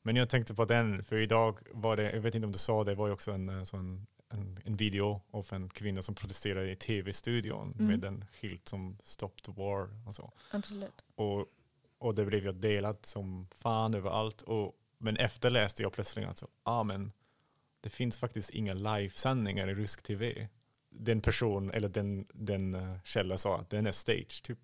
Men 0.02 0.16
jag 0.16 0.30
tänkte 0.30 0.54
på 0.54 0.66
den, 0.66 1.04
för 1.04 1.16
idag 1.16 1.60
var 1.72 1.98
det, 1.98 2.12
jag 2.12 2.22
vet 2.22 2.36
inte 2.36 2.46
om 2.46 2.52
du 2.52 2.60
sa 2.60 2.84
det, 2.84 2.96
var 2.96 3.08
ju 3.08 3.14
också 3.14 3.32
en, 3.32 3.66
sån, 3.66 4.08
en, 4.34 4.60
en 4.66 4.76
video 4.76 5.22
av 5.32 5.48
en 5.52 5.70
kvinna 5.70 6.02
som 6.02 6.16
protesterade 6.16 6.72
i 6.72 6.76
tv-studion 6.76 7.74
Mm. 7.80 7.86
med 7.88 8.06
en 8.06 8.26
skylt 8.34 8.68
som 8.68 8.98
Stop 9.04 9.32
the 9.46 9.52
War 9.52 10.08
och 10.08 10.14
så. 10.14 10.32
Absolut. 10.52 11.04
Och, 11.16 11.46
och 11.98 12.16
det 12.16 12.26
blev 12.26 12.46
ju 12.46 12.52
delat 12.52 13.06
som 13.06 13.48
fan 13.56 13.94
överallt. 13.94 14.42
Och, 14.42 14.76
men 14.98 15.18
efter 15.18 15.50
läste 15.50 15.84
jag 15.84 15.94
plötsligt 15.94 16.28
att 16.28 16.38
så, 16.38 16.48
ah, 16.64 16.84
men 16.84 17.12
det 17.82 17.90
finns 17.90 18.18
faktiskt 18.18 18.50
inga 18.50 18.74
livesändningar 18.74 19.68
i 19.68 19.74
rysk 19.76 20.04
tv. 20.04 20.48
Den 20.90 21.22
person 21.22 21.72
eller 21.72 21.90
den, 21.90 22.28
den 22.34 22.76
uh, 22.76 22.98
källa 23.04 23.38
sa 23.38 23.60
att 23.60 23.70
den 23.70 23.88
är 23.88 23.92
stage. 23.92 24.44
Typ. 24.44 24.60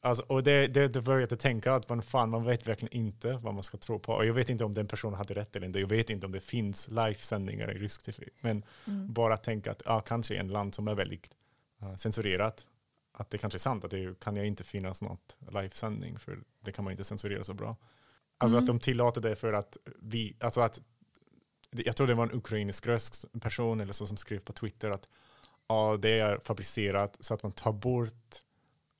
Alltså, 0.00 0.24
och 0.28 0.42
det, 0.42 0.66
det, 0.66 0.88
det 0.88 1.02
började 1.02 1.32
jag 1.32 1.38
tänka 1.38 1.74
att 1.74 1.88
man, 1.88 2.02
fan, 2.02 2.30
man 2.30 2.44
vet 2.44 2.68
verkligen 2.68 2.94
inte 2.96 3.32
vad 3.42 3.54
man 3.54 3.62
ska 3.62 3.78
tro 3.78 3.98
på. 3.98 4.12
Och 4.12 4.26
jag 4.26 4.34
vet 4.34 4.48
inte 4.48 4.64
om 4.64 4.74
den 4.74 4.86
personen 4.86 5.14
hade 5.18 5.34
rätt 5.34 5.56
eller 5.56 5.66
inte. 5.66 5.80
Jag 5.80 5.88
vet 5.88 6.10
inte 6.10 6.26
om 6.26 6.32
det 6.32 6.40
finns 6.40 6.88
livesändningar 6.90 7.70
i 7.76 7.78
rysk 7.78 8.02
tv. 8.02 8.28
Men 8.40 8.64
Mm. 8.86 9.12
bara 9.12 9.36
tänka 9.36 9.70
att 9.70 9.82
ah, 9.86 10.00
kanske 10.00 10.34
i 10.34 10.36
en 10.38 10.48
land 10.48 10.74
som 10.74 10.88
är 10.88 10.94
väldigt 10.94 11.30
uh, 11.82 11.96
censurerat, 11.96 12.66
att 13.12 13.30
det 13.30 13.38
kanske 13.38 13.56
är 13.56 13.58
sant 13.58 13.84
att 13.84 13.90
det 13.90 14.20
kan 14.20 14.36
ju 14.36 14.46
inte 14.46 14.64
finnas 14.64 15.02
något 15.02 15.36
livesändning 15.52 16.18
för 16.18 16.38
det 16.60 16.72
kan 16.72 16.84
man 16.84 16.90
inte 16.90 17.04
censurera 17.04 17.44
så 17.44 17.54
bra. 17.54 17.76
Alltså 18.38 18.56
Mm. 18.56 18.64
att 18.64 18.66
de 18.66 18.80
tillåter 18.80 19.20
det 19.20 19.36
för 19.36 19.52
att 19.52 19.76
vi, 20.02 20.36
alltså 20.40 20.60
att 20.60 20.80
jag 21.70 21.96
tror 21.96 22.06
det 22.06 22.14
var 22.14 22.24
en 22.26 22.34
ukrainsk 22.34 22.86
röst, 22.86 23.24
person 23.40 23.80
eller 23.80 23.92
så 23.92 24.06
som 24.06 24.16
skrev 24.16 24.38
på 24.38 24.52
Twitter 24.52 24.90
att 24.90 25.08
ja, 25.68 25.96
det 26.00 26.18
är 26.18 26.38
fabricerat 26.44 27.16
så 27.20 27.34
att 27.34 27.42
man 27.42 27.52
tar 27.52 27.72
bort 27.72 28.42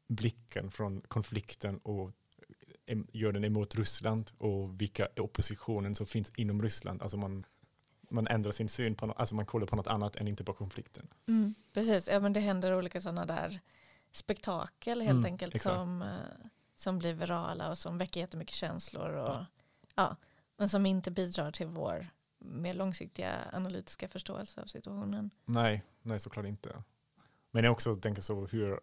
blicken 0.07 0.70
från 0.70 1.00
konflikten 1.00 1.78
och 1.78 2.12
gör 3.12 3.32
den 3.32 3.44
emot 3.44 3.74
Ryssland 3.74 4.30
och 4.38 4.80
vilka 4.80 5.09
oppositionen 5.16 5.94
som 5.94 6.07
finns 6.07 6.32
inom 6.36 6.62
Ryssland. 6.62 7.02
Alltså 7.02 7.16
man, 7.16 7.44
man 8.11 8.26
ändrar 8.26 8.52
sin 8.52 8.68
syn 8.68 8.94
på 8.94 9.07
något, 9.07 9.16
alltså 9.18 9.34
man 9.34 9.46
kollar 9.46 9.66
på 9.66 9.76
något 9.76 9.86
annat 9.86 10.16
än 10.16 10.28
inte 10.28 10.44
på 10.44 10.52
konflikten. 10.52 11.09
Mm, 11.28 11.54
precis, 11.72 12.09
ja, 12.09 12.20
men 12.20 12.32
det 12.32 12.40
händer 12.40 12.74
olika 12.74 13.00
sådana 13.00 13.26
där 13.26 13.61
spektakel 14.12 15.00
helt 15.00 15.11
Mm, 15.16 15.24
enkelt 15.24 15.54
exakt. 15.54 15.76
som, 15.76 16.02
eh, 16.02 16.09
som 16.74 16.98
blir 16.98 17.14
virala 17.14 17.70
och 17.70 17.78
som 17.78 17.98
väcker 17.98 18.20
jättemycket 18.20 18.54
känslor. 18.54 19.11
Och, 19.11 19.44
ja. 19.94 20.16
men 20.57 20.68
som 20.68 20.86
inte 20.86 21.11
bidrar 21.11 21.52
till 21.52 21.66
vår 21.66 22.07
mer 22.38 22.74
långsiktiga 22.74 23.32
analytiska 23.52 24.09
förståelse 24.09 24.61
av 24.62 24.66
situationen. 24.66 25.30
Nej, 25.44 25.82
nej 26.02 26.18
såklart 26.18 26.46
inte. 26.46 26.82
Men 27.50 27.64
jag 27.64 27.72
också 27.72 27.94
tänker 27.94 28.22
så 28.22 28.46
hur, 28.46 28.80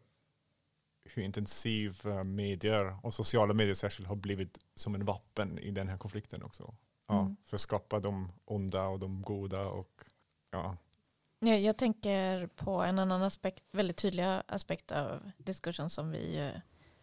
hur 1.06 1.24
intensiv 1.24 2.02
eh, 2.06 2.24
medier 2.24 2.98
och 3.06 3.14
sociala 3.14 3.54
medier 3.54 3.74
särskilt 3.74 4.08
har 4.10 4.16
blivit 4.16 4.60
som 4.76 4.96
en 4.96 5.06
vapen 5.06 5.60
i 5.60 5.72
den 5.72 5.88
här 5.88 5.98
konflikten 5.98 6.44
också. 6.44 6.76
Ja, 7.08 7.20
Mm. 7.20 7.36
För 7.46 7.58
att 7.58 7.62
skapa 7.62 8.00
de 8.00 8.32
onda 8.46 8.88
och 8.88 9.00
de 9.00 9.22
goda 9.22 9.62
och 9.62 10.04
ja, 10.52 10.78
Jag, 11.40 11.62
jag 11.62 11.78
tänker 11.78 12.48
på 12.48 12.82
en 12.82 13.00
annan 13.00 13.24
aspekt, 13.24 13.64
väldigt 13.72 13.98
tydlig 13.98 14.24
aspekt 14.48 14.92
av 14.92 15.32
diskursen 15.38 15.90
som 15.90 16.12
vi 16.12 16.52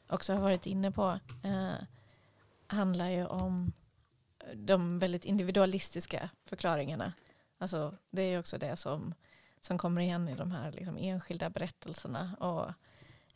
också 0.09 0.33
har 0.33 0.41
varit 0.41 0.67
inne 0.67 0.93
på. 0.93 1.19
Eh, 1.45 1.85
handlar 2.67 3.09
ju 3.09 3.27
om 3.27 3.73
de 4.55 4.99
väldigt 4.99 5.25
individualistiska 5.25 6.31
förklaringarna. 6.45 7.13
Alltså, 7.59 7.97
det 8.11 8.23
är 8.23 8.39
också 8.39 8.59
det 8.59 8.77
som, 8.77 9.15
som 9.61 9.79
kommer 9.79 10.01
igen 10.01 10.29
i 10.29 10.35
de 10.35 10.51
här 10.51 10.73
liksom, 10.73 10.97
enskilda 10.97 11.51
berättelserna 11.51 12.37
och 12.41 12.73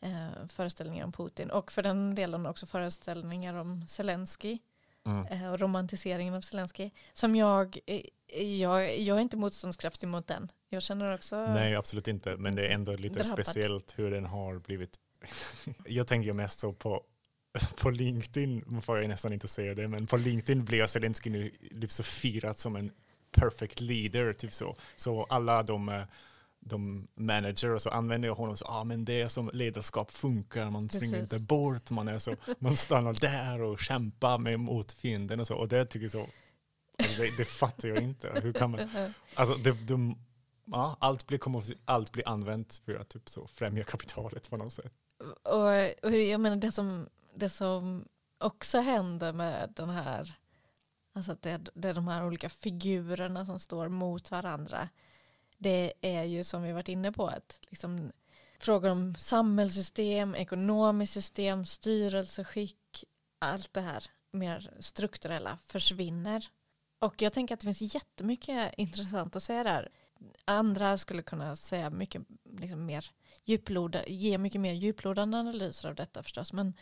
eh, 0.05 0.47
föreställningar 0.49 1.05
om 1.05 1.13
Putin. 1.13 1.51
Och 1.51 1.73
för 1.73 1.83
den 1.83 2.15
delen 2.15 2.47
också 2.47 2.67
föreställningar 2.67 3.55
om 3.55 3.87
Zelensky 3.87 4.59
mm. 5.07 5.27
eh, 5.27 5.53
och 5.53 5.61
romantiseringen 5.61 6.35
av 6.35 6.41
Zelensky. 6.41 6.91
Som 7.13 7.37
jag, 7.37 7.79
eh, 7.87 8.41
jag, 8.43 9.01
jag 9.01 9.17
är 9.17 9.21
inte 9.21 9.37
motståndskraftig 9.37 10.09
mot 10.09 10.27
den. 10.27 10.53
Jag 10.69 10.83
känner 10.83 11.15
också... 11.15 11.47
nej 11.47 11.77
absolut 11.77 12.09
inte. 12.09 12.37
Men 12.37 12.55
det 12.55 12.67
är 12.67 12.75
ändå 12.75 12.93
lite 12.93 13.15
Drabbad. 13.15 13.33
speciellt 13.33 13.99
hur 13.99 14.11
den 14.11 14.25
har 14.25 14.59
blivit. 14.59 14.99
jag 15.85 16.07
tänker 16.07 16.33
mest 16.33 16.59
så 16.59 16.73
på 16.73 17.03
på 17.81 17.91
LinkedIn, 17.91 18.83
får 18.83 18.99
jag 18.99 19.09
nästan 19.09 19.33
inte 19.33 19.49
säga 19.49 19.75
det, 19.75 19.89
men 19.89 20.07
på 20.07 20.17
LinkedIn 20.17 20.65
blir 20.65 20.87
Zelensky 20.87 21.31
nu 21.31 21.51
typ 21.81 21.91
så 21.91 22.03
firat 22.03 22.59
som 22.59 22.77
en 22.77 22.93
perfect 23.31 23.81
leader, 23.81 24.33
typ 24.33 24.53
så. 24.53 24.77
Så 24.97 25.25
alla 25.25 25.63
de, 25.63 25.89
eh, 25.89 26.03
de 26.65 27.09
manager 27.15 27.71
och 27.71 27.83
så 27.83 27.91
använder 27.91 28.29
jag 28.29 28.35
honom 28.35 28.57
så, 28.57 28.65
ah, 28.65 28.85
men 28.85 29.05
det 29.05 29.21
är 29.21 29.29
som 29.29 29.51
ledarskap 29.53 30.11
funkar, 30.11 30.71
man 30.71 30.89
springer 30.89 31.21
Precis. 31.21 31.33
inte 31.33 31.47
bort, 31.47 31.91
man, 31.91 32.09
är 32.09 32.19
så, 32.19 32.37
man 32.59 32.77
stannar 32.77 33.12
där 33.12 33.62
och 33.62 33.79
kämpar 33.79 34.39
med 34.39 34.61
mot 34.61 34.93
fienden 34.93 35.41
och 35.41 35.47
så. 35.47 35.57
Och 35.57 35.69
det 35.69 35.87
tycker 35.87 36.05
jag 36.05 36.12
så, 36.12 36.27
alltså 36.99 37.23
det, 37.23 37.37
det 37.37 37.45
fattar 37.45 37.89
jag 37.89 37.99
inte. 37.99 38.41
Hur 38.43 38.53
kan 38.53 38.71
man, 38.71 38.91
alltså 39.35 39.55
det, 39.55 39.73
de, 39.73 40.19
ja, 40.65 40.97
allt, 41.01 41.27
blir, 41.27 41.39
kommer, 41.39 41.65
allt 41.85 42.12
blir 42.12 42.29
använt 42.29 42.83
för 42.85 42.95
att 42.95 43.09
typ 43.09 43.29
så 43.29 43.47
främja 43.47 43.85
kapitalet 43.85 44.51
på 44.51 44.57
något 44.57 44.73
sätt. 44.73 44.93
Och, 45.43 46.05
och 46.05 46.12
jag 46.12 46.41
menar 46.41 46.57
det 46.57 46.73
som, 46.73 47.09
det 47.35 47.49
som 47.49 48.05
också 48.39 48.81
händer 48.81 49.33
med 49.33 49.73
den 49.77 49.91
här, 49.91 50.35
alltså 51.15 51.33
att 51.33 51.43
det, 51.43 51.69
det 51.75 51.89
är 51.89 51.95
de 51.95 52.09
här 52.09 52.27
olika 52.27 52.49
figurerna 52.49 53.47
som 53.47 53.61
står 53.61 53.89
mot 53.89 54.31
varandra. 54.31 54.89
Det 55.59 55.93
är 56.01 56.23
ju 56.23 56.45
som 56.45 56.63
vi 56.63 56.73
varit 56.73 56.89
inne 56.89 57.13
på 57.13 57.27
att 57.27 57.59
liksom, 57.71 58.13
frågor 58.59 58.91
om 58.91 59.15
samhällssystem, 59.15 60.35
ekonomiskt 60.35 61.13
system, 61.13 61.67
styrelseskick, 61.67 63.05
allt 63.39 63.73
det 63.73 63.81
här 63.81 64.05
mer 64.31 64.71
strukturella 64.81 65.59
försvinner. 65.67 66.49
Och 66.99 67.23
jag 67.23 67.33
tänker 67.33 67.55
att 67.55 67.61
det 67.61 67.75
finns 67.75 67.95
jättemycket 67.95 68.75
intressant 68.77 69.37
att 69.37 69.43
säga 69.43 69.65
där. 69.65 69.89
Andra 70.45 70.99
skulle 70.99 71.23
kunna 71.23 71.57
säga 71.57 71.91
mycket 71.91 72.23
liksom 72.61 72.87
mer 72.87 73.11
djuploda, 73.45 74.07
ge 74.07 74.39
mycket 74.39 74.61
mer 74.61 74.73
djuplodande 74.73 75.39
analyser 75.39 75.89
av 75.89 75.95
detta 75.95 76.23
förstås. 76.23 76.53
Men 76.53 76.75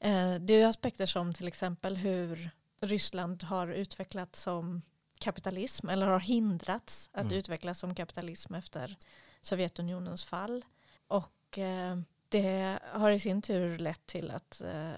eh, 0.00 0.34
det 0.34 0.54
är 0.54 0.58
ju 0.58 0.64
aspekter 0.64 1.06
som 1.06 1.34
till 1.34 1.48
exempel 1.48 1.96
hur 1.96 2.50
Ryssland 2.80 3.42
har 3.42 3.68
utvecklats 3.68 4.42
som 4.42 4.82
kapitalism 5.22 5.88
eller 5.88 6.06
har 6.06 6.20
hindrats 6.20 7.10
att 7.12 7.24
Mm. 7.24 7.38
utvecklas 7.38 7.78
som 7.78 7.94
kapitalism 7.94 8.54
efter 8.54 8.96
Sovjetunionens 9.40 10.24
fall. 10.24 10.64
Och 11.08 11.58
eh, 11.58 11.98
det 12.28 12.78
har 12.92 13.10
i 13.10 13.20
sin 13.20 13.42
tur 13.42 13.78
lett 13.78 14.06
till 14.06 14.30
att, 14.30 14.60
eh, 14.60 14.92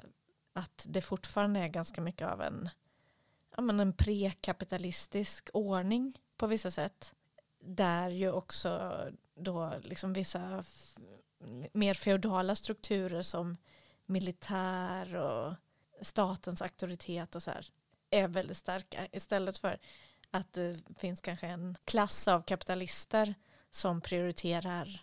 att 0.52 0.86
det 0.88 1.00
fortfarande 1.02 1.60
är 1.60 1.68
ganska 1.68 2.00
mycket 2.00 2.28
av 2.28 2.42
en, 2.42 2.70
ja, 3.56 3.62
men 3.62 3.80
en 3.80 3.92
prekapitalistisk 3.92 5.50
ordning 5.52 6.18
på 6.36 6.46
vissa 6.46 6.70
sätt. 6.70 7.14
Där 7.58 8.08
ju 8.08 8.32
också 8.32 9.00
då 9.34 9.72
liksom 9.82 10.12
vissa 10.12 10.64
mer 11.72 11.94
feodala 11.94 12.54
strukturer 12.54 13.22
som 13.22 13.56
militär 14.06 15.14
och 15.14 15.54
statens 16.00 16.62
auktoritet 16.62 17.34
och 17.34 17.42
så 17.42 17.50
här 17.50 17.66
är 18.10 18.28
väldigt 18.28 18.56
starka. 18.56 19.08
Istället 19.12 19.58
för 19.58 19.78
att 20.34 20.52
det 20.52 20.80
finns 20.96 21.20
kanske 21.20 21.46
en 21.46 21.76
klass 21.84 22.28
av 22.28 22.42
kapitalister 22.42 23.34
som 23.70 24.00
prioriterar 24.00 25.02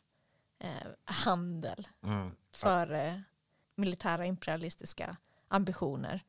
eh, 0.59 0.87
handel 1.03 1.87
Mm. 2.03 2.31
före 2.51 3.23
militära 3.75 4.25
imperialistiska 4.25 5.17
ambitioner. 5.47 6.23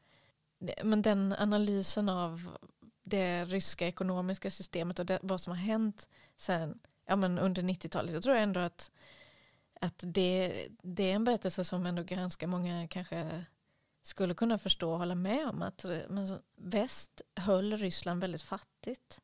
Men 0.83 1.03
den 1.03 1.35
analysen 1.39 2.09
av 2.09 2.57
det 3.03 3.45
ryska 3.45 3.87
ekonomiska 3.87 4.51
systemet 4.51 4.99
och 4.99 5.07
det, 5.07 5.19
vad 5.23 5.41
som 5.41 5.51
har 5.51 5.59
hänt 5.59 6.09
sen, 6.37 6.79
ja, 7.07 7.17
men 7.17 7.39
under 7.39 7.63
90-talet, 7.63 8.15
jag 8.15 8.23
tror 8.23 8.37
ändå 8.37 8.61
att, 8.61 8.91
att 9.81 10.05
det, 10.07 10.69
det 10.83 11.11
är 11.11 11.15
en 11.15 11.25
berättelse 11.25 11.65
som 11.65 11.87
ändå 11.87 12.03
ganska 12.03 12.47
många 12.47 12.89
kanske 12.89 13.45
skulle 14.03 14.35
kunna 14.35 14.59
förstå 14.59 14.93
och 14.93 14.99
hålla 14.99 15.15
med 15.15 15.49
om. 15.49 15.63
Att 15.63 15.85
men, 16.09 16.29
så- 16.29 16.41
väst 16.57 17.21
höll 17.37 17.77
Ryssland 17.77 18.21
väldigt 18.21 18.43
fattigt 18.43 19.21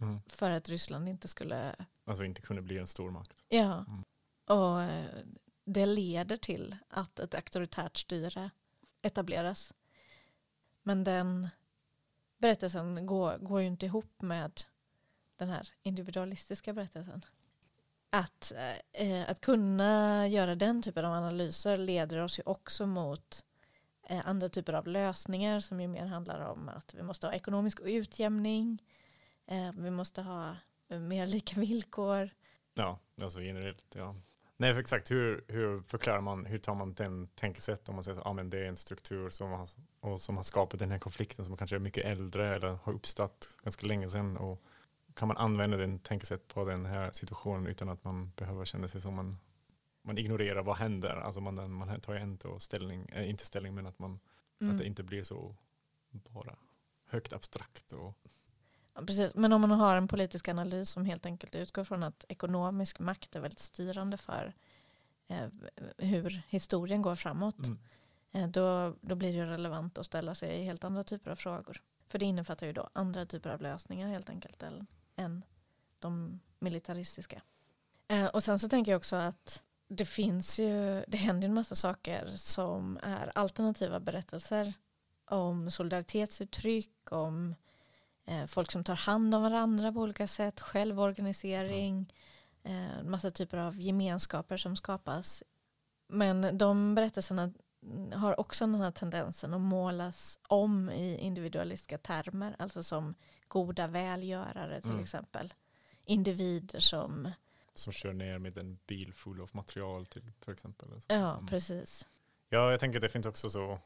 Mm. 0.00 0.20
för 0.26 0.50
att 0.50 0.68
Ryssland 0.68 1.08
inte 1.08 1.28
skulle 1.28 1.74
Alltså 2.04 2.24
inte 2.24 2.42
kunde 2.42 2.62
bli 2.62 2.78
en 2.78 2.86
stormakt. 2.86 3.44
Ja, 3.48 3.84
Mm. 3.88 4.04
och 4.46 4.82
eh, 4.82 5.06
det 5.64 5.86
leder 5.86 6.36
till 6.36 6.76
att 6.88 7.18
ett 7.18 7.34
auktoritärt 7.34 7.96
styre 7.96 8.50
etableras. 9.02 9.72
Men 10.82 11.04
den 11.04 11.48
berättelsen 12.38 13.06
går, 13.06 13.38
går 13.38 13.60
ju 13.60 13.66
inte 13.66 13.86
ihop 13.86 14.22
med 14.22 14.62
den 15.36 15.48
här 15.50 15.68
individualistiska 15.82 16.72
berättelsen. 16.72 17.24
Att, 18.10 18.52
eh, 18.92 19.30
att 19.30 19.40
kunna 19.40 20.28
göra 20.28 20.54
den 20.54 20.82
typen 20.82 21.04
av 21.04 21.12
analyser 21.14 21.76
leder 21.76 22.18
oss 22.18 22.38
ju 22.38 22.42
också 22.46 22.86
mot 22.86 23.44
eh, 23.44 23.51
Eh, 24.06 24.28
andra 24.28 24.48
typer 24.48 24.72
av 24.72 24.86
lösningar 24.86 25.60
som 25.60 25.80
ju 25.80 25.88
mer 25.88 26.06
handlar 26.06 26.40
om 26.40 26.68
att 26.68 26.94
vi 26.94 27.02
måste 27.02 27.26
ha 27.26 27.34
ekonomisk 27.34 27.80
utjämning, 27.80 28.82
eh, 29.46 29.72
vi 29.76 29.90
måste 29.90 30.22
ha 30.22 30.56
eh, 30.88 30.98
mer 30.98 31.26
lika 31.26 31.60
villkor, 31.60 32.30
Ja, 32.74 32.98
alltså 33.22 33.42
generellt, 33.42 33.94
ja. 33.94 34.16
Nej, 34.56 34.72
för 34.74 34.80
exakt. 34.80 35.10
Hur, 35.10 35.44
hur 35.48 35.82
förklarar 35.82 36.20
man, 36.20 36.46
hur 36.46 36.58
tar 36.58 36.74
man 36.74 36.94
den 36.94 37.26
tänkesätt 37.26 37.88
om 37.88 37.94
man 37.94 38.04
säger 38.04 38.18
att 38.20 38.26
ah, 38.26 38.32
men 38.32 38.50
det 38.50 38.58
är 38.58 38.64
en 38.64 38.76
struktur 38.76 39.30
som 39.30 39.50
har, 39.50 39.68
och 40.00 40.20
som 40.20 40.36
har 40.36 40.44
skapat 40.44 40.80
den 40.80 40.90
här 40.90 40.98
konflikten 40.98 41.44
som 41.44 41.56
kanske 41.56 41.76
är 41.76 41.80
mycket 41.80 42.04
äldre 42.04 42.54
eller 42.54 42.78
har 42.82 42.92
uppstått 42.92 43.56
ganska 43.62 43.86
länge 43.86 44.10
sedan 44.10 44.36
och 44.36 44.62
kan 45.14 45.28
man 45.28 45.36
använda 45.36 45.76
den 45.76 45.98
tänkesätt 45.98 46.48
på 46.48 46.64
den 46.64 46.86
här 46.86 47.10
situationen 47.12 47.66
utan 47.66 47.88
att 47.88 48.04
man 48.04 48.32
behöver 48.36 48.64
känna 48.64 48.88
sig 48.88 49.00
som 49.00 49.14
man, 49.14 49.38
man 50.02 50.18
ignorerar 50.18 50.62
vad 50.62 50.76
händer. 50.76 51.16
Alltså 51.16 51.40
man, 51.40 51.72
man 51.72 52.00
tar 52.00 52.16
inte 52.16 52.48
ställning, 52.60 53.08
äh, 53.08 53.30
inte 53.30 53.46
ställning 53.46 53.74
men 53.74 53.86
att, 53.86 53.98
man, 53.98 54.20
Mm. 54.60 54.72
att 54.74 54.78
det 54.78 54.86
inte 54.86 55.02
blir 55.02 55.22
så 55.22 55.56
bara 56.10 56.56
högt 57.06 57.32
abstrakt. 57.32 57.92
Och, 57.92 58.16
Ja, 58.94 59.00
precis. 59.00 59.34
Men 59.34 59.52
om 59.52 59.60
man 59.60 59.70
har 59.70 59.96
en 59.96 60.08
politisk 60.08 60.48
analys 60.48 60.90
som 60.90 61.04
helt 61.04 61.26
enkelt 61.26 61.54
utgår 61.54 61.84
från 61.84 62.02
att 62.02 62.24
ekonomisk 62.28 62.98
makt 62.98 63.36
är 63.36 63.40
väldigt 63.40 63.58
styrande 63.60 64.16
för 64.16 64.54
eh, 65.28 65.48
hur 65.98 66.42
historien 66.48 67.02
går 67.02 67.14
framåt. 67.16 67.66
mm. 67.66 67.78
Eh, 68.32 68.48
då, 68.48 68.94
då 69.00 69.14
blir 69.14 69.36
det 69.36 69.46
relevant 69.46 69.98
att 69.98 70.06
ställa 70.06 70.34
sig 70.34 70.64
helt 70.64 70.84
andra 70.84 71.04
typer 71.04 71.30
av 71.30 71.36
frågor. 71.36 71.82
För 72.06 72.18
det 72.18 72.24
innefattar 72.24 72.66
ju 72.66 72.72
då 72.72 72.90
andra 72.92 73.26
typer 73.26 73.50
av 73.50 73.60
lösningar 73.62 74.08
helt 74.08 74.30
enkelt 74.30 74.62
än, 74.62 74.86
än 75.16 75.44
de 75.98 76.40
militaristiska. 76.58 77.42
Eh, 78.08 78.26
och 78.26 78.44
sen 78.44 78.58
så 78.58 78.68
tänker 78.68 78.92
jag 78.92 78.96
också 78.98 79.16
att 79.16 79.62
det 79.96 80.04
finns 80.04 80.58
ju, 80.58 81.04
det 81.08 81.16
händer 81.16 81.48
en 81.48 81.54
massa 81.54 81.74
saker 81.74 82.26
som 82.36 82.98
är 83.02 83.32
alternativa 83.38 84.00
berättelser 84.00 84.72
om 85.30 85.70
solidaritetsuttryck, 85.70 87.12
om 87.12 87.54
eh, 88.26 88.46
folk 88.46 88.72
som 88.72 88.84
tar 88.84 88.94
hand 88.96 89.34
om 89.34 89.42
varandra 89.42 89.92
på 89.92 90.00
olika 90.00 90.26
sätt, 90.26 90.60
självorganisering, 90.60 92.12
eh, 92.64 93.02
massa 93.04 93.30
typer 93.30 93.58
av 93.58 93.80
gemenskaper 93.80 94.56
som 94.56 94.76
skapas. 94.76 95.42
Men 96.08 96.58
de 96.58 96.94
berättelserna 96.94 97.52
har 98.14 98.40
också 98.40 98.66
den 98.66 98.80
här 98.80 98.90
tendensen 98.90 99.54
att 99.54 99.60
målas 99.60 100.38
om 100.48 100.90
i 100.90 101.16
individualistiska 101.18 101.98
termer, 101.98 102.56
alltså 102.58 102.82
som 102.82 103.14
goda 103.48 103.86
välgörare 103.86 104.80
till 104.80 104.90
Mm. 104.90 105.02
exempel. 105.02 105.54
Individer 106.04 106.80
som, 106.80 107.30
Som 107.74 107.92
kör 107.92 108.12
ner 108.12 108.38
med 108.38 108.58
en 108.58 108.78
bil 108.86 109.12
full 109.14 109.40
av 109.40 109.50
material 109.52 110.06
till 110.06 110.32
för 110.40 110.52
exempel. 110.52 110.88
ja 111.08 111.34
Mm. 111.34 111.46
precis. 111.46 112.06
Ja, 112.48 112.70
jag 112.70 112.80
tänker 112.80 112.98
att 112.98 113.02
det 113.02 113.08
finns 113.08 113.26
också 113.26 113.50
så, 113.50 113.78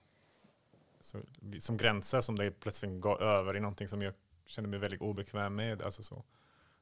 så 1.01 1.23
som 1.61 1.77
gränser 1.77 2.21
som 2.21 2.37
det 2.37 2.51
plötsligt 2.51 3.01
går 3.01 3.23
över 3.23 3.57
i 3.57 3.61
någonting 3.61 3.89
som 3.89 4.03
jag 4.03 4.15
känner 4.47 4.69
mig 4.69 4.79
väldigt 4.79 5.01
obekväm 5.01 5.55
med. 5.55 5.83
Alltså 5.83 6.03
så, 6.03 6.25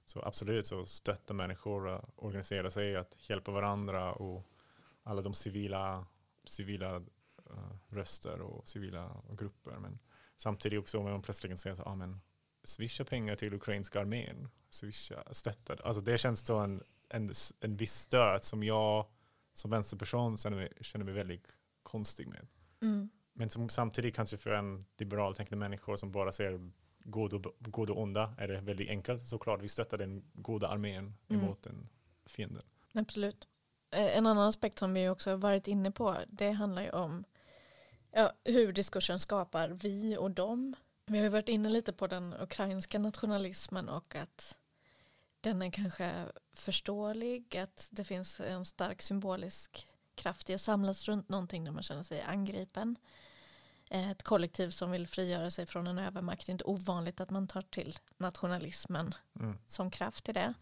så 0.04 0.22
absolut 0.22 0.66
så 0.66 0.84
stötta 0.84 1.34
människor, 1.34 2.04
organisera 2.16 2.70
sig, 2.70 2.96
att 2.96 3.30
hjälpa 3.30 3.52
varandra 3.52 4.12
och 4.12 4.46
alla 5.02 5.22
de 5.22 5.34
civila, 5.34 6.06
civila 6.44 6.96
eh, 7.50 7.76
röster 7.88 8.40
och 8.40 8.68
civila 8.68 9.22
grupper. 9.30 9.78
Men 9.78 9.98
samtidigt 10.36 10.78
också 10.78 10.98
om 10.98 11.04
man 11.04 11.22
plötsligt 11.22 11.60
säger 11.60 11.76
så, 11.76 11.82
ah, 11.82 11.94
men 11.94 12.20
swisha 12.64 13.04
pengar 13.04 13.36
till 13.36 13.54
ukrainska 13.54 14.00
armén, 14.00 14.48
swisha, 14.68 15.24
stötta. 15.30 15.76
Alltså 15.84 16.00
det 16.02 16.18
känns 16.18 16.46
så 16.46 16.58
en, 16.58 16.82
en, 17.14 17.30
en 17.60 17.76
viss 17.76 17.94
stöt 17.94 18.44
som 18.44 18.64
jag 18.64 19.06
som 19.52 19.70
vänsterperson 19.70 20.38
känner 20.38 20.56
mig, 20.56 20.72
känner 20.80 21.04
mig 21.04 21.14
väldigt 21.14 21.46
konstig 21.82 22.28
med. 22.28 22.46
Mm. 22.82 23.10
Men 23.32 23.50
som, 23.50 23.68
samtidigt 23.68 24.16
kanske 24.16 24.36
för 24.38 24.50
en 24.50 24.84
liberal 24.98 25.34
tänkande 25.34 25.64
människor 25.64 25.96
som 25.96 26.12
bara 26.12 26.32
ser 26.32 26.70
god 27.04 27.34
och, 27.34 27.54
god 27.58 27.90
och 27.90 28.02
onda 28.02 28.34
är 28.38 28.48
det 28.48 28.60
väldigt 28.60 28.88
enkelt 28.88 29.22
såklart. 29.22 29.62
Vi 29.62 29.68
stöttar 29.68 29.98
den 29.98 30.24
goda 30.32 30.68
armén 30.68 31.14
Mm. 31.28 31.42
emot 31.44 31.66
en 31.66 31.88
fiende. 32.26 32.60
Absolut. 32.94 33.48
Eh, 33.90 34.16
En 34.16 34.26
annan 34.26 34.48
aspekt 34.48 34.78
som 34.78 34.94
vi 34.94 35.08
också 35.08 35.30
har 35.30 35.36
varit 35.36 35.68
inne 35.68 35.90
på 35.90 36.16
det 36.28 36.50
handlar 36.50 36.82
ju 36.82 36.90
om 36.90 37.24
ja, 38.12 38.32
hur 38.44 38.72
diskursen 38.72 39.18
skapar 39.18 39.68
vi 39.68 40.16
och 40.16 40.30
dem. 40.30 40.76
Vi 41.06 41.18
har 41.18 41.24
ju 41.24 41.30
varit 41.30 41.48
inne 41.48 41.68
lite 41.68 41.92
på 41.92 42.06
den 42.06 42.34
ukrainska 42.40 42.98
nationalismen 42.98 43.88
och 43.88 44.14
att 44.14 44.58
den 45.44 45.62
är 45.62 45.70
kanske 45.70 46.12
förståelig, 46.52 47.56
att 47.56 47.88
det 47.90 48.04
finns 48.04 48.40
en 48.40 48.64
stark 48.64 49.02
symbolisk 49.02 49.86
kraft 50.14 50.50
i 50.50 50.54
att 50.54 50.60
samlas 50.60 51.08
runt 51.08 51.28
någonting 51.28 51.64
där 51.64 51.72
man 51.72 51.82
känner 51.82 52.02
sig 52.02 52.22
angripen. 52.22 52.96
Eh, 53.90 54.10
Ett 54.10 54.22
kollektiv 54.22 54.70
som 54.70 54.90
vill 54.90 55.06
frigöra 55.06 55.50
sig 55.50 55.66
från 55.66 55.86
en 55.86 55.98
övermakt. 55.98 56.46
Det 56.46 56.50
är 56.50 56.52
inte 56.54 56.64
ovanligt 56.64 57.20
att 57.20 57.30
man 57.30 57.46
tar 57.48 57.62
till 57.62 57.96
nationalismen 58.16 59.14
Mm. 59.40 59.58
som 59.66 59.90
kraft 59.90 60.28
i 60.28 60.32
det. 60.32 60.54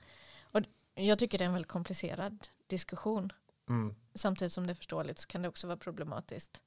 Och 0.43 0.61
jag 0.95 1.19
tycker 1.19 1.39
det 1.39 1.45
är 1.45 1.47
en 1.47 1.53
väldigt 1.53 1.71
komplicerad 1.73 2.49
diskussion. 2.67 3.33
Mm. 3.69 3.95
Samtidigt 4.15 4.53
som 4.53 4.67
det 4.67 4.73
är 4.73 4.75
förståeligt 4.75 5.19
så 5.19 5.27
kan 5.29 5.43
det 5.43 5.49
också 5.49 5.67
vara 5.67 5.77
problematiskt. 5.77 6.63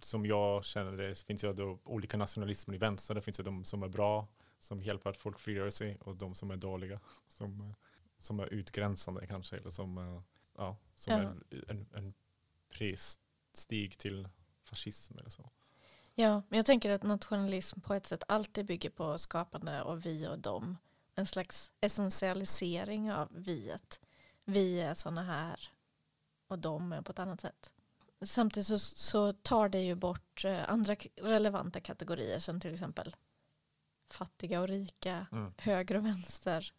Som 0.00 0.26
jag 0.26 0.64
känner 0.64 0.92
det 0.92 1.14
så 1.14 1.24
finns 1.26 1.40
det 1.40 1.52
då 1.52 1.78
olika 1.84 2.16
nationalismer 2.16 2.74
i 2.74 2.78
vänster. 2.78 3.14
Det 3.14 3.22
finns 3.22 3.36
det 3.36 3.42
de 3.42 3.64
som 3.64 3.82
är 3.82 3.88
bra, 3.88 4.28
som 4.60 4.78
hjälper 4.78 5.10
att 5.10 5.16
folk 5.16 5.38
frigör 5.38 5.70
sig 5.70 5.96
och 6.00 6.16
de 6.16 6.34
som 6.34 6.50
är 6.50 6.56
dåliga, 6.56 7.00
som, 7.28 7.60
eh, 7.60 7.74
som 8.18 8.40
är 8.40 8.46
utgränsande 8.46 9.26
kanske. 9.26 9.56
Eller 9.56 9.70
som, 9.70 9.98
eh, 9.98 10.22
ja, 10.56 10.76
som 10.94 11.12
Ja. 11.12 11.18
är 11.18 11.70
en, 11.70 11.86
en 11.94 12.14
presstig 12.68 13.98
till 13.98 14.28
fascism 14.64 15.18
eller 15.18 15.30
så. 15.30 15.50
Ja, 16.14 16.42
men 16.48 16.56
jag 16.56 16.66
tänker 16.66 16.90
att 16.90 17.02
nationalism 17.02 17.80
på 17.80 17.94
ett 17.94 18.06
sätt 18.06 18.22
alltid 18.28 18.66
bygger 18.66 18.90
på 18.90 19.18
skapande 19.18 19.82
och 19.82 20.06
vi 20.06 20.28
och 20.28 20.38
dem. 20.38 20.76
En 21.14 21.26
slags 21.26 21.72
essentialisering 21.80 23.12
av 23.12 23.28
viet. 23.30 24.00
Vi 24.44 24.80
är 24.80 24.94
sådana 24.94 25.22
här 25.22 25.68
och 26.48 26.58
de 26.58 26.92
är 26.92 27.02
på 27.02 27.12
ett 27.12 27.18
annat 27.18 27.40
sätt. 27.40 27.72
Samtidigt 28.24 28.66
så, 28.66 28.78
så 28.78 29.32
tar 29.32 29.68
det 29.68 29.80
ju 29.80 29.94
bort 29.94 30.44
eh, 30.44 30.70
andra 30.70 30.94
relevanta 31.16 31.80
kategorier 31.80 32.38
som 32.38 32.60
till 32.60 32.72
exempel 32.72 33.16
fattiga 34.12 34.60
och 34.60 34.68
rika, 34.68 35.26
Mm. 35.32 35.52
höger 35.58 35.96
och 35.96 36.06
vänster. 36.06 36.72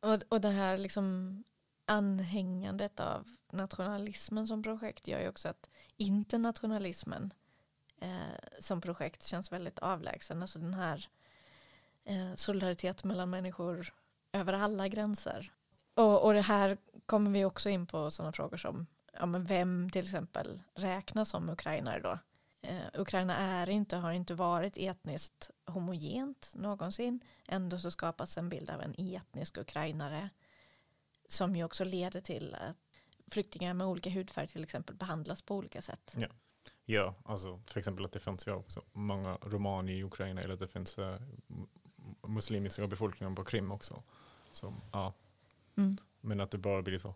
Och, 0.00 0.18
och 0.28 0.40
det 0.40 0.50
här 0.50 0.78
liksom 0.78 1.44
anhängandet 1.86 3.00
av 3.00 3.28
nationalismen 3.52 4.46
som 4.46 4.62
projekt 4.62 5.08
gör 5.08 5.20
ju 5.20 5.28
också 5.28 5.48
att 5.48 5.70
internationalismen 5.96 7.32
eh, 8.00 8.58
som 8.58 8.80
projekt 8.80 9.24
känns 9.24 9.52
väldigt 9.52 9.78
avlägsen. 9.78 10.42
Alltså 10.42 10.58
den 10.58 10.74
här 10.74 11.08
eh, 12.04 12.34
solidaritet 12.34 13.04
mellan 13.04 13.30
människor 13.30 13.94
över 14.32 14.52
alla 14.52 14.88
gränser. 14.88 15.52
Och, 15.94 16.24
och 16.24 16.34
det 16.34 16.40
här 16.42 16.78
kommer 17.06 17.30
vi 17.30 17.44
också 17.44 17.68
in 17.68 17.86
på 17.86 18.10
sådana 18.10 18.32
frågor 18.32 18.56
som 18.56 18.86
ja, 19.12 19.26
men 19.26 19.44
vem 19.44 19.90
till 19.90 20.04
exempel 20.04 20.62
räknas 20.74 21.28
som 21.30 21.48
ukrainare 21.48 22.00
då? 22.00 22.18
Eh, 22.68 23.00
Ukraina 23.00 23.36
är 23.36 23.70
inte, 23.70 23.96
har 23.96 24.12
inte 24.12 24.34
varit 24.34 24.76
etniskt 24.76 25.50
homogent 25.66 26.52
någonsin. 26.54 27.20
Ändå 27.48 27.78
så 27.78 27.90
skapas 27.90 28.38
en 28.38 28.48
bild 28.48 28.70
av 28.70 28.80
en 28.82 28.94
etnisk 28.98 29.58
ukrainare 29.58 30.30
som 31.28 31.56
ju 31.56 31.64
också 31.64 31.84
leder 31.84 32.20
till 32.20 32.54
att 32.54 32.76
flyktingar 33.32 33.74
med 33.74 33.86
olika 33.86 34.10
hudfärg 34.10 34.46
till 34.48 34.62
exempel 34.62 34.96
behandlas 34.96 35.42
på 35.42 35.56
olika 35.56 35.82
sätt. 35.82 36.16
Ja, 36.84 37.14
alltså 37.24 37.60
för 37.66 37.78
exempel 37.78 38.04
att 38.04 38.12
det 38.12 38.20
finns 38.20 38.46
ju 38.46 38.52
också 38.52 38.82
många 38.92 39.38
romaner 39.42 39.92
i 39.92 40.02
Ukraina 40.04 40.40
eller 40.40 40.54
att 40.54 40.60
det 40.60 40.68
finns 40.68 40.98
eh, 40.98 41.20
muslimiska 42.26 42.86
befolkningen 42.86 43.34
på 43.34 43.44
Krim 43.44 43.72
också. 43.72 44.02
Som, 44.50 44.80
ja, 44.92 45.12
Mm. 45.76 45.96
men 46.20 46.40
att 46.40 46.50
det 46.50 46.58
bara 46.58 46.82
blir 46.82 46.98
så 46.98 47.14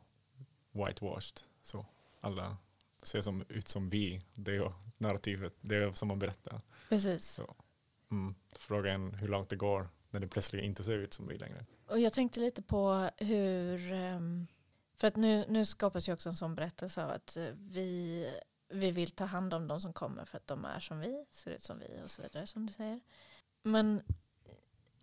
whitewashed. 0.72 1.40
Så 1.62 1.86
alla 2.20 2.56
ser 3.02 3.20
som, 3.20 3.44
ut 3.48 3.68
som 3.68 3.90
vi. 3.90 4.22
Det 4.34 4.56
är 4.56 4.72
narrativet, 4.98 5.54
det 5.60 5.76
är 5.76 5.92
som 5.92 6.08
man 6.08 6.18
berättar. 6.18 6.60
Precis. 6.88 7.30
Så. 7.30 7.54
Mm. 8.10 8.34
Frågan 8.56 9.14
hur 9.14 9.28
långt 9.28 9.48
det 9.48 9.56
går 9.56 9.88
när 10.10 10.20
det 10.20 10.28
plötsligt 10.28 10.64
inte 10.64 10.84
ser 10.84 10.98
ut 10.98 11.12
som 11.12 11.28
vi 11.28 11.38
längre. 11.38 11.66
Och 11.86 11.98
jag 11.98 12.12
tänkte 12.12 12.40
lite 12.40 12.62
på 12.62 13.10
hur, 13.16 13.92
ehm, 13.92 14.46
för 14.96 15.06
att 15.08 15.16
nu, 15.16 15.44
nu 15.48 15.66
skapas 15.66 16.08
ju 16.08 16.12
också 16.12 16.28
en 16.28 16.36
sån 16.36 16.54
berättelse 16.54 17.04
av 17.04 17.10
att 17.10 17.36
eh, 17.36 17.44
vi, 17.54 18.26
vi 18.68 18.90
vill 18.90 19.10
ta 19.10 19.24
hand 19.24 19.54
om 19.54 19.68
de 19.68 19.80
som 19.80 19.92
kommer 19.92 20.24
för 20.24 20.36
att 20.36 20.46
de 20.46 20.64
är 20.64 20.80
som 20.80 21.00
vi, 21.00 21.24
ser 21.30 21.50
ut 21.50 21.62
som 21.62 21.78
vi 21.78 22.00
och 22.04 22.10
så 22.10 22.22
vidare 22.22 22.46
som 22.46 22.66
du 22.66 22.72
säger. 22.72 23.00
Men, 23.62 24.02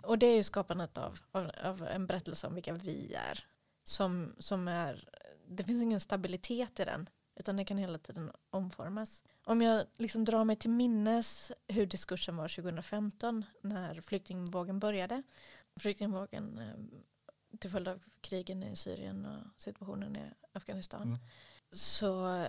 och 0.04 0.20
det 0.20 0.26
är 0.26 0.36
ju 0.36 0.44
skapandet 0.44 0.98
av, 0.98 1.20
av, 1.32 1.52
av 1.64 1.88
en 1.88 2.08
berättelse 2.08 2.48
om 2.48 2.56
vilka 2.56 2.74
vi 2.74 3.14
är. 3.14 3.46
Som, 3.84 4.36
som 4.40 4.68
är, 4.68 5.10
det 5.48 5.64
finns 5.64 5.84
ingen 5.84 6.00
stabilitet 6.00 6.80
i 6.80 6.86
den, 6.86 7.10
utan 7.36 7.56
det 7.56 7.66
kan 7.66 7.78
hela 7.78 7.98
tiden 7.98 8.32
omformas. 8.50 9.24
Om 9.44 9.62
jag 9.62 9.86
liksom 9.98 10.26
drar 10.26 10.44
mig 10.44 10.56
till 10.56 10.70
minnes 10.70 11.52
hur 11.68 11.86
diskursen 11.86 12.38
var 12.38 12.48
2015 12.48 13.46
när 13.62 14.02
flyktingvågen 14.02 14.80
började. 14.80 15.24
Flyktingvågen 15.76 16.58
eh, 16.58 17.00
till 17.58 17.70
följd 17.70 17.88
av 17.88 18.04
krigen 18.22 18.64
i 18.64 18.76
Syrien 18.76 19.26
och 19.26 19.62
situationen 19.62 20.16
i 20.16 20.32
Afghanistan. 20.54 21.02
Mm. 21.02 21.20
Så, 21.72 22.46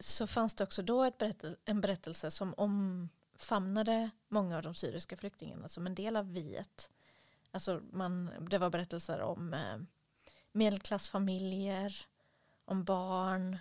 så 0.00 0.26
fanns 0.26 0.54
det 0.54 0.64
också 0.64 0.82
då 0.82 1.02
ett 1.04 1.18
berättel- 1.18 1.56
en 1.64 1.80
berättelse 1.80 2.30
som 2.30 2.54
omfamnade 2.56 4.10
många 4.28 4.56
av 4.56 4.62
de 4.62 4.74
syriska 4.74 5.16
flyktingarna 5.16 5.68
som 5.68 5.86
en 5.86 5.94
del 5.94 6.16
av 6.16 6.32
viet. 6.32 6.90
Alltså 7.50 7.82
man, 7.92 8.30
det 8.50 8.58
var 8.58 8.70
berättelser 8.70 9.20
om 9.20 9.54
eh, 9.54 9.78
medelklassfamiljer, 10.52 12.06
om 12.64 12.84
barn. 12.84 13.58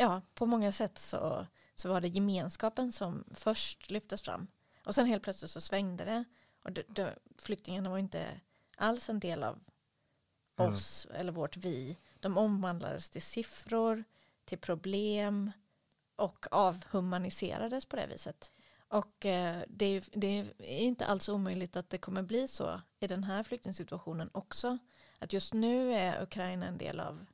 Ja, 0.00 0.22
på 0.34 0.46
många 0.46 0.72
sätt 0.72 0.98
så, 0.98 1.46
så 1.74 1.88
var 1.88 2.00
det 2.00 2.08
gemenskapen 2.08 2.92
som 2.92 3.24
först 3.34 3.90
lyftes 3.90 4.22
fram. 4.22 4.46
Och 4.84 4.94
sen 4.94 5.06
helt 5.06 5.22
plötsligt 5.22 5.50
så 5.50 5.60
svängde 5.60 6.04
det. 6.04 6.24
Och 6.62 6.72
det, 6.72 6.82
det, 6.88 7.18
flyktingarna 7.38 7.90
var 7.90 7.98
inte 7.98 8.40
alls 8.76 9.08
en 9.08 9.20
del 9.20 9.42
av 9.42 9.58
Mm. 10.58 10.72
oss 10.72 11.06
eller 11.14 11.32
vårt 11.32 11.56
vi. 11.56 11.98
De 12.20 12.38
omvandlades 12.38 13.10
till 13.10 13.22
siffror, 13.22 14.04
till 14.44 14.58
problem 14.58 15.52
och 16.16 16.46
avhumaniserades 16.50 17.86
på 17.86 17.96
det 17.96 18.06
viset. 18.06 18.52
Och 18.88 19.26
eh, 19.26 19.62
det, 19.68 19.86
är, 19.86 20.04
det 20.12 20.26
är 20.58 20.78
inte 20.78 21.06
alls 21.06 21.28
omöjligt 21.28 21.76
att 21.76 21.90
det 21.90 21.98
kommer 21.98 22.22
bli 22.22 22.48
så 22.48 22.80
i 23.00 23.06
den 23.06 23.24
här 23.24 23.42
flyktingsituationen 23.42 24.30
också. 24.32 24.78
Att 25.18 25.32
just 25.32 25.54
nu 25.54 25.94
är 25.94 26.22
Ukraina 26.22 26.66
en 26.66 26.78
del 26.78 27.00
av, 27.00 27.26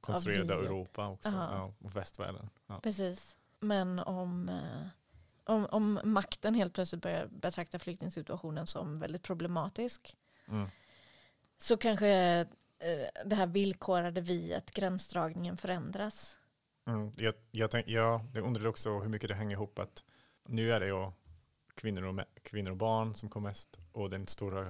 konstruerade 0.00 0.60
vi. 0.60 0.66
Europa 0.66 1.08
också, 1.08 1.28
Ja. 1.28 1.74
och 1.78 1.96
västvärlden. 1.96 2.50
Ja. 2.66 2.80
precis. 2.80 3.36
Men 3.60 3.98
om, 3.98 4.48
eh, 4.48 4.86
om, 5.44 5.66
om 5.70 6.00
makten 6.04 6.54
helt 6.54 6.74
plötsligt 6.74 7.02
börjar 7.02 7.26
betrakta 7.26 7.78
flyktingsituationen 7.78 8.66
som 8.66 8.98
väldigt 8.98 9.22
problematisk 9.22 10.16
Mm. 10.48 10.68
så 11.58 11.76
kanske 11.76 12.08
eh, 12.78 13.06
det 13.24 13.36
här 13.36 13.46
villkorade 13.46 14.20
viet, 14.20 14.70
gränsdragningen 14.70 15.56
förändras. 15.56 16.38
Mm. 16.86 17.12
Jag, 17.16 17.34
jag, 17.50 17.70
tänk, 17.70 17.88
ja, 17.88 18.24
jag 18.34 18.44
undrar 18.44 18.66
också 18.66 18.98
hur 19.00 19.08
mycket 19.08 19.28
det 19.28 19.34
hänger 19.34 19.52
ihop 19.56 19.78
att 19.78 20.04
nu 20.48 20.72
är 20.72 20.80
det 20.80 20.86
ju 20.86 21.12
kvinnor 21.74 22.02
och, 22.02 22.20
kvinnor 22.42 22.70
och 22.70 22.76
barn 22.76 23.14
som 23.14 23.28
kom 23.28 23.42
mest 23.42 23.78
och 23.92 24.10
den 24.10 24.26
stora 24.26 24.66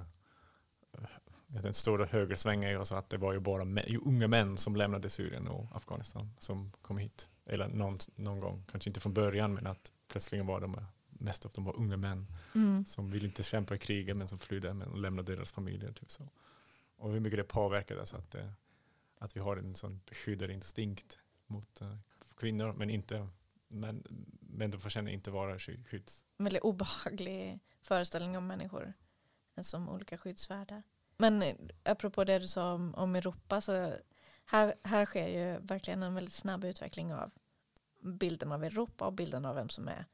eh, 0.93 1.05
den 1.47 1.75
stora 1.75 2.07
högersvängen 2.07 2.71
är 2.81 2.85
så 2.85 2.97
att 2.97 3.11
det 3.11 3.17
var 3.17 3.33
ju 3.33 3.41
bara 3.41 3.65
ju 3.87 3.99
unga 3.99 4.29
män 4.29 4.57
som 4.59 4.77
lämnade 4.77 5.09
Syrien 5.11 5.49
och 5.49 5.77
Afghanistan 5.77 6.31
som 6.39 6.73
kom 6.83 6.99
hit. 6.99 7.29
Eller 7.47 7.69
någon, 7.69 7.99
någon 8.17 8.41
gång, 8.41 8.65
kanske 8.71 8.91
inte 8.91 9.01
från 9.01 9.15
början 9.15 9.55
men 9.55 9.67
att 9.67 9.93
plötsligt 10.09 10.45
var 10.45 10.61
de 10.61 10.81
mest 11.09 11.47
av 11.47 11.53
dem 11.53 11.65
var 11.65 11.77
unga 11.77 11.97
män 11.97 12.27
Mm. 12.55 12.85
som 12.85 13.11
vill 13.11 13.25
inte 13.25 13.43
kämpa 13.43 13.75
i 13.75 13.79
kriget 13.79 14.17
men 14.17 14.29
som 14.29 14.39
flydde 14.39 14.75
men 14.75 15.03
lämnade 15.03 15.37
deras 15.37 15.53
familjer. 15.53 15.93
Typ 15.93 16.11
så. 16.11 16.29
Och 16.97 17.13
hur 17.13 17.21
mycket 17.21 17.39
det 17.39 17.45
påverkade 17.45 18.07
så 18.07 18.17
att, 18.17 18.31
det, 18.31 18.53
att 19.19 19.37
vi 19.37 19.41
har 19.41 19.57
en 19.57 19.75
sån 19.75 20.01
beskyddarinstinkt 20.11 21.19
mot 21.47 21.81
eh, 21.81 21.97
kvinnor 22.37 22.73
men 22.73 22.91
inte 22.91 23.29
men, 23.69 24.05
men 24.41 24.71
de 24.71 24.81
förtjänar 24.81 25.11
inte 25.11 25.31
vara 25.31 25.59
sky- 25.59 25.85
skydds... 25.85 26.25
En 26.39 26.45
väldigt 26.45 26.63
obehaglig 26.63 27.59
föreställning 27.83 28.37
om 28.37 28.47
människor 28.47 28.93
som 29.63 29.89
olika 29.89 30.19
skyddsvärda. 30.19 30.83
Men 31.17 31.43
eh, 31.43 31.57
apropå 31.85 32.25
det 32.25 32.39
du 32.39 32.49
sa 32.49 32.75
om, 32.75 32.95
om 32.95 33.17
Europa 33.17 33.61
så 33.61 33.93
här, 34.47 34.75
här 34.83 35.07
sker 35.07 35.29
ju 35.29 35.59
verkligen 35.61 36.03
en 36.03 36.15
väldigt 36.15 36.35
snabb 36.35 36.65
utveckling 36.65 37.15
av 37.15 37.31
bilden 38.01 38.53
av 38.53 38.65
Europa 38.65 39.07
och 39.07 39.13
bilden 39.13 39.45
av 39.45 39.55
vem 39.55 39.69
som 39.69 39.89
är 39.89 40.07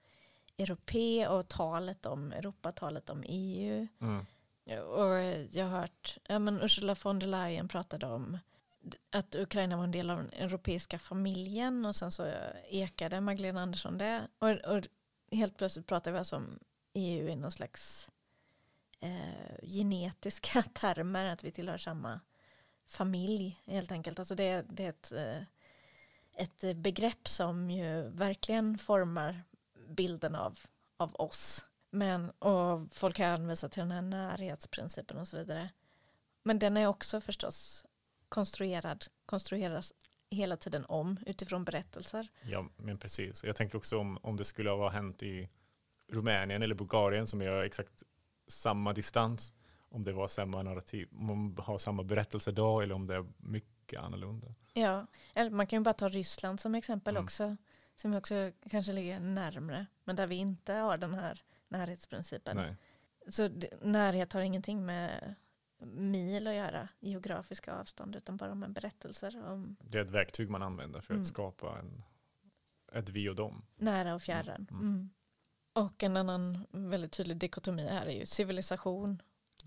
europe 0.59 1.28
och 1.28 1.48
talet 1.48 2.07
om 2.07 2.32
Europa, 2.32 2.72
talet 2.72 3.11
om 3.11 3.22
EU. 3.26 3.88
Mm. 4.01 4.26
Och 4.86 5.16
jag 5.57 5.64
har 5.64 5.80
hört, 5.80 6.18
ja 6.28 6.38
men 6.38 6.62
Ursula 6.62 6.96
von 7.03 7.18
der 7.18 7.26
Leyen 7.26 7.68
pratade 7.68 8.07
om 8.07 8.38
att 9.11 9.34
Ukraina 9.34 9.76
var 9.76 9.84
en 9.84 9.90
del 9.90 10.11
av 10.11 10.16
den 10.16 10.32
europeiska 10.32 10.98
familjen 10.98 11.84
och 11.84 11.96
sen 11.96 12.11
så 12.11 12.32
ekade 12.68 13.20
Magdalena 13.20 13.62
Andersson 13.62 13.98
det. 13.98 14.28
Och, 14.38 14.51
och 14.51 14.86
helt 15.32 15.57
plötsligt 15.57 15.86
pratar 15.86 16.12
vi 16.12 16.18
alltså 16.18 16.36
om 16.36 16.59
EU 16.94 17.28
i 17.28 17.36
någon 17.36 17.53
slags 17.53 18.11
eh, 19.01 19.68
genetiska 19.68 20.62
termer, 20.74 21.24
att 21.24 21.44
vi 21.44 21.51
tillhör 21.51 21.78
samma 21.78 22.20
familj 22.88 23.62
helt 23.66 23.92
enkelt. 23.92 24.18
Alltså 24.18 24.34
det, 24.34 24.64
det 24.68 24.84
är 24.84 24.88
ett, 24.88 25.12
eh, 25.12 25.42
ett 26.36 26.76
begrepp 26.76 27.28
som 27.28 27.70
ju 27.70 28.09
verkligen 28.09 28.78
formar 28.78 29.42
bilden 29.88 30.34
av, 30.34 30.59
av 30.96 31.14
oss. 31.14 31.64
Men, 31.90 32.30
och 32.30 32.94
folk 32.94 33.18
har 33.18 33.26
hänvisat 33.26 33.72
till 33.72 33.80
den 33.80 33.90
här 33.90 34.03
närhetsprincipen 34.03 35.18
och 35.18 35.28
så 35.28 35.36
vidare. 35.36 35.70
Men 36.42 36.59
den 36.59 36.76
är 36.76 36.86
också 36.86 37.20
förstås 37.20 37.84
konstruerad, 38.28 39.07
konstrueras 39.26 39.92
hela 40.30 40.57
tiden 40.57 40.84
om 40.84 41.18
utifrån 41.26 41.64
berättelser. 41.64 42.28
Ja, 42.42 42.68
men 42.76 42.98
precis. 42.98 43.44
Jag 43.44 43.57
tänker 43.57 43.78
också 43.78 43.98
om, 43.98 44.18
om 44.22 44.36
det 44.36 44.44
skulle 44.44 44.70
ha 44.70 44.90
hänt 44.90 45.22
i 45.22 45.48
Rumänien 46.09 46.62
eller 46.62 46.74
Bulgarien 46.74 47.26
som 47.26 47.40
jag 47.40 47.66
exakt 47.66 48.03
samma 48.51 48.92
distans, 48.92 49.55
om 49.88 50.05
det 50.05 50.12
var 50.12 50.28
samma 50.28 50.62
narrativ, 50.62 51.09
om 51.12 51.26
man 51.26 51.57
har 51.64 51.78
samma 51.78 52.03
berättelse 52.03 52.53
då 52.53 52.80
eller 52.80 52.94
om 52.94 53.07
det 53.07 53.14
är 53.14 53.26
mycket 53.38 54.01
annorlunda. 54.01 54.55
Ja, 54.74 55.07
eller 55.34 55.51
man 55.51 55.66
kan 55.66 55.78
ju 55.78 55.84
bara 55.84 55.94
ta 55.94 56.09
Ryssland 56.09 56.61
som 56.61 56.74
exempel 56.74 57.14
Mm. 57.16 57.24
också, 57.24 57.57
som 57.96 58.14
också 58.14 58.53
kanske 58.70 58.92
ligger 58.92 59.20
närmre, 59.20 59.86
men 60.05 60.16
där 60.16 60.26
vi 60.26 60.34
inte 60.34 60.72
har 60.74 60.98
den 60.98 61.14
här 61.14 61.42
närhetsprincipen. 61.68 62.57
Nej. 62.57 62.76
Så 63.28 63.48
närhet 63.82 64.32
har 64.32 64.40
ingenting 64.40 64.86
med 64.86 65.34
mil 65.84 66.46
att 66.46 66.55
göra, 66.55 66.88
geografiska 67.01 67.74
avstånd, 67.74 68.16
utan 68.16 68.36
bara 68.36 68.55
med 68.55 68.72
berättelser 68.72 69.46
om 69.51 69.76
Det 69.80 69.98
är 69.98 70.03
ett 70.05 70.11
verktyg 70.11 70.51
man 70.51 70.62
använder 70.62 71.01
för 71.01 71.14
Mm. 71.14 71.22
att 71.22 71.28
skapa 71.28 71.78
en, 71.78 72.03
ett 72.92 73.09
vi 73.11 73.28
och 73.28 73.34
dem. 73.36 73.62
nära 73.76 74.14
och 74.14 74.22
fjärran. 74.22 74.66
Mm, 74.70 74.82
mm. 74.82 74.94
Mm. 74.94 75.11
Och 75.72 76.02
en 76.02 76.16
annan 76.16 76.66
väldigt 76.70 77.12
tydlig 77.12 77.36
dikotomi 77.36 77.88
här 77.88 78.06
är 78.06 78.18
ju 78.18 78.26
civilisation. 78.26 79.22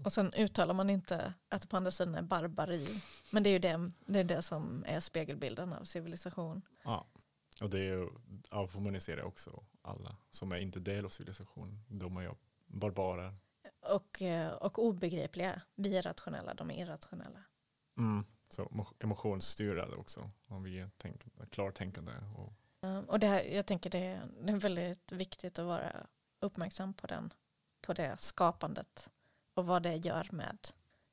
Och 0.06 0.14
sen 0.14 0.34
uttalar 0.34 0.74
man 0.74 0.90
inte 0.90 1.34
att 1.50 1.70
på 1.70 1.78
andra 1.78 1.92
sidan 1.92 2.16
är 2.16 2.22
barbari. 2.22 2.88
Men 3.32 3.44
det 3.44 3.50
är 3.50 3.52
ju 3.52 3.60
det, 3.60 3.92
det, 4.06 4.20
är 4.20 4.24
det 4.24 4.42
som 4.42 4.86
är 4.88 5.00
spegelbilden 5.00 5.74
av 5.74 5.84
civilisation. 5.84 6.62
Ja. 6.84 7.08
Och 7.62 7.70
det 7.70 7.80
är 7.80 7.84
ju, 7.84 8.10
avhumaniserar 8.50 9.24
också 9.24 9.64
alla 9.82 10.16
som 10.30 10.52
är 10.52 10.58
inte 10.58 10.80
del 10.80 11.06
av 11.06 11.10
civilisationen. 11.10 11.84
De 11.88 12.18
är 12.18 12.22
ju 12.22 12.32
barbarer. 12.66 13.36
Och, 13.96 14.22
eh, 14.22 14.52
och 14.52 14.80
obegripliga. 14.80 15.62
Vi 15.76 15.98
är 15.98 16.02
rationella, 16.02 16.54
de 16.54 16.72
är 16.72 16.82
irrationella. 16.82 17.44
Mm. 17.98 18.26
Så 18.50 18.64
emo- 18.64 18.94
emotionsstyrade 19.00 19.96
också. 19.96 20.30
Om 20.48 20.64
vi 20.64 20.80
är 20.80 20.90
tänk, 20.98 21.26
klartänkande. 21.52 22.12
Och, 22.36 22.54
Ehm, 22.84 23.06
och 23.06 23.20
det 23.20 23.28
här, 23.28 23.44
jag 23.44 23.66
tänker 23.66 23.90
det 23.90 24.06
är, 24.06 24.28
det 24.42 24.52
är 24.52 24.58
väldigt 24.58 25.12
viktigt 25.12 25.60
att 25.60 25.66
vara 25.66 26.08
uppmärksam 26.40 26.94
på, 26.94 27.08
den, 27.08 27.34
på 27.82 27.94
det 27.94 28.18
skapandet 28.20 29.08
och 29.54 29.66
vad 29.66 29.84
det 29.84 29.96
gör 29.96 30.28
med 30.32 30.58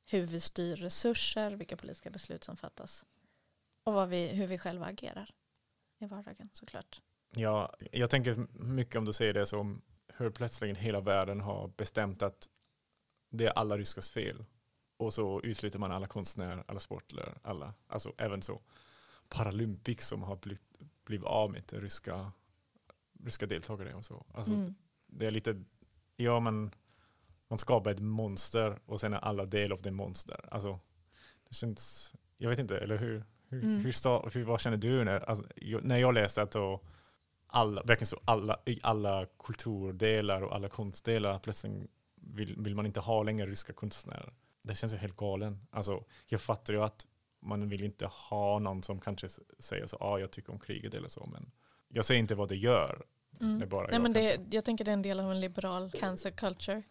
hur 0.06 0.26
vi 0.26 0.40
styr 0.40 0.76
resurser, 0.76 1.50
vilka 1.50 1.76
politiska 1.76 2.10
beslut 2.10 2.44
som 2.44 2.56
fattas 2.56 3.04
och 3.84 3.92
vad 3.92 4.08
vi, 4.08 4.28
hur 4.28 4.46
vi 4.46 4.58
själva 4.58 4.86
agerar 4.86 5.30
i 5.98 6.06
vardagen 6.06 6.50
såklart. 6.52 7.00
ja, 7.30 7.74
jag 7.92 8.10
tänker 8.10 8.46
mycket 8.52 8.96
om 8.96 9.04
du 9.04 9.12
säger 9.12 9.34
det 9.34 9.46
som 9.46 9.82
hur 10.16 10.30
plötsligt 10.30 10.78
hela 10.78 11.00
världen 11.00 11.40
har 11.40 11.68
bestämt 11.68 12.22
att 12.22 12.48
det 13.30 13.46
är 13.46 13.50
alla 13.50 13.78
ryskas 13.78 14.10
fel. 14.10 14.44
Och 14.96 15.14
så 15.14 15.40
utesluter 15.42 15.78
man 15.78 15.92
alla 15.92 16.06
konstnärer, 16.06 16.64
alla 16.68 16.80
sportlare, 16.80 17.38
alla. 17.42 17.74
Alltså 17.86 18.12
även 18.18 18.42
så 18.42 18.62
Paralympics 19.28 20.08
som 20.08 20.22
har 20.22 20.36
blivit, 20.36 20.80
blivit 21.04 21.26
av 21.26 21.50
med 21.52 21.72
ryska, 21.72 22.32
ryska 23.24 23.46
deltagare 23.46 23.94
och 23.94 24.04
så. 24.04 24.26
Alltså, 24.34 24.52
Mm. 24.52 24.74
Det 25.12 25.26
är 25.26 25.30
lite, 25.30 25.64
ja 26.16 26.40
men 26.40 26.74
man 27.48 27.58
skapar 27.58 27.90
ett 27.90 28.00
monster 28.00 28.78
och 28.86 29.00
sen 29.00 29.12
är 29.12 29.18
alla 29.18 29.46
del 29.46 29.72
av 29.72 29.82
det 29.82 29.90
monster. 29.90 30.48
Alltså, 30.50 30.80
det 31.48 31.54
känns, 31.54 32.12
jag 32.36 32.50
vet 32.50 32.58
inte, 32.58 32.78
eller 32.78 32.96
hur? 32.98 33.24
Hur, 33.48 33.64
Mm. 33.64 33.80
hur, 33.84 33.92
sta, 33.92 34.28
hur 34.32 34.44
vad 34.44 34.60
känner 34.60 34.76
du 34.76 35.04
när, 35.04 35.20
alltså, 35.20 35.44
jag, 35.56 35.84
när 35.84 35.96
jag 35.98 36.14
läste 36.14 36.42
att 36.42 36.50
då 36.50 36.80
alla, 37.46 37.82
verkligen 37.82 38.06
så 38.06 38.20
alla, 38.24 38.60
i 38.66 38.80
alla 38.82 39.26
kulturdelar 39.38 40.42
och 40.42 40.54
alla 40.54 40.68
konstdelar 40.68 41.38
plötsligt 41.38 41.90
vill, 42.14 42.56
vill 42.58 42.74
man 42.74 42.86
inte 42.86 43.00
ha 43.00 43.22
längre 43.22 43.46
ryska 43.46 43.72
konstnärer. 43.72 44.32
Det 44.62 44.74
känns 44.74 44.92
ju 44.92 44.96
helt 44.96 45.16
galen. 45.16 45.66
Alltså, 45.70 46.04
jag 46.26 46.40
fattar 46.40 46.72
ju 46.74 46.82
att 46.82 47.06
man 47.40 47.68
vill 47.68 47.84
inte 47.84 48.06
ha 48.06 48.58
någon 48.58 48.82
som 48.82 49.00
kanske 49.00 49.28
säger 49.58 49.86
så, 49.86 49.96
ja 50.00 50.06
ah, 50.06 50.18
jag 50.18 50.30
tycker 50.30 50.52
om 50.52 50.58
kriget 50.58 50.94
eller 50.94 51.08
så, 51.08 51.28
men 51.32 51.50
jag 51.88 52.04
säger 52.04 52.20
inte 52.20 52.34
vad 52.34 52.48
det 52.48 52.56
gör. 52.56 53.02
Mm. 53.40 53.58
Det 53.58 53.66
bara 53.66 53.82
Nej, 53.82 53.94
jag 53.94 54.02
men 54.02 54.12
det, 54.12 54.36
kanske. 54.36 54.56
jag 54.56 54.64
tänker 54.64 54.84
det 54.84 54.90
är 54.90 54.92
en 54.92 55.02
del 55.02 55.20
av 55.20 55.30
en 55.30 55.40
liberal 55.40 55.90
cancer 55.90 56.30
culture. 56.30 56.82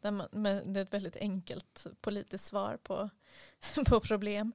Där 0.00 0.10
man, 0.10 0.28
men 0.30 0.72
det 0.72 0.80
är 0.80 0.84
ett 0.84 0.94
väldigt 0.94 1.16
enkelt 1.16 1.86
politiskt 2.00 2.44
svar 2.44 2.78
på, 2.82 3.10
på 3.86 4.00
problem. 4.00 4.52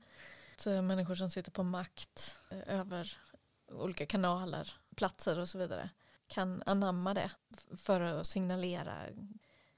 Att, 0.56 0.66
människor 0.66 1.16
som 1.16 1.30
sitter 1.30 1.52
på 1.52 1.64
makt 1.64 2.40
eh, 2.52 2.80
över 2.80 3.18
olika 3.68 4.06
kanaler, 4.06 4.74
platser 4.96 5.40
och 5.40 5.50
så 5.50 5.58
vidare 5.58 5.90
kan 6.28 6.64
anamma 6.66 7.14
det 7.14 7.32
för 7.78 8.02
att 8.02 8.26
signalera 8.26 8.94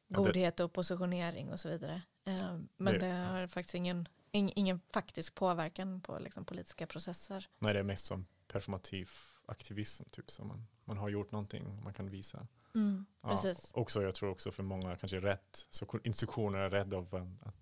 godhet 0.07 0.59
och 0.59 0.73
positionering 0.73 1.51
och 1.51 1.59
så 1.59 1.69
vidare. 1.69 2.01
Eh, 2.25 2.59
Men 2.77 2.99
det 2.99 3.09
har 3.09 3.47
faktiskt 3.47 3.75
ingen, 3.75 4.07
ing- 4.35 4.53
ingen 4.55 4.79
faktisk 4.93 5.35
påverkan 5.35 6.01
på 6.01 6.19
liksom 6.19 6.45
politiska 6.45 6.87
processer. 6.87 7.47
Nej, 7.59 7.73
det 7.73 7.79
är 7.79 7.83
mest 7.83 8.05
som 8.05 8.25
performativ 8.47 9.09
aktivism, 9.45 10.03
typ 10.11 10.31
som 10.31 10.47
man, 10.47 10.67
man 10.85 10.97
har 10.97 11.09
gjort 11.09 11.31
någonting 11.31 11.83
man 11.83 11.93
kan 11.93 12.09
visa. 12.09 12.47
Mm, 12.75 13.05
Ja, 13.21 13.29
precis. 13.29 13.71
också, 13.73 14.01
jag 14.03 14.15
tror 14.15 14.29
också 14.29 14.51
för 14.51 14.63
många 14.63 14.95
kanske 14.97 15.19
rätt, 15.19 15.67
så 15.69 15.99
institutioner 16.03 16.59
är 16.59 16.69
rädda 16.69 16.97
av 16.97 17.35
att 17.41 17.55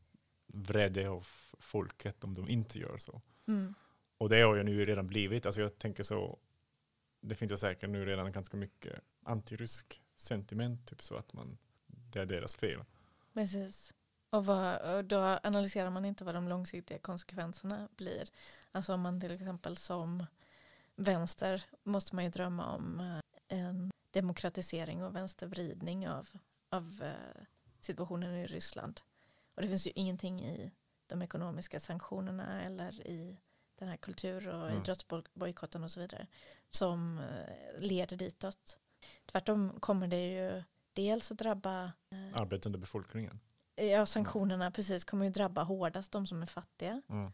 vrede 0.47 1.09
av 1.09 1.27
folket 1.59 2.23
om 2.23 2.33
de 2.33 2.49
inte 2.49 2.79
gör 2.79 2.97
så. 2.97 3.21
Mm. 3.47 3.73
Och 4.17 4.29
det 4.29 4.41
har 4.41 4.55
ju 4.55 4.63
nu 4.63 4.85
redan 4.85 5.07
blivit, 5.07 5.45
alltså 5.45 5.61
jag 5.61 5.77
tänker 5.77 6.03
så, 6.03 6.39
det 7.21 7.35
finns 7.35 7.59
säkert 7.59 7.89
nu 7.89 8.05
redan 8.05 8.31
ganska 8.31 8.57
mycket 8.57 8.99
antirysk 9.23 10.01
sentiment, 10.15 10.87
typ 10.87 11.01
så 11.01 11.15
att 11.15 11.33
man, 11.33 11.57
det 11.85 12.19
är 12.19 12.25
deras 12.25 12.55
fel. 12.55 12.83
Precis. 13.33 13.93
Och, 14.33 14.45
vad, 14.45 14.95
och 14.95 15.05
då 15.05 15.39
analyserar 15.43 15.89
man 15.89 16.05
inte 16.05 16.23
vad 16.23 16.35
de 16.35 16.47
långsiktiga 16.47 16.99
konsekvenserna 16.99 17.89
blir. 17.95 18.29
Alltså 18.71 18.93
om 18.93 19.01
man 19.01 19.21
till 19.21 19.31
exempel 19.31 19.77
som 19.77 20.25
vänster 20.95 21.65
måste 21.83 22.15
man 22.15 22.23
ju 22.23 22.29
drömma 22.29 22.75
om 22.75 22.99
eh, 22.99 23.19
en 23.59 23.91
demokratisering 24.11 25.03
och 25.03 25.15
vänstervridning 25.15 26.07
av, 26.09 26.29
av 26.69 27.03
eh, 27.03 27.43
situationen 27.79 28.35
i 28.35 28.47
Ryssland. 28.47 29.01
Och 29.55 29.61
det 29.61 29.67
finns 29.67 29.87
ju 29.87 29.91
ingenting 29.95 30.41
i 30.45 30.71
de 31.07 31.21
ekonomiska 31.21 31.79
sanktionerna 31.79 32.61
eller 32.61 33.07
i 33.07 33.37
den 33.75 33.87
här 33.87 33.97
kultur 33.97 34.47
och 34.47 34.67
Mm. 34.67 34.81
idrottsbojkotten 34.81 35.83
och 35.83 35.91
så 35.91 35.99
vidare 35.99 36.27
som 36.69 37.19
eh, 37.19 37.81
leder 37.81 38.17
ditåt. 38.17 38.77
Tvärtom 39.25 39.79
kommer 39.79 40.07
det 40.07 40.33
ju 40.33 40.63
dels 40.93 41.31
att 41.31 41.37
drabba 41.37 41.83
eh, 42.09 42.41
Arbetande 42.41 42.77
befolkningen. 42.77 43.39
Ja, 43.75 44.05
sanktionerna 44.05 44.71
precis 44.71 45.03
kommer 45.03 45.25
ju 45.25 45.31
drabba 45.31 45.63
hårdast 45.63 46.11
de 46.11 46.27
som 46.27 46.41
är 46.41 46.45
fattiga 46.45 47.01
Mm. 47.09 47.31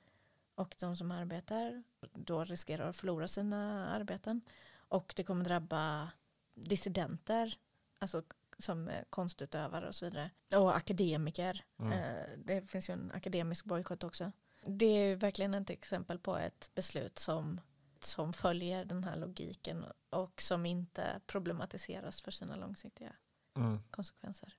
och 0.56 0.76
de 0.80 0.98
som 0.98 1.12
arbetar 1.12 1.84
då 2.14 2.44
riskerar 2.44 2.90
att 2.90 2.96
förlora 2.96 3.28
sina 3.28 3.90
arbeten. 3.90 4.42
Och 4.78 5.14
det 5.16 5.24
kommer 5.24 5.46
drabba 5.46 6.12
dissidenter, 6.54 7.58
alltså 8.00 8.24
som 8.58 8.88
eh, 8.88 9.04
konstutövare 9.10 9.88
och 9.88 9.96
så 9.96 10.06
vidare. 10.06 10.32
Och 10.56 10.76
akademiker. 10.78 11.64
Mm. 11.80 11.92
Eh, 11.94 12.38
Det 12.38 12.62
finns 12.62 12.90
ju 12.90 12.94
en 12.94 13.12
akademisk 13.12 13.66
bojkott 13.66 14.04
också. 14.04 14.32
Det 14.66 14.86
är 14.86 15.08
ju 15.08 15.16
verkligen 15.16 15.54
ett 15.54 15.70
exempel 15.70 16.20
på 16.20 16.38
ett 16.38 16.72
beslut 16.76 17.20
som, 17.20 17.62
som 18.00 18.34
följer 18.34 18.86
den 18.86 19.04
här 19.04 19.16
logiken 19.16 19.86
och 20.10 20.42
som 20.42 20.66
inte 20.66 21.22
problematiseras 21.26 22.22
för 22.22 22.32
sina 22.32 22.56
långsiktiga 22.56 23.14
mm. 23.56 23.80
konsekvenser. 23.92 24.54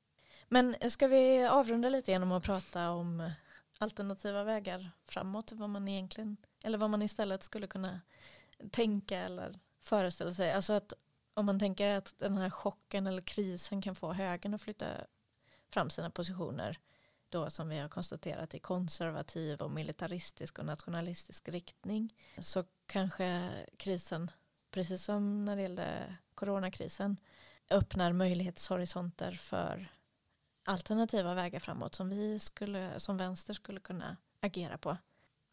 Men 0.53 0.91
ska 0.91 1.09
vi 1.09 1.47
avrunda 1.47 1.89
lite 1.89 2.11
genom 2.11 2.33
att 2.33 2.43
prata 2.43 2.91
om 2.91 3.31
alternativa 3.79 4.45
vägar 4.45 4.91
framåt? 5.07 5.53
Vad 5.53 5.71
man 5.71 5.89
egentligen, 5.89 6.37
eller 6.63 6.79
vad 6.79 6.91
man 6.91 7.03
istället 7.03 7.43
skulle 7.43 7.67
kunna 7.67 8.01
tänka 8.71 9.19
eller 9.19 9.59
föreställa 9.81 10.35
sig. 10.35 10.53
Alltså 10.53 10.73
att 10.73 10.93
om 11.35 11.47
man 11.47 11.59
tänker 11.59 11.95
att 11.95 12.15
den 12.19 12.39
här 12.39 12.51
chocken 12.51 13.07
eller 13.07 13.23
krisen 13.23 13.83
kan 13.83 13.95
få 13.95 14.13
högern 14.13 14.55
att 14.55 14.63
flytta 14.63 14.87
fram 15.69 15.91
sina 15.91 16.11
positioner 16.11 16.79
då 17.29 17.51
som 17.51 17.69
vi 17.69 17.79
har 17.79 17.89
konstaterat 17.89 18.55
i 18.55 18.59
konservativ 18.59 19.61
och 19.61 19.71
militaristisk 19.71 20.59
och 20.59 20.67
nationalistisk 20.67 21.49
riktning 21.49 22.15
så 22.39 22.65
kanske 22.87 23.51
krisen, 23.77 24.31
precis 24.71 25.05
som 25.05 25.45
när 25.45 25.57
det 25.57 25.63
gällde 25.63 26.17
coronakrisen, 26.35 27.17
öppnar 27.71 28.13
möjlighetshorisonter 28.13 29.33
för 29.33 29.89
alternativa 30.71 31.35
vägar 31.35 31.61
framåt 31.61 31.95
som 31.95 32.09
vi 32.09 32.39
skulle, 32.39 33.01
som 33.01 33.17
vänster 33.17 33.53
skulle 33.55 33.81
kunna 33.81 34.17
agera 34.41 34.79
på. 34.79 34.97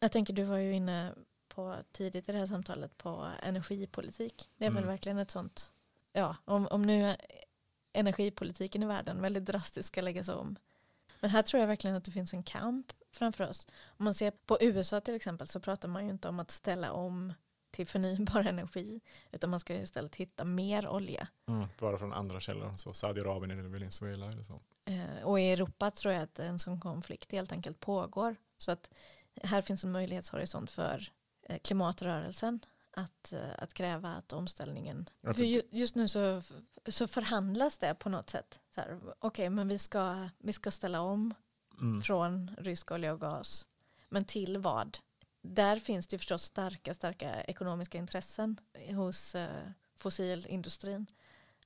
Jag 0.00 0.12
tänker 0.12 0.32
du 0.32 0.44
var 0.44 0.56
ju 0.56 0.72
inne 0.72 1.14
på 1.48 1.76
tidigt 1.92 2.28
i 2.28 2.32
det 2.32 2.38
här 2.38 2.46
samtalet 2.46 2.98
på 2.98 3.26
energipolitik. 3.42 4.50
Det 4.56 4.64
är 4.64 4.70
mm. 4.70 4.82
väl 4.82 4.90
verkligen 4.90 5.18
ett 5.18 5.30
sånt, 5.30 5.72
ja 6.12 6.36
om, 6.44 6.66
om 6.66 6.82
nu 6.82 7.16
energipolitiken 7.92 8.82
i 8.82 8.86
världen 8.86 9.22
väldigt 9.22 9.44
drastiskt 9.44 9.88
ska 9.88 10.00
läggas 10.00 10.28
om. 10.28 10.56
Men 11.20 11.30
här 11.30 11.42
tror 11.42 11.60
jag 11.60 11.68
verkligen 11.68 11.96
att 11.96 12.04
det 12.04 12.10
finns 12.10 12.32
en 12.32 12.42
kamp 12.42 12.92
framför 13.12 13.48
oss. 13.48 13.66
Om 13.86 14.04
man 14.04 14.14
ser 14.14 14.30
på 14.30 14.58
USA 14.60 15.00
till 15.00 15.14
exempel 15.14 15.48
så 15.48 15.60
pratar 15.60 15.88
man 15.88 16.04
ju 16.04 16.10
inte 16.10 16.28
om 16.28 16.40
att 16.40 16.50
ställa 16.50 16.92
om 16.92 17.32
till 17.78 17.86
förnybar 17.86 18.44
energi 18.44 19.00
utan 19.32 19.50
man 19.50 19.60
ska 19.60 19.74
istället 19.74 20.14
hitta 20.14 20.44
mer 20.44 20.88
olja. 20.88 21.28
Mm, 21.48 21.68
bara 21.78 21.98
från 21.98 22.12
andra 22.12 22.40
källor, 22.40 22.76
så 22.76 22.92
Saudiarabien 22.92 23.58
eller 23.58 23.68
Venezuela 23.68 24.28
eller 24.28 24.42
så. 24.42 24.60
Eh, 24.84 25.24
och 25.24 25.40
i 25.40 25.52
Europa 25.52 25.90
tror 25.90 26.14
jag 26.14 26.22
att 26.22 26.38
en 26.38 26.58
sån 26.58 26.80
konflikt 26.80 27.32
helt 27.32 27.52
enkelt 27.52 27.80
pågår. 27.80 28.36
Så 28.56 28.70
att 28.70 28.90
här 29.42 29.62
finns 29.62 29.84
en 29.84 29.92
möjlighetshorisont 29.92 30.70
för 30.70 31.12
eh, 31.42 31.58
klimatrörelsen 31.58 32.60
att, 32.90 33.32
eh, 33.32 33.40
att 33.58 33.74
kräva 33.74 34.08
att 34.08 34.32
omställningen... 34.32 35.08
För 35.22 35.74
just 35.74 35.94
nu 35.94 36.08
så, 36.08 36.42
så 36.88 37.08
förhandlas 37.08 37.78
det 37.78 37.94
på 37.94 38.08
något 38.08 38.30
sätt. 38.30 38.58
Okej, 38.76 38.98
okay, 39.20 39.50
men 39.50 39.68
vi 39.68 39.78
ska, 39.78 40.28
vi 40.38 40.52
ska 40.52 40.70
ställa 40.70 41.00
om 41.00 41.34
mm. 41.80 42.02
från 42.02 42.50
rysk 42.58 42.90
olja 42.90 43.12
och 43.12 43.20
gas. 43.20 43.66
Men 44.08 44.24
till 44.24 44.58
vad? 44.58 44.98
Där 45.42 45.76
finns 45.76 46.06
det 46.06 46.18
förstås 46.18 46.42
starka, 46.42 46.94
starka 46.94 47.42
ekonomiska 47.42 47.98
intressen 47.98 48.60
hos 48.90 49.34
eh, 49.34 49.70
fossilindustrin. 49.96 51.06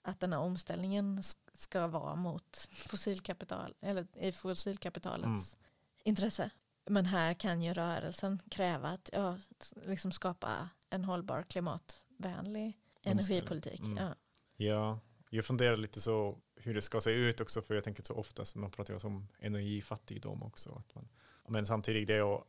Att 0.02 0.20
den 0.20 0.32
här 0.32 0.40
omställningen 0.40 1.22
ska 1.54 1.86
vara 1.86 2.14
mot 2.14 2.68
fossilkapital, 2.70 3.74
eller 3.80 4.06
i 4.16 4.32
fossilkapitalets 4.32 5.54
mm. 5.54 5.64
intresse. 6.04 6.50
Men 6.84 7.06
här 7.06 7.34
kan 7.34 7.62
ju 7.62 7.74
rörelsen 7.74 8.42
kräva 8.50 8.88
att 8.88 9.10
ja, 9.12 9.38
liksom 9.86 10.12
skapa 10.12 10.68
en 10.90 11.04
hållbar 11.04 11.42
klimatvänlig 11.42 12.78
energipolitik. 13.02 13.80
Mm. 13.80 13.96
Ja. 13.96 14.14
ja, 14.56 15.00
jag 15.30 15.44
funderar 15.44 15.76
lite 15.76 16.00
så 16.00 16.38
hur 16.56 16.74
det 16.74 16.82
ska 16.82 17.00
se 17.00 17.10
ut 17.10 17.40
också 17.40 17.62
för 17.62 17.74
jag 17.74 17.84
tänker 17.84 18.02
så 18.02 18.14
ofta 18.14 18.44
man 18.54 18.70
pratar 18.70 19.06
om 19.06 19.28
energifattigdom 19.38 20.42
också. 20.42 20.70
Att 20.70 20.94
man, 20.94 21.08
men 21.48 21.66
samtidigt 21.66 22.06
det 22.06 22.14
är 22.14 22.42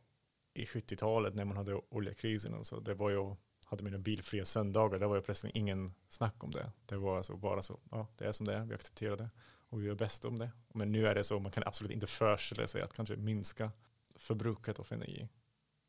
i 0.54 0.64
70-talet 0.64 1.34
när 1.34 1.44
man 1.44 1.56
hade 1.56 1.80
oljekrisen 1.88 2.54
och 2.54 2.66
så, 2.66 2.80
det 2.80 2.94
var 2.94 3.10
ju 3.10 3.36
hade 3.64 3.84
mina 3.84 3.98
bilfria 3.98 4.44
söndagar, 4.44 4.98
det 4.98 5.06
var 5.06 5.16
ju 5.16 5.22
plötsligt 5.22 5.56
ingen 5.56 5.94
snack 6.08 6.44
om 6.44 6.50
det. 6.50 6.72
Det 6.86 6.96
var 6.96 7.16
alltså 7.16 7.36
bara 7.36 7.62
så, 7.62 7.80
ja 7.90 8.08
det 8.16 8.24
är 8.24 8.32
som 8.32 8.46
det 8.46 8.54
är, 8.54 8.64
vi 8.64 8.74
accepterar 8.74 9.16
det 9.16 9.30
och 9.68 9.82
vi 9.82 9.86
gör 9.86 9.94
bäst 9.94 10.24
om 10.24 10.38
det. 10.38 10.50
Men 10.74 10.92
nu 10.92 11.06
är 11.06 11.14
det 11.14 11.24
så, 11.24 11.38
man 11.40 11.52
kan 11.52 11.62
absolut 11.66 11.92
inte 11.92 12.06
föreställa 12.06 12.66
sig 12.66 12.82
att 12.82 12.92
kanske 12.92 13.16
minska 13.16 13.72
förbruket 14.16 14.78
av 14.78 14.86
energi. 14.90 15.28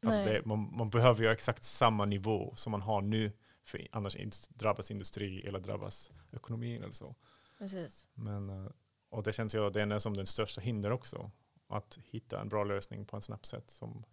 Alltså 0.06 0.24
det, 0.24 0.46
man, 0.46 0.78
man, 0.78 0.90
behöver 0.90 1.24
ju 1.24 1.30
exakt 1.30 1.64
samma 1.64 2.06
nivå 2.06 2.54
som 2.56 2.72
man 2.72 2.82
har 2.82 3.02
nu, 3.02 3.32
för 3.64 3.88
annars 3.92 4.18
drabbas 4.50 4.92
industri 4.92 5.48
eller 5.48 5.60
drabbas 5.60 6.12
ekonomin 6.32 6.84
eller 6.84 6.94
så. 6.94 7.16
Precis. 7.58 8.08
Men, 8.14 8.50
eh, 8.50 8.72
och 9.10 9.24
det 9.24 9.34
känns 9.34 9.56
ju, 9.56 9.70
den 9.70 9.92
är 9.92 10.00
som 10.00 10.14
den 10.14 10.26
största 10.26 10.62
hinder 10.62 10.92
också, 10.92 11.32
att 11.68 12.00
hitta 12.04 12.42
en 12.42 12.50
bra 12.50 12.64
lösning 12.64 13.06
på 13.06 13.16
en 13.16 13.22
snabbt 13.22 13.46
sätt 13.46 13.70
som, 13.70 14.06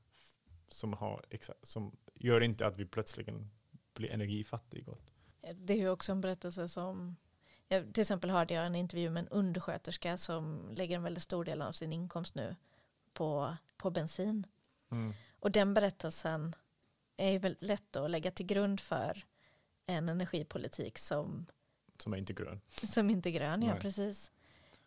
som, 0.72 0.92
har, 0.92 1.24
som 1.62 1.96
gör 2.14 2.40
inte 2.40 2.66
att 2.66 2.78
vi 2.78 2.86
plötsligen 2.86 3.50
blir 3.94 4.10
energifattiga. 4.10 4.94
Det 5.54 5.72
är 5.72 5.78
ju 5.78 5.88
också 5.88 6.12
en 6.12 6.20
berättelse 6.20 6.68
som 6.68 7.16
jag, 7.68 7.94
till 7.94 8.00
exempel 8.00 8.30
hörde 8.30 8.54
jag 8.54 8.66
en 8.66 8.74
intervju 8.74 9.10
med 9.10 9.20
en 9.20 9.28
undersköterska 9.28 10.16
som 10.16 10.70
lägger 10.74 10.96
en 10.96 11.02
väldigt 11.02 11.22
stor 11.22 11.44
del 11.44 11.62
av 11.62 11.72
sin 11.72 11.92
inkomst 11.92 12.34
nu 12.34 12.56
på, 13.12 13.56
på 13.76 13.90
bensin. 13.90 14.46
Mm. 14.90 15.12
Och 15.40 15.50
den 15.50 15.74
berättelsen 15.74 16.56
är 17.16 17.30
ju 17.30 17.38
väldigt 17.38 17.62
lätt 17.62 17.96
att 17.96 18.10
lägga 18.10 18.30
till 18.30 18.46
grund 18.46 18.80
för 18.80 19.24
en 19.86 20.08
energipolitik 20.08 20.98
som 20.98 21.46
som 22.02 22.12
är 22.12 22.16
inte 22.16 22.32
grön. 22.32 22.60
Som 22.82 23.10
inte 23.10 23.28
är 23.28 23.30
grön, 23.30 23.62
ja 23.62 23.76
precis. 23.80 24.30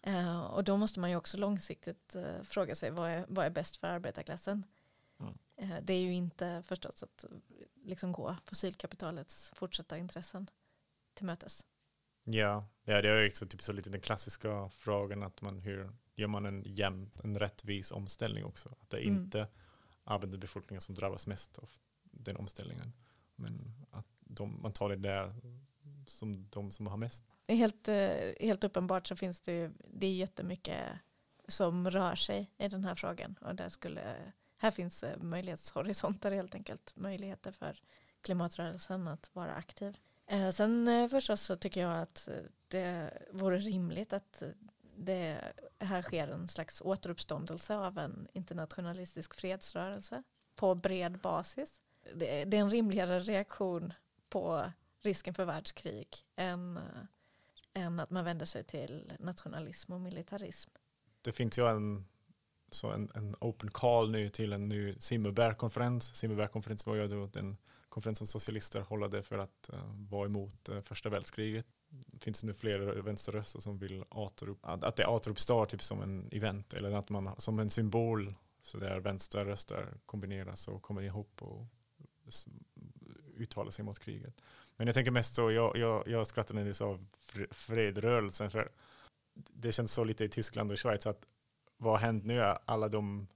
Uh, 0.07 0.39
och 0.39 0.63
då 0.63 0.77
måste 0.77 0.99
man 0.99 1.09
ju 1.09 1.15
också 1.15 1.37
långsiktigt 1.37 2.15
uh, 2.15 2.43
fråga 2.43 2.75
sig 2.75 2.91
vad 2.91 3.09
är, 3.09 3.25
vad 3.27 3.45
är 3.45 3.49
bäst 3.49 3.77
för 3.77 3.87
arbetarklassen. 3.87 4.63
Mm. 5.19 5.37
Det 5.85 5.93
är 5.93 6.01
ju 6.01 6.13
inte 6.13 6.63
förstås 6.65 7.03
att 7.03 7.25
liksom 7.83 8.11
gå 8.11 8.35
fossilkapitalets 8.43 9.51
fortsatta 9.55 9.97
intressen 9.97 10.49
till 11.13 11.25
mötes. 11.25 11.65
Ja, 12.23 12.67
ja 12.83 13.01
det 13.01 13.09
är 13.09 13.27
också 13.27 13.45
typ 13.45 13.61
så 13.61 13.73
lite 13.73 13.89
den 13.89 14.01
klassiska 14.01 14.69
frågan 14.69 15.23
att 15.23 15.41
man 15.41 15.59
hur 15.59 15.91
gör 16.15 16.27
man 16.27 16.45
en 16.45 16.63
jämn, 16.65 17.11
en 17.23 17.39
rättvis 17.39 17.91
omställning 17.91 18.45
också. 18.45 18.69
Att 18.81 18.89
det 18.89 18.97
är 18.97 19.07
mm. 19.07 19.23
inte 19.23 19.47
arbetarbefolkningen 20.03 20.81
som 20.81 20.95
drabbas 20.95 21.27
mest 21.27 21.57
av 21.57 21.69
den 22.03 22.37
omställningen. 22.37 22.93
Men 23.35 23.75
att 23.91 24.07
de, 24.19 24.61
man 24.61 24.73
tar 24.73 24.89
det 24.89 24.95
där 24.95 25.35
som 26.07 26.49
de 26.49 26.71
som 26.71 26.87
har 26.87 26.97
mest. 26.97 27.25
Helt, 27.47 27.87
eh, 27.87 28.33
helt 28.39 28.63
uppenbart 28.63 29.07
så 29.07 29.15
finns 29.15 29.39
det, 29.39 29.71
det 29.87 30.07
är 30.07 30.13
jättemycket 30.13 30.83
som 31.47 31.89
rör 31.89 32.15
sig 32.15 32.51
i 32.57 32.67
den 32.67 32.85
här 32.85 32.95
frågan. 32.95 33.35
Och 33.41 33.55
där 33.55 33.69
skulle, 33.69 34.33
här 34.57 34.71
finns 34.71 35.03
eh, 35.03 35.17
möjlighetshorisonter 35.17 36.31
helt 36.31 36.55
enkelt. 36.55 36.93
Möjligheter 36.95 37.51
för 37.51 37.79
klimatrörelsen 38.21 39.07
att 39.07 39.29
vara 39.33 39.53
aktiv. 39.53 39.97
Eh, 40.27 40.49
sen 40.49 40.87
eh, 40.87 41.07
förstås 41.07 41.41
så 41.41 41.55
tycker 41.55 41.81
jag 41.81 42.01
att 42.01 42.29
det 42.67 43.11
vore 43.31 43.57
rimligt 43.57 44.13
att 44.13 44.43
det 44.97 45.37
här 45.79 46.01
sker 46.01 46.27
en 46.27 46.47
slags 46.47 46.81
återuppståndelse 46.81 47.77
av 47.77 47.97
en 47.97 48.27
internationalistisk 48.33 49.35
fredsrörelse 49.35 50.23
på 50.55 50.75
bred 50.75 51.19
basis. 51.19 51.81
Det 52.15 52.41
är 52.41 52.53
en 52.53 52.69
rimligare 52.69 53.19
reaktion 53.19 53.93
på 54.29 54.63
risken 55.01 55.33
för 55.33 55.45
världskrig 55.45 56.17
än, 56.35 56.79
än 57.73 57.99
att 57.99 58.09
man 58.09 58.25
vänder 58.25 58.45
sig 58.45 58.63
till 58.63 59.13
nationalism 59.19 59.93
och 59.93 60.01
militarism. 60.01 60.71
Det 61.21 61.31
finns 61.31 61.59
ju 61.59 61.67
en, 61.67 62.05
så 62.71 62.91
en, 62.91 63.11
en 63.15 63.35
open 63.41 63.71
call 63.71 64.11
nu 64.11 64.29
till 64.29 64.53
en 64.53 64.69
ny 64.69 64.95
Simmerberg-konferens. 64.99 66.15
Simmerberg-konferensen 66.15 66.91
var 66.91 66.97
ju 66.97 67.07
då 67.07 67.25
den 67.25 67.57
konferens 67.89 68.17
som 68.17 68.27
socialister 68.27 68.81
hållade 68.81 69.23
för 69.23 69.37
att 69.37 69.69
uh, 69.73 69.79
vara 70.09 70.25
emot 70.25 70.69
uh, 70.69 70.81
första 70.81 71.09
världskriget. 71.09 71.65
Det 71.89 72.23
finns 72.23 72.43
nu 72.43 72.53
fler 72.53 72.79
vänsterröster 72.79 73.59
som 73.59 73.77
vill 73.77 74.03
återupp, 74.09 74.59
att 74.61 74.95
det 74.95 75.07
återuppstår 75.07 75.65
typ 75.65 75.83
som 75.83 76.01
en 76.01 76.29
event 76.31 76.73
eller 76.73 76.91
att 76.91 77.09
man 77.09 77.35
som 77.37 77.59
en 77.59 77.69
symbol 77.69 78.35
så 78.61 78.77
där 78.77 78.99
vänsterröster 78.99 79.93
kombineras 80.05 80.67
och 80.67 80.81
kommer 80.81 81.01
ihop 81.01 81.41
och 81.41 81.67
uttalar 83.37 83.71
sig 83.71 83.85
mot 83.85 83.99
kriget. 83.99 84.41
Men 84.77 84.87
jag 84.87 84.93
tänker 84.93 85.11
mest 85.11 85.35
så, 85.35 85.51
jag, 85.51 85.77
jag, 85.77 86.07
jag 86.07 86.27
skrattade 86.27 86.59
när 86.59 86.67
du 86.67 86.73
sa 86.73 86.99
fredrörelsen, 87.51 88.51
för 88.51 88.71
det 89.33 89.71
känns 89.71 89.93
så 89.93 90.03
lite 90.03 90.25
i 90.25 90.29
Tyskland 90.29 90.71
och 90.71 90.79
Schweiz 90.79 91.07
att 91.07 91.27
vad 91.77 91.93
har 91.93 91.99
hänt 91.99 92.25
nu? 92.25 92.41
Alla 92.65 92.89
de 92.89 93.27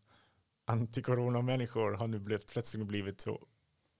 antikorona-människor 0.65 1.91
har 1.91 2.07
nu 2.07 2.19
blivit, 2.19 2.53
plötsligt 2.53 2.87
blivit 2.87 3.21
så 3.21 3.47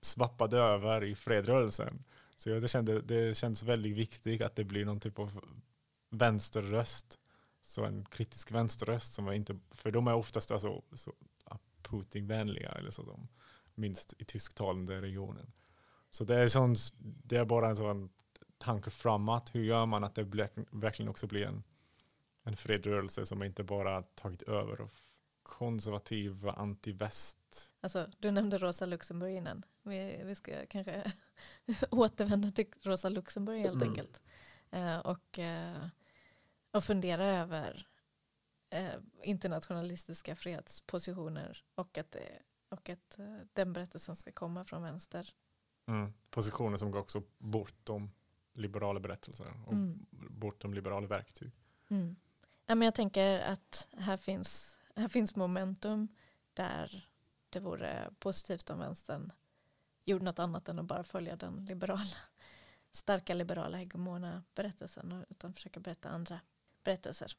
svappade 0.02 0.58
över 0.58 1.04
i 1.04 1.16
fredrörelsen. 1.16 2.04
Så 2.38 2.50
jag 2.50 2.70
kände, 2.70 3.02
det 3.02 3.38
känns 3.38 3.64
väldigt 3.64 3.98
viktigt 3.98 4.42
att 4.42 4.56
det 4.56 4.64
blir 4.64 4.86
någon 4.86 5.00
typ 5.00 5.20
av 5.20 5.44
vänsterröst. 6.10 7.20
Så 7.62 7.86
en 7.86 8.06
kritisk 8.06 8.52
vänsterröst 8.52 9.14
som 9.14 9.28
är 9.28 9.34
inte, 9.34 9.60
för 9.72 9.92
de 9.92 10.08
är 10.08 10.14
oftast 10.14 10.52
alltså, 10.52 10.82
så 10.94 11.14
Putin-vänliga 11.90 12.72
eller 12.72 12.92
så, 12.92 13.04
de, 13.04 13.28
minst 13.76 14.14
i 14.18 14.26
tysktalande 14.26 15.02
regionen. 15.02 15.52
Så 16.10 16.24
det 16.24 16.36
är, 16.36 16.48
sån, 16.48 16.76
det 17.00 17.38
är 17.38 17.46
bara 17.46 17.70
en 17.70 17.76
sån 17.76 18.10
tanke 18.58 18.90
framåt. 18.90 19.56
Hur 19.56 19.64
gör 19.64 19.86
man 19.86 20.04
att 20.04 20.16
det 20.16 20.24
verkligen 20.72 21.10
också 21.10 21.28
blir 21.28 21.46
en, 21.46 21.64
en 22.50 22.56
fredrörelse 22.56 23.26
som 23.26 23.44
inte 23.44 23.64
bara 23.64 24.02
tagit 24.02 24.42
över 24.42 24.82
av 24.82 24.90
konservativa 25.44 26.54
anti-väst. 26.54 27.72
Alltså, 27.82 28.08
du 28.20 28.32
nämnde 28.32 28.58
Rosa 28.58 28.86
Luxemburg 28.86 29.36
innan. 29.36 29.66
Vi, 29.84 30.22
vi 30.26 30.36
ska 30.36 30.66
kanske 30.66 31.12
återvända 31.92 32.52
till 32.52 32.68
Rosa 32.82 33.10
Luxemburg 33.10 33.62
helt 33.62 33.76
mm. 33.76 33.90
enkelt. 33.90 34.22
Uh, 34.74 34.98
och 34.98 35.40
uh, 35.40 35.88
och 36.72 36.84
fundera 36.84 37.26
över 37.26 37.88
eh, 38.70 38.94
internationalistiska 39.24 40.36
fredspositioner 40.36 41.64
och 41.76 41.98
att, 41.98 42.12
det, 42.12 42.42
och 42.70 42.90
att 42.90 43.20
eh, 43.20 43.38
den 43.54 43.74
berättelsen 43.74 44.16
ska 44.16 44.32
komma 44.32 44.66
från 44.66 44.82
vänster. 44.82 45.34
Mm. 45.88 46.14
Positioner 46.30 46.78
som 46.78 46.92
går 46.92 47.00
också 47.00 47.24
bortom 47.38 48.12
liberala 48.54 49.00
berättelser 49.00 49.54
och 49.66 49.74
Mm. 49.74 50.06
bortom 50.12 50.74
liberala 50.74 51.08
verktyg. 51.08 51.52
Mm. 51.90 52.16
Ja, 52.70 52.76
men 52.76 52.86
jag 52.86 52.96
tänker 52.96 53.40
att 53.40 53.88
här 53.98 54.18
finns, 54.18 54.80
här 54.96 55.08
finns 55.08 55.36
momentum 55.36 56.08
där 56.54 57.08
det 57.50 57.60
vore 57.60 58.10
positivt 58.20 58.70
om 58.70 58.80
vänstern 58.80 59.32
gjorde 60.06 60.26
något 60.26 60.40
annat 60.40 60.70
än 60.70 60.80
att 60.80 60.86
bara 60.86 61.04
följa 61.04 61.36
den 61.36 61.66
liberala, 61.66 62.18
starka 62.92 63.34
liberala 63.34 63.78
hegemona 63.78 64.44
berättelsen 64.56 65.26
utan 65.30 65.54
försöka 65.54 65.80
berätta 65.80 66.10
andra 66.10 66.40
berättelser. 66.84 67.32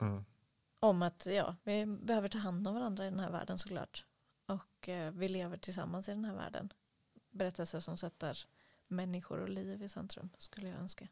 Mm. 0.00 0.24
Om 0.80 1.02
att 1.02 1.26
ja, 1.26 1.56
vi 1.62 1.86
behöver 1.86 2.28
ta 2.28 2.38
hand 2.38 2.68
om 2.68 2.74
varandra 2.74 3.06
i 3.06 3.10
den 3.10 3.20
här 3.20 3.30
världen 3.30 3.58
såklart. 3.58 4.04
Och 4.46 4.88
eh, 4.88 5.12
vi 5.12 5.28
lever 5.28 5.56
tillsammans 5.56 6.08
i 6.08 6.12
den 6.12 6.24
här 6.24 6.34
världen. 6.34 6.72
Berättelser 7.30 7.80
som 7.80 7.96
sätter 7.96 8.46
människor 8.86 9.38
och 9.38 9.48
liv 9.48 9.82
i 9.82 9.88
centrum 9.88 10.30
skulle 10.38 10.68
jag 10.68 10.78
önska. 10.78 11.08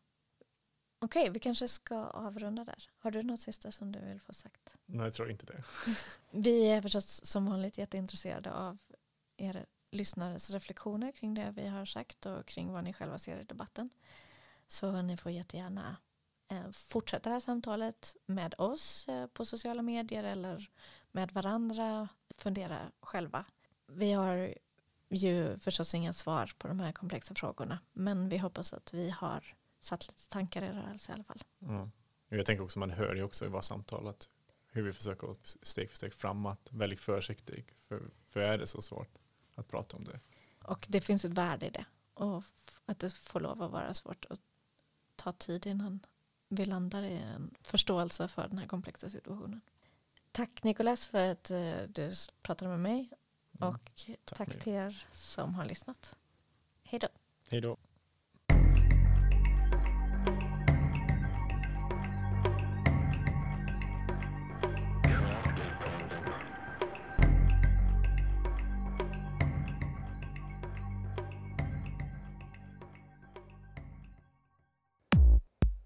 Okej, 0.98 1.30
vi 1.30 1.38
kanske 1.38 1.68
ska 1.68 1.96
avrunda 1.96 2.64
där. 2.64 2.90
Har 2.98 3.10
du 3.10 3.22
något 3.22 3.40
sista 3.40 3.70
som 3.70 3.92
du 3.92 3.98
vill 4.00 4.20
få 4.20 4.32
sagt? 4.32 4.76
Nej, 4.86 5.06
jag 5.06 5.14
tror 5.14 5.30
inte 5.30 5.46
det. 5.46 5.64
Vi 6.30 6.68
är 6.68 6.82
förstås 6.82 7.24
som 7.24 7.46
vanligt 7.46 7.78
jätteintresserade 7.78 8.52
av 8.52 8.78
er 9.36 9.66
lyssnares 9.90 10.50
reflektioner 10.50 11.12
kring 11.12 11.34
det 11.34 11.52
vi 11.56 11.66
har 11.66 11.84
sagt 11.84 12.26
och 12.26 12.46
kring 12.46 12.72
vad 12.72 12.84
ni 12.84 12.92
själva 12.92 13.18
ser 13.18 13.40
i 13.40 13.44
debatten. 13.44 13.90
Så 14.66 15.02
ni 15.02 15.16
får 15.16 15.32
jättegärna 15.32 15.96
eh, 16.48 16.70
fortsätta 16.70 17.28
det 17.28 17.32
här 17.32 17.40
samtalet 17.40 18.16
med 18.26 18.54
oss 18.58 19.08
eh, 19.08 19.26
på 19.26 19.44
sociala 19.44 19.82
medier 19.82 20.24
eller 20.24 20.70
med 21.12 21.32
varandra. 21.32 22.08
Fundera 22.36 22.78
själva. 23.00 23.44
Vi 23.86 24.12
har 24.12 24.54
ju 25.08 25.58
förstås 25.58 25.94
inga 25.94 26.12
svar 26.12 26.52
på 26.58 26.68
de 26.68 26.80
här 26.80 26.92
komplexa 26.92 27.34
frågorna 27.34 27.78
men 27.92 28.28
vi 28.28 28.38
hoppas 28.38 28.72
att 28.72 28.94
vi 28.94 29.10
har 29.10 29.55
satt 29.80 30.08
lite 30.08 30.28
tankar 30.28 30.62
i 30.62 30.68
rörelse 30.68 31.12
i 31.12 31.14
alla 31.14 31.24
fall. 31.24 31.44
Mm. 31.62 31.90
Jag 32.28 32.46
tänker 32.46 32.64
också, 32.64 32.78
man 32.78 32.90
hör 32.90 33.14
ju 33.14 33.22
också 33.22 33.44
i 33.44 33.48
våra 33.48 33.62
samtal 33.62 34.08
att 34.08 34.28
hur 34.72 34.82
vi 34.82 34.92
försöker 34.92 35.34
steg 35.62 35.90
för 35.90 35.96
steg 35.96 36.14
framåt, 36.14 36.68
väldigt 36.72 37.00
försiktig. 37.00 37.74
För, 37.78 38.02
för 38.28 38.40
är 38.40 38.58
det 38.58 38.66
så 38.66 38.82
svårt 38.82 39.18
att 39.54 39.68
prata 39.68 39.96
om 39.96 40.04
det? 40.04 40.20
Och 40.62 40.86
det 40.88 41.00
finns 41.00 41.24
ett 41.24 41.30
värde 41.30 41.66
i 41.66 41.70
det. 41.70 41.84
Och 42.14 42.42
att 42.86 42.98
det 42.98 43.14
får 43.14 43.40
lov 43.40 43.62
att 43.62 43.70
vara 43.70 43.94
svårt 43.94 44.24
att 44.30 44.40
ta 45.16 45.32
tid 45.32 45.66
innan 45.66 46.00
vi 46.48 46.64
landar 46.64 47.02
i 47.02 47.12
en 47.16 47.54
förståelse 47.62 48.28
för 48.28 48.48
den 48.48 48.58
här 48.58 48.66
komplexa 48.66 49.10
situationen. 49.10 49.60
Tack 50.32 50.62
Nicolas 50.62 51.06
för 51.06 51.30
att 51.30 51.50
eh, 51.50 51.82
du 51.88 52.12
pratade 52.42 52.70
med 52.70 52.80
mig 52.80 53.10
Mm. 53.60 53.68
och 53.68 54.10
tack, 54.24 54.48
Miriam. 54.48 54.60
till 54.60 54.72
er 54.72 55.06
som 55.12 55.54
har 55.54 55.64
lyssnat. 55.64 56.16
Hej 56.82 57.00
då. 57.00 57.08
Hej 57.48 57.60
då. 57.60 57.76